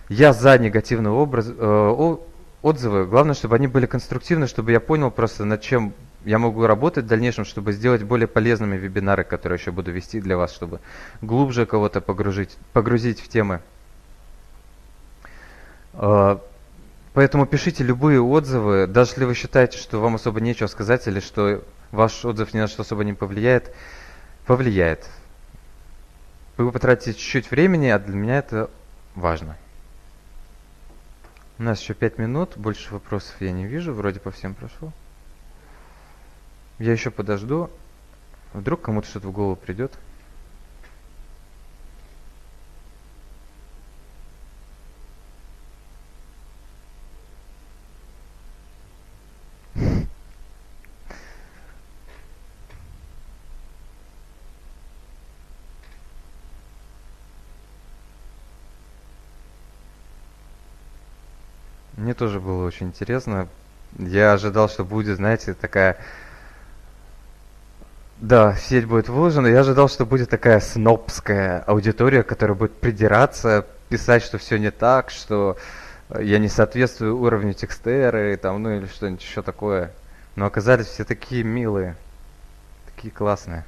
я 0.08 0.34
за 0.34 0.58
негативные 0.58 1.12
образ, 1.12 1.48
э, 1.50 2.16
отзывы. 2.62 3.06
Главное, 3.06 3.34
чтобы 3.34 3.56
они 3.56 3.68
были 3.68 3.86
конструктивны, 3.88 4.48
чтобы 4.48 4.72
я 4.72 4.80
понял 4.80 5.12
просто, 5.12 5.46
над 5.46 5.62
чем 5.62 5.94
я 6.26 6.40
могу 6.40 6.66
работать 6.66 7.06
в 7.06 7.08
дальнейшем, 7.08 7.46
чтобы 7.46 7.72
сделать 7.72 8.04
более 8.04 8.28
полезными 8.28 8.78
вебинары, 8.78 9.24
которые 9.24 9.60
еще 9.60 9.72
буду 9.72 9.92
вести 9.92 10.22
для 10.22 10.38
вас, 10.38 10.54
чтобы 10.54 10.80
глубже 11.22 11.66
кого-то 11.66 12.02
погрузить, 12.02 12.58
погрузить 12.74 13.20
в 13.20 13.28
темы. 13.28 13.62
Поэтому 17.16 17.46
пишите 17.46 17.82
любые 17.82 18.22
отзывы, 18.22 18.88
даже 18.88 19.12
если 19.12 19.24
вы 19.24 19.36
считаете, 19.36 19.78
что 19.78 20.02
вам 20.02 20.16
особо 20.16 20.42
нечего 20.42 20.68
сказать 20.68 21.08
или 21.08 21.22
что 21.22 21.64
ваш 21.92 22.26
отзыв 22.26 22.54
ни 22.54 22.60
на 22.60 22.68
что 22.68 22.82
особо 22.82 23.06
не 23.06 23.14
повлияет 23.14 23.74
повлияет. 24.46 25.10
Вы 26.58 26.70
потратите 26.74 27.14
чуть-чуть 27.14 27.52
времени, 27.52 27.88
а 27.88 28.00
для 28.00 28.16
меня 28.16 28.40
это 28.40 28.70
важно. 29.16 29.56
У 31.58 31.64
нас 31.64 31.80
еще 31.82 31.94
пять 31.94 32.18
минут, 32.18 32.58
больше 32.58 32.94
вопросов 32.94 33.34
я 33.40 33.54
не 33.54 33.66
вижу, 33.66 33.94
вроде 33.94 34.20
по 34.20 34.32
всем 34.32 34.54
прошло. 34.54 34.92
Я 36.80 36.92
еще 36.92 37.12
подожду, 37.12 37.70
вдруг 38.52 38.82
кому-то 38.82 39.08
что-то 39.08 39.30
в 39.30 39.32
голову 39.32 39.56
придет. 39.56 39.94
Тоже 62.16 62.40
было 62.40 62.66
очень 62.66 62.88
интересно. 62.88 63.48
Я 63.98 64.34
ожидал, 64.34 64.70
что 64.70 64.84
будет, 64.84 65.18
знаете, 65.18 65.54
такая... 65.54 65.98
Да, 68.18 68.56
сеть 68.56 68.86
будет 68.86 69.10
выложена. 69.10 69.48
Я 69.48 69.60
ожидал, 69.60 69.90
что 69.90 70.06
будет 70.06 70.30
такая 70.30 70.60
снобская 70.60 71.62
аудитория, 71.62 72.24
которая 72.24 72.56
будет 72.56 72.74
придираться, 72.74 73.66
писать, 73.90 74.24
что 74.24 74.38
все 74.38 74.58
не 74.58 74.72
так, 74.72 75.10
что 75.10 75.58
я 76.20 76.40
не 76.40 76.50
соответствую 76.50 77.18
уровню 77.18 77.54
текстера, 77.54 78.36
там, 78.38 78.64
ну 78.64 78.72
или 78.72 78.86
что-нибудь 78.86 79.22
еще 79.22 79.42
такое. 79.42 79.92
Но 80.36 80.46
оказались 80.46 80.88
все 80.88 81.04
такие 81.04 81.44
милые, 81.44 81.96
такие 82.94 83.12
классные. 83.14 83.66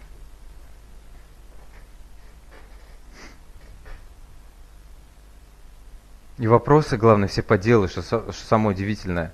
И 6.37 6.47
вопросы, 6.47 6.97
главное, 6.97 7.27
все 7.27 7.41
по 7.41 7.57
делу, 7.57 7.87
что, 7.87 8.01
что 8.01 8.31
самое 8.31 8.75
удивительное. 8.75 9.33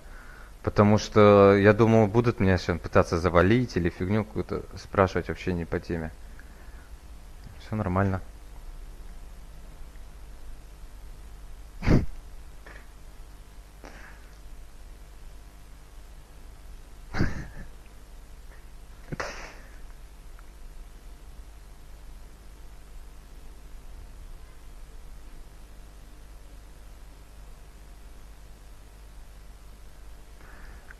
Потому 0.61 0.97
что 0.97 1.55
я 1.57 1.73
думал, 1.73 2.07
будут 2.07 2.39
меня 2.39 2.57
сейчас 2.57 2.79
пытаться 2.79 3.17
завалить 3.17 3.75
или 3.75 3.89
фигню 3.89 4.23
какую-то 4.23 4.63
спрашивать 4.77 5.27
вообще 5.27 5.51
не 5.51 5.65
по 5.65 5.79
теме. 5.79 6.11
Все 7.59 7.75
нормально. 7.75 8.21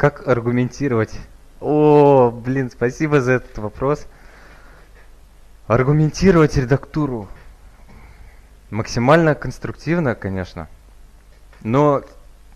Как 0.04 0.28
аргументировать? 0.28 1.18
О, 1.62 2.30
блин, 2.30 2.70
спасибо 2.70 3.22
за 3.22 3.32
этот 3.32 3.58
вопрос. 3.58 4.06
Аргументировать 5.68 6.58
редактуру. 6.58 7.30
Максимально 8.70 9.34
конструктивно, 9.34 10.14
конечно. 10.14 10.68
Но 11.62 12.04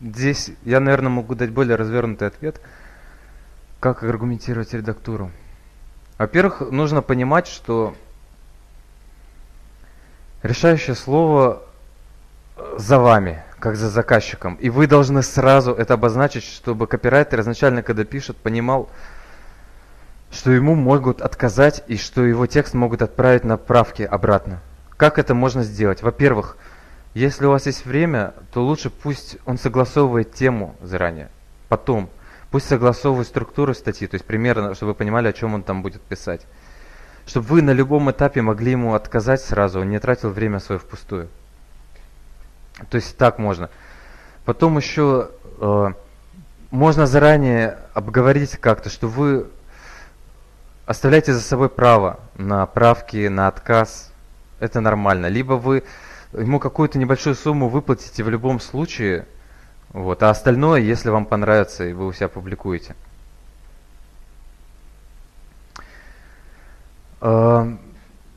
здесь 0.01 0.51
я, 0.65 0.81
наверное, 0.81 1.09
могу 1.09 1.35
дать 1.35 1.51
более 1.51 1.77
развернутый 1.77 2.27
ответ. 2.27 2.59
Как 3.79 4.03
аргументировать 4.03 4.73
редактуру? 4.73 5.31
Во-первых, 6.17 6.59
нужно 6.69 7.01
понимать, 7.01 7.47
что 7.47 7.95
решающее 10.43 10.97
слово 10.97 11.63
за 12.77 12.99
вами 12.99 13.41
как 13.59 13.75
за 13.75 13.89
заказчиком. 13.89 14.55
И 14.55 14.69
вы 14.69 14.87
должны 14.87 15.23
сразу 15.23 15.73
это 15.73 15.95
обозначить, 15.95 16.43
чтобы 16.43 16.87
копирайтер 16.87 17.41
изначально, 17.41 17.81
когда 17.83 18.03
пишет, 18.05 18.37
понимал, 18.37 18.89
что 20.31 20.51
ему 20.51 20.75
могут 20.75 21.21
отказать 21.21 21.83
и 21.87 21.97
что 21.97 22.25
его 22.25 22.45
текст 22.47 22.73
могут 22.73 23.01
отправить 23.01 23.43
на 23.43 23.57
правки 23.57 24.03
обратно. 24.03 24.61
Как 24.97 25.19
это 25.19 25.33
можно 25.33 25.63
сделать? 25.63 26.01
Во-первых, 26.01 26.57
если 27.13 27.45
у 27.45 27.51
вас 27.51 27.65
есть 27.65 27.85
время, 27.85 28.33
то 28.51 28.63
лучше 28.63 28.89
пусть 28.89 29.37
он 29.45 29.57
согласовывает 29.57 30.33
тему 30.33 30.75
заранее. 30.81 31.29
Потом, 31.69 32.09
пусть 32.51 32.67
согласовывает 32.67 33.27
структуру 33.27 33.73
статьи, 33.73 34.07
то 34.07 34.15
есть 34.15 34.25
примерно, 34.25 34.75
чтобы 34.75 34.91
вы 34.91 34.95
понимали, 34.95 35.27
о 35.27 35.33
чем 35.33 35.53
он 35.53 35.63
там 35.63 35.81
будет 35.81 36.01
писать. 36.01 36.45
Чтобы 37.25 37.47
вы 37.47 37.61
на 37.61 37.71
любом 37.71 38.09
этапе 38.11 38.41
могли 38.41 38.71
ему 38.71 38.93
отказать 38.93 39.41
сразу, 39.41 39.81
он 39.81 39.89
не 39.89 39.99
тратил 39.99 40.29
время 40.29 40.59
свое 40.59 40.79
впустую. 40.79 41.29
То 42.89 42.95
есть 42.95 43.17
так 43.17 43.39
можно. 43.39 43.69
Потом 44.45 44.77
еще 44.77 45.31
э, 45.59 45.93
можно 46.71 47.07
заранее 47.07 47.77
обговорить 47.93 48.57
как-то, 48.57 48.89
что 48.89 49.07
вы 49.07 49.47
оставляете 50.85 51.33
за 51.33 51.41
собой 51.41 51.69
право 51.69 52.19
на 52.35 52.65
правки, 52.65 53.27
на 53.27 53.47
отказ. 53.47 54.11
Это 54.59 54.79
нормально. 54.79 55.27
Либо 55.27 55.53
вы 55.53 55.83
ему 56.33 56.59
какую-то 56.59 56.97
небольшую 56.97 57.35
сумму 57.35 57.69
выплатите 57.69 58.23
в 58.23 58.29
любом 58.29 58.59
случае, 58.59 59.25
вот, 59.89 60.21
а 60.23 60.29
остальное, 60.29 60.81
если 60.81 61.09
вам 61.09 61.25
понравится, 61.25 61.85
и 61.85 61.93
вы 61.93 62.07
у 62.07 62.13
себя 62.13 62.27
публикуете. 62.27 62.95
Э, 67.21 67.75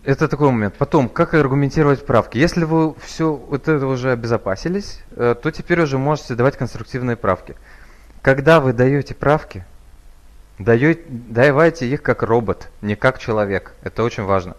это 0.05 0.29
такой 0.29 0.51
момент. 0.51 0.75
Потом, 0.77 1.09
как 1.09 1.35
аргументировать 1.35 2.05
правки? 2.07 2.39
Если 2.39 2.65
вы 2.65 2.95
все 3.01 3.33
вот 3.33 3.69
это 3.69 3.87
уже 3.87 4.13
обезопасились, 4.13 5.01
э, 5.17 5.35
то 5.41 5.51
теперь 5.51 5.81
уже 5.83 5.99
можете 5.99 6.35
давать 6.35 6.57
конструктивные 6.57 7.17
правки. 7.17 7.57
Когда 8.23 8.61
вы 8.61 8.73
даете 8.73 9.15
правки, 9.15 9.65
даете, 10.59 11.03
давайте 11.09 11.87
их 11.87 12.03
как 12.03 12.23
робот, 12.23 12.69
не 12.81 12.97
как 12.97 13.19
человек. 13.19 13.75
Это 13.83 14.03
очень 14.03 14.25
важно. 14.25 14.57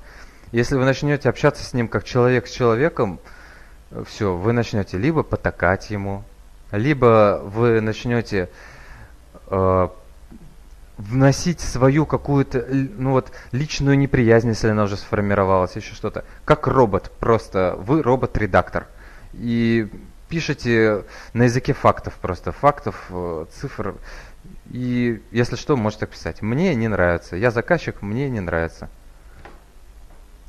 Если 0.51 0.75
вы 0.75 0.85
начнете 0.85 1.29
общаться 1.29 1.63
с 1.63 1.73
ним 1.73 1.87
как 1.87 2.03
человек 2.03 2.47
с 2.47 2.51
человеком, 2.51 3.19
э, 3.89 4.03
все, 4.07 4.35
вы 4.35 4.53
начнете 4.53 4.97
либо 4.97 5.23
потакать 5.23 5.89
ему, 5.89 6.23
либо 6.71 7.41
вы 7.43 7.81
начнете 7.81 8.49
э, 9.47 9.87
вносить 11.09 11.59
свою 11.59 12.05
какую-то, 12.05 12.65
ну 12.69 13.11
вот, 13.11 13.31
личную 13.51 13.97
неприязнь, 13.97 14.49
если 14.49 14.69
она 14.69 14.83
уже 14.83 14.97
сформировалась, 14.97 15.75
еще 15.75 15.93
что-то. 15.95 16.25
Как 16.45 16.67
робот, 16.67 17.11
просто 17.19 17.75
вы 17.77 18.01
робот-редактор. 18.01 18.87
И 19.33 19.89
пишете 20.29 21.05
на 21.33 21.43
языке 21.43 21.73
фактов 21.73 22.13
просто, 22.21 22.51
фактов, 22.51 23.07
э, 23.09 23.45
цифр. 23.53 23.95
И 24.69 25.21
если 25.31 25.55
что, 25.55 25.75
можете 25.75 26.01
так 26.01 26.11
писать. 26.11 26.41
Мне 26.41 26.73
не 26.75 26.87
нравится. 26.87 27.35
Я 27.35 27.51
заказчик, 27.51 28.01
мне 28.01 28.29
не 28.29 28.39
нравится. 28.39 28.89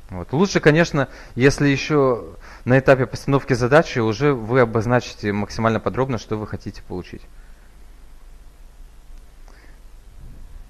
Вот. 0.09 0.31
Лучше, 0.31 0.59
конечно, 0.59 1.09
если 1.35 1.67
еще 1.67 2.23
на 2.65 2.77
этапе 2.77 3.05
постановки 3.05 3.53
задачи 3.53 3.99
уже 3.99 4.33
вы 4.33 4.61
обозначите 4.61 5.31
максимально 5.31 5.79
подробно, 5.79 6.17
что 6.17 6.37
вы 6.37 6.45
хотите 6.47 6.81
получить. 6.83 7.21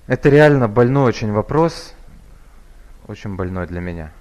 Это 0.05 0.29
реально 0.29 0.67
больной 0.67 1.05
очень 1.05 1.31
вопрос. 1.31 1.93
Очень 3.07 3.35
больной 3.35 3.67
для 3.67 3.79
меня. 3.79 4.11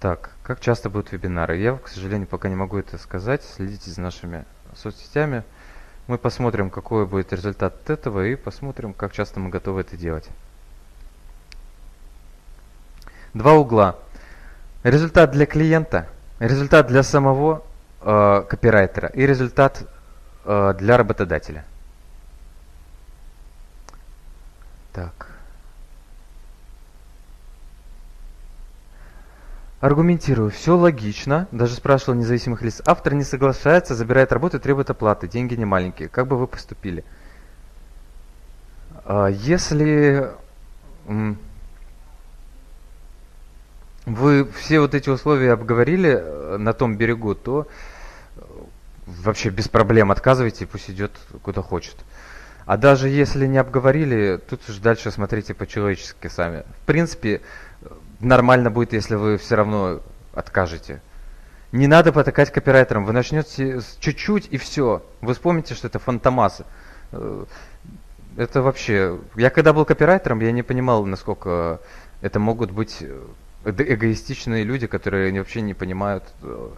Так, 0.00 0.30
как 0.42 0.60
часто 0.60 0.90
будут 0.90 1.12
вебинары? 1.12 1.58
Я, 1.58 1.76
к 1.76 1.88
сожалению, 1.88 2.26
пока 2.26 2.48
не 2.48 2.56
могу 2.56 2.78
это 2.78 2.98
сказать. 2.98 3.42
Следите 3.42 3.90
за 3.90 4.00
нашими 4.00 4.44
соцсетями. 4.76 5.42
Мы 6.06 6.18
посмотрим, 6.18 6.70
какой 6.70 7.06
будет 7.06 7.32
результат 7.32 7.88
этого 7.88 8.26
и 8.26 8.34
посмотрим, 8.34 8.92
как 8.92 9.12
часто 9.12 9.40
мы 9.40 9.50
готовы 9.50 9.82
это 9.82 9.96
делать. 9.96 10.28
Два 13.34 13.54
угла. 13.54 13.96
Результат 14.82 15.30
для 15.30 15.46
клиента, 15.46 16.08
результат 16.38 16.88
для 16.88 17.04
самого 17.04 17.64
э, 18.00 18.44
копирайтера 18.48 19.08
и 19.08 19.24
результат 19.24 19.84
э, 20.44 20.74
для 20.76 20.96
работодателя. 20.96 21.64
Так. 24.92 25.28
Аргументирую. 29.80 30.50
Все 30.50 30.76
логично. 30.76 31.48
Даже 31.50 31.74
спрашивал 31.74 32.14
независимых 32.14 32.62
лиц. 32.62 32.80
Автор 32.86 33.14
не 33.14 33.24
соглашается, 33.24 33.94
забирает 33.94 34.32
работу 34.32 34.58
и 34.58 34.60
требует 34.60 34.90
оплаты. 34.90 35.26
Деньги 35.26 35.54
не 35.54 35.64
маленькие. 35.64 36.08
Как 36.08 36.26
бы 36.28 36.38
вы 36.38 36.46
поступили? 36.46 37.04
А, 39.04 39.26
если 39.26 40.30
вы 44.06 44.44
все 44.52 44.80
вот 44.80 44.94
эти 44.94 45.10
условия 45.10 45.52
обговорили 45.52 46.10
э, 46.10 46.56
на 46.58 46.72
том 46.72 46.96
берегу, 46.96 47.34
то 47.34 47.66
э, 48.36 48.40
вообще 49.06 49.50
без 49.50 49.68
проблем 49.68 50.10
отказывайте, 50.10 50.66
пусть 50.66 50.90
идет 50.90 51.12
куда 51.42 51.62
хочет. 51.62 51.96
А 52.66 52.76
даже 52.76 53.08
если 53.08 53.46
не 53.46 53.58
обговорили, 53.58 54.40
тут 54.48 54.68
уж 54.68 54.76
дальше 54.76 55.10
смотрите 55.10 55.54
по-человечески 55.54 56.28
сами. 56.28 56.64
В 56.82 56.86
принципе, 56.86 57.40
нормально 58.20 58.70
будет, 58.70 58.92
если 58.92 59.16
вы 59.16 59.36
все 59.38 59.56
равно 59.56 60.00
откажете. 60.32 61.00
Не 61.72 61.86
надо 61.86 62.12
потакать 62.12 62.52
копирайтерам. 62.52 63.04
Вы 63.04 63.12
начнете 63.12 63.80
чуть-чуть 63.98 64.48
и 64.50 64.58
все. 64.58 65.02
Вы 65.22 65.32
вспомните, 65.32 65.74
что 65.74 65.88
это 65.88 65.98
фантомасы. 65.98 66.64
Э, 67.12 67.44
это 68.36 68.62
вообще... 68.62 69.18
Я 69.36 69.50
когда 69.50 69.72
был 69.72 69.84
копирайтером, 69.84 70.40
я 70.40 70.52
не 70.52 70.62
понимал, 70.62 71.04
насколько 71.06 71.80
это 72.20 72.38
могут 72.38 72.70
быть 72.70 73.02
эгоистичные 73.64 74.64
люди, 74.64 74.86
которые 74.86 75.36
вообще 75.38 75.60
не 75.62 75.74
понимают 75.74 76.24
э, 76.42 76.68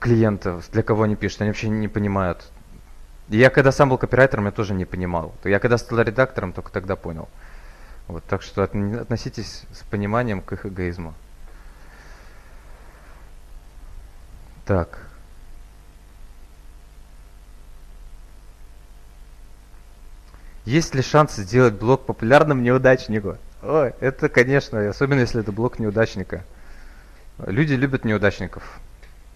клиентов, 0.00 0.68
для 0.72 0.82
кого 0.82 1.04
они 1.04 1.16
пишут, 1.16 1.42
они 1.42 1.50
вообще 1.50 1.68
не 1.68 1.88
понимают. 1.88 2.50
Я 3.28 3.50
когда 3.50 3.72
сам 3.72 3.88
был 3.88 3.98
копирайтером, 3.98 4.46
я 4.46 4.52
тоже 4.52 4.72
не 4.74 4.84
понимал. 4.84 5.34
Я 5.44 5.58
когда 5.58 5.78
стал 5.78 6.00
редактором, 6.00 6.52
только 6.52 6.70
тогда 6.70 6.94
понял. 6.96 7.28
Вот, 8.06 8.24
так 8.24 8.42
что 8.42 8.62
относитесь 8.62 9.64
с 9.72 9.82
пониманием 9.82 10.40
к 10.40 10.52
их 10.52 10.64
эгоизму. 10.66 11.14
Так. 14.64 14.98
Есть 20.64 20.94
ли 20.94 21.02
шанс 21.02 21.36
сделать 21.36 21.74
блог 21.74 22.06
популярным 22.06 22.62
неудачнику? 22.62 23.38
Ой, 23.62 23.94
это, 24.00 24.28
конечно, 24.28 24.88
особенно 24.88 25.20
если 25.20 25.40
это 25.40 25.52
блог 25.52 25.78
неудачника. 25.78 26.44
Люди 27.38 27.74
любят 27.74 28.04
неудачников, 28.04 28.80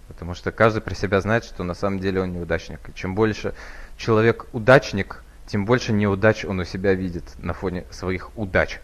потому 0.08 0.34
что 0.34 0.50
каждый 0.52 0.82
при 0.82 0.94
себя 0.94 1.20
знает, 1.20 1.44
что 1.44 1.62
на 1.62 1.74
самом 1.74 2.00
деле 2.00 2.20
он 2.20 2.32
неудачник. 2.32 2.80
И 2.88 2.94
чем 2.94 3.14
больше 3.14 3.54
человек 4.00 4.46
удачник, 4.52 5.22
тем 5.46 5.66
больше 5.66 5.92
неудач 5.92 6.44
он 6.44 6.58
у 6.58 6.64
себя 6.64 6.94
видит 6.94 7.24
на 7.38 7.52
фоне 7.52 7.84
своих 7.90 8.36
удач. 8.36 8.80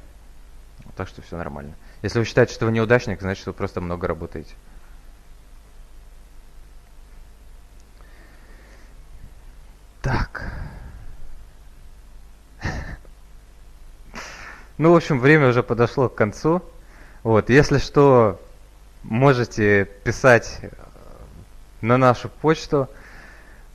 Так 0.95 1.09
что 1.09 1.23
все 1.23 1.37
нормально. 1.37 1.75
Если 2.03 2.19
вы 2.19 2.25
считаете, 2.25 2.53
что 2.53 2.67
вы 2.67 2.73
неудачник, 2.73 3.21
значит, 3.21 3.47
вы 3.47 3.55
просто 3.55 3.81
много 3.81 4.07
работаете. 4.07 4.55
Так. 10.03 10.53
Ну, 14.79 14.93
в 14.93 14.97
общем, 14.97 15.21
время 15.21 15.49
уже 15.49 15.63
подошло 15.63 16.11
к 16.11 16.15
концу. 16.15 16.63
Вот, 17.23 17.49
если 17.49 17.79
что, 17.79 18.39
можете 19.05 19.87
писать 19.87 20.59
э, 20.61 20.69
на 21.81 21.97
нашу 21.97 22.29
почту. 22.29 22.87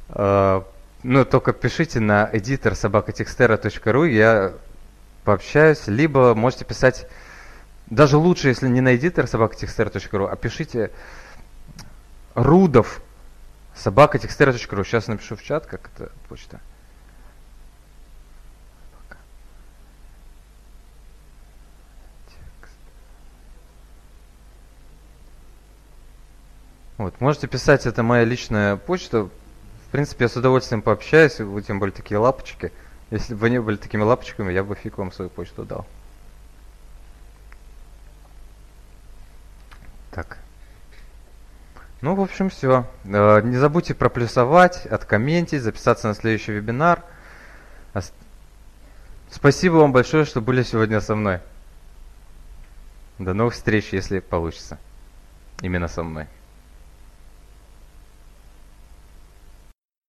Э, 0.10 0.62
ну, 1.03 1.26
только 1.26 1.53
пишите 1.53 1.99
на 1.99 2.30
editor 2.32 2.76
собакатекстера.ру, 2.76 4.03
я 4.06 4.53
пообщаюсь. 5.23 5.88
Либо 5.88 6.36
можете 6.36 6.65
писать, 6.65 7.07
даже 7.88 8.18
лучше, 8.18 8.49
если 8.49 8.68
не 8.68 8.82
на 8.82 8.95
editor 8.95 9.28
собакатекстера.ру, 9.28 10.28
а 10.28 10.36
пишите 10.36 10.91
рудов 12.36 13.02
собакатекстера.ру. 13.76 14.84
Сейчас 14.84 15.07
напишу 15.07 15.36
в 15.36 15.44
чат, 15.44 15.65
как 15.65 15.90
это 15.95 16.11
почта. 16.30 16.60
Вот, 26.98 27.19
можете 27.19 27.48
писать, 27.48 27.88
это 27.88 28.03
моя 28.03 28.23
личная 28.23 28.76
почта. 28.76 29.28
В 29.92 29.94
принципе, 29.94 30.24
я 30.24 30.30
с 30.30 30.38
удовольствием 30.38 30.82
пообщаюсь, 30.82 31.42
вы 31.42 31.62
тем 31.62 31.78
более 31.80 31.94
такие 31.94 32.18
лапочки. 32.18 32.72
Если 33.10 33.34
бы 33.34 33.42
вы 33.42 33.50
не 33.50 33.60
были 33.60 33.76
такими 33.76 34.04
лапочками, 34.04 34.54
я 34.54 34.64
бы 34.64 34.74
фиг 34.74 34.98
вам 34.98 35.12
свою 35.12 35.30
почту 35.30 35.66
дал. 35.66 35.86
Так. 40.12 40.38
Ну, 42.00 42.16
в 42.16 42.22
общем, 42.22 42.50
все. 42.50 42.88
Э, 43.04 43.42
не 43.42 43.58
забудьте 43.58 43.94
проплюсовать, 43.94 44.86
откомментить, 44.86 45.62
записаться 45.62 46.08
на 46.08 46.14
следующий 46.14 46.54
вебинар. 46.54 47.04
Спасибо 49.30 49.74
вам 49.74 49.92
большое, 49.92 50.24
что 50.24 50.40
были 50.40 50.64
сегодня 50.64 51.02
со 51.02 51.16
мной. 51.16 51.42
До 53.20 53.34
новых 53.34 53.56
встреч, 53.56 53.90
если 53.92 54.20
получится. 54.20 54.78
Именно 55.62 55.90
со 55.90 56.02
мной. 56.02 56.28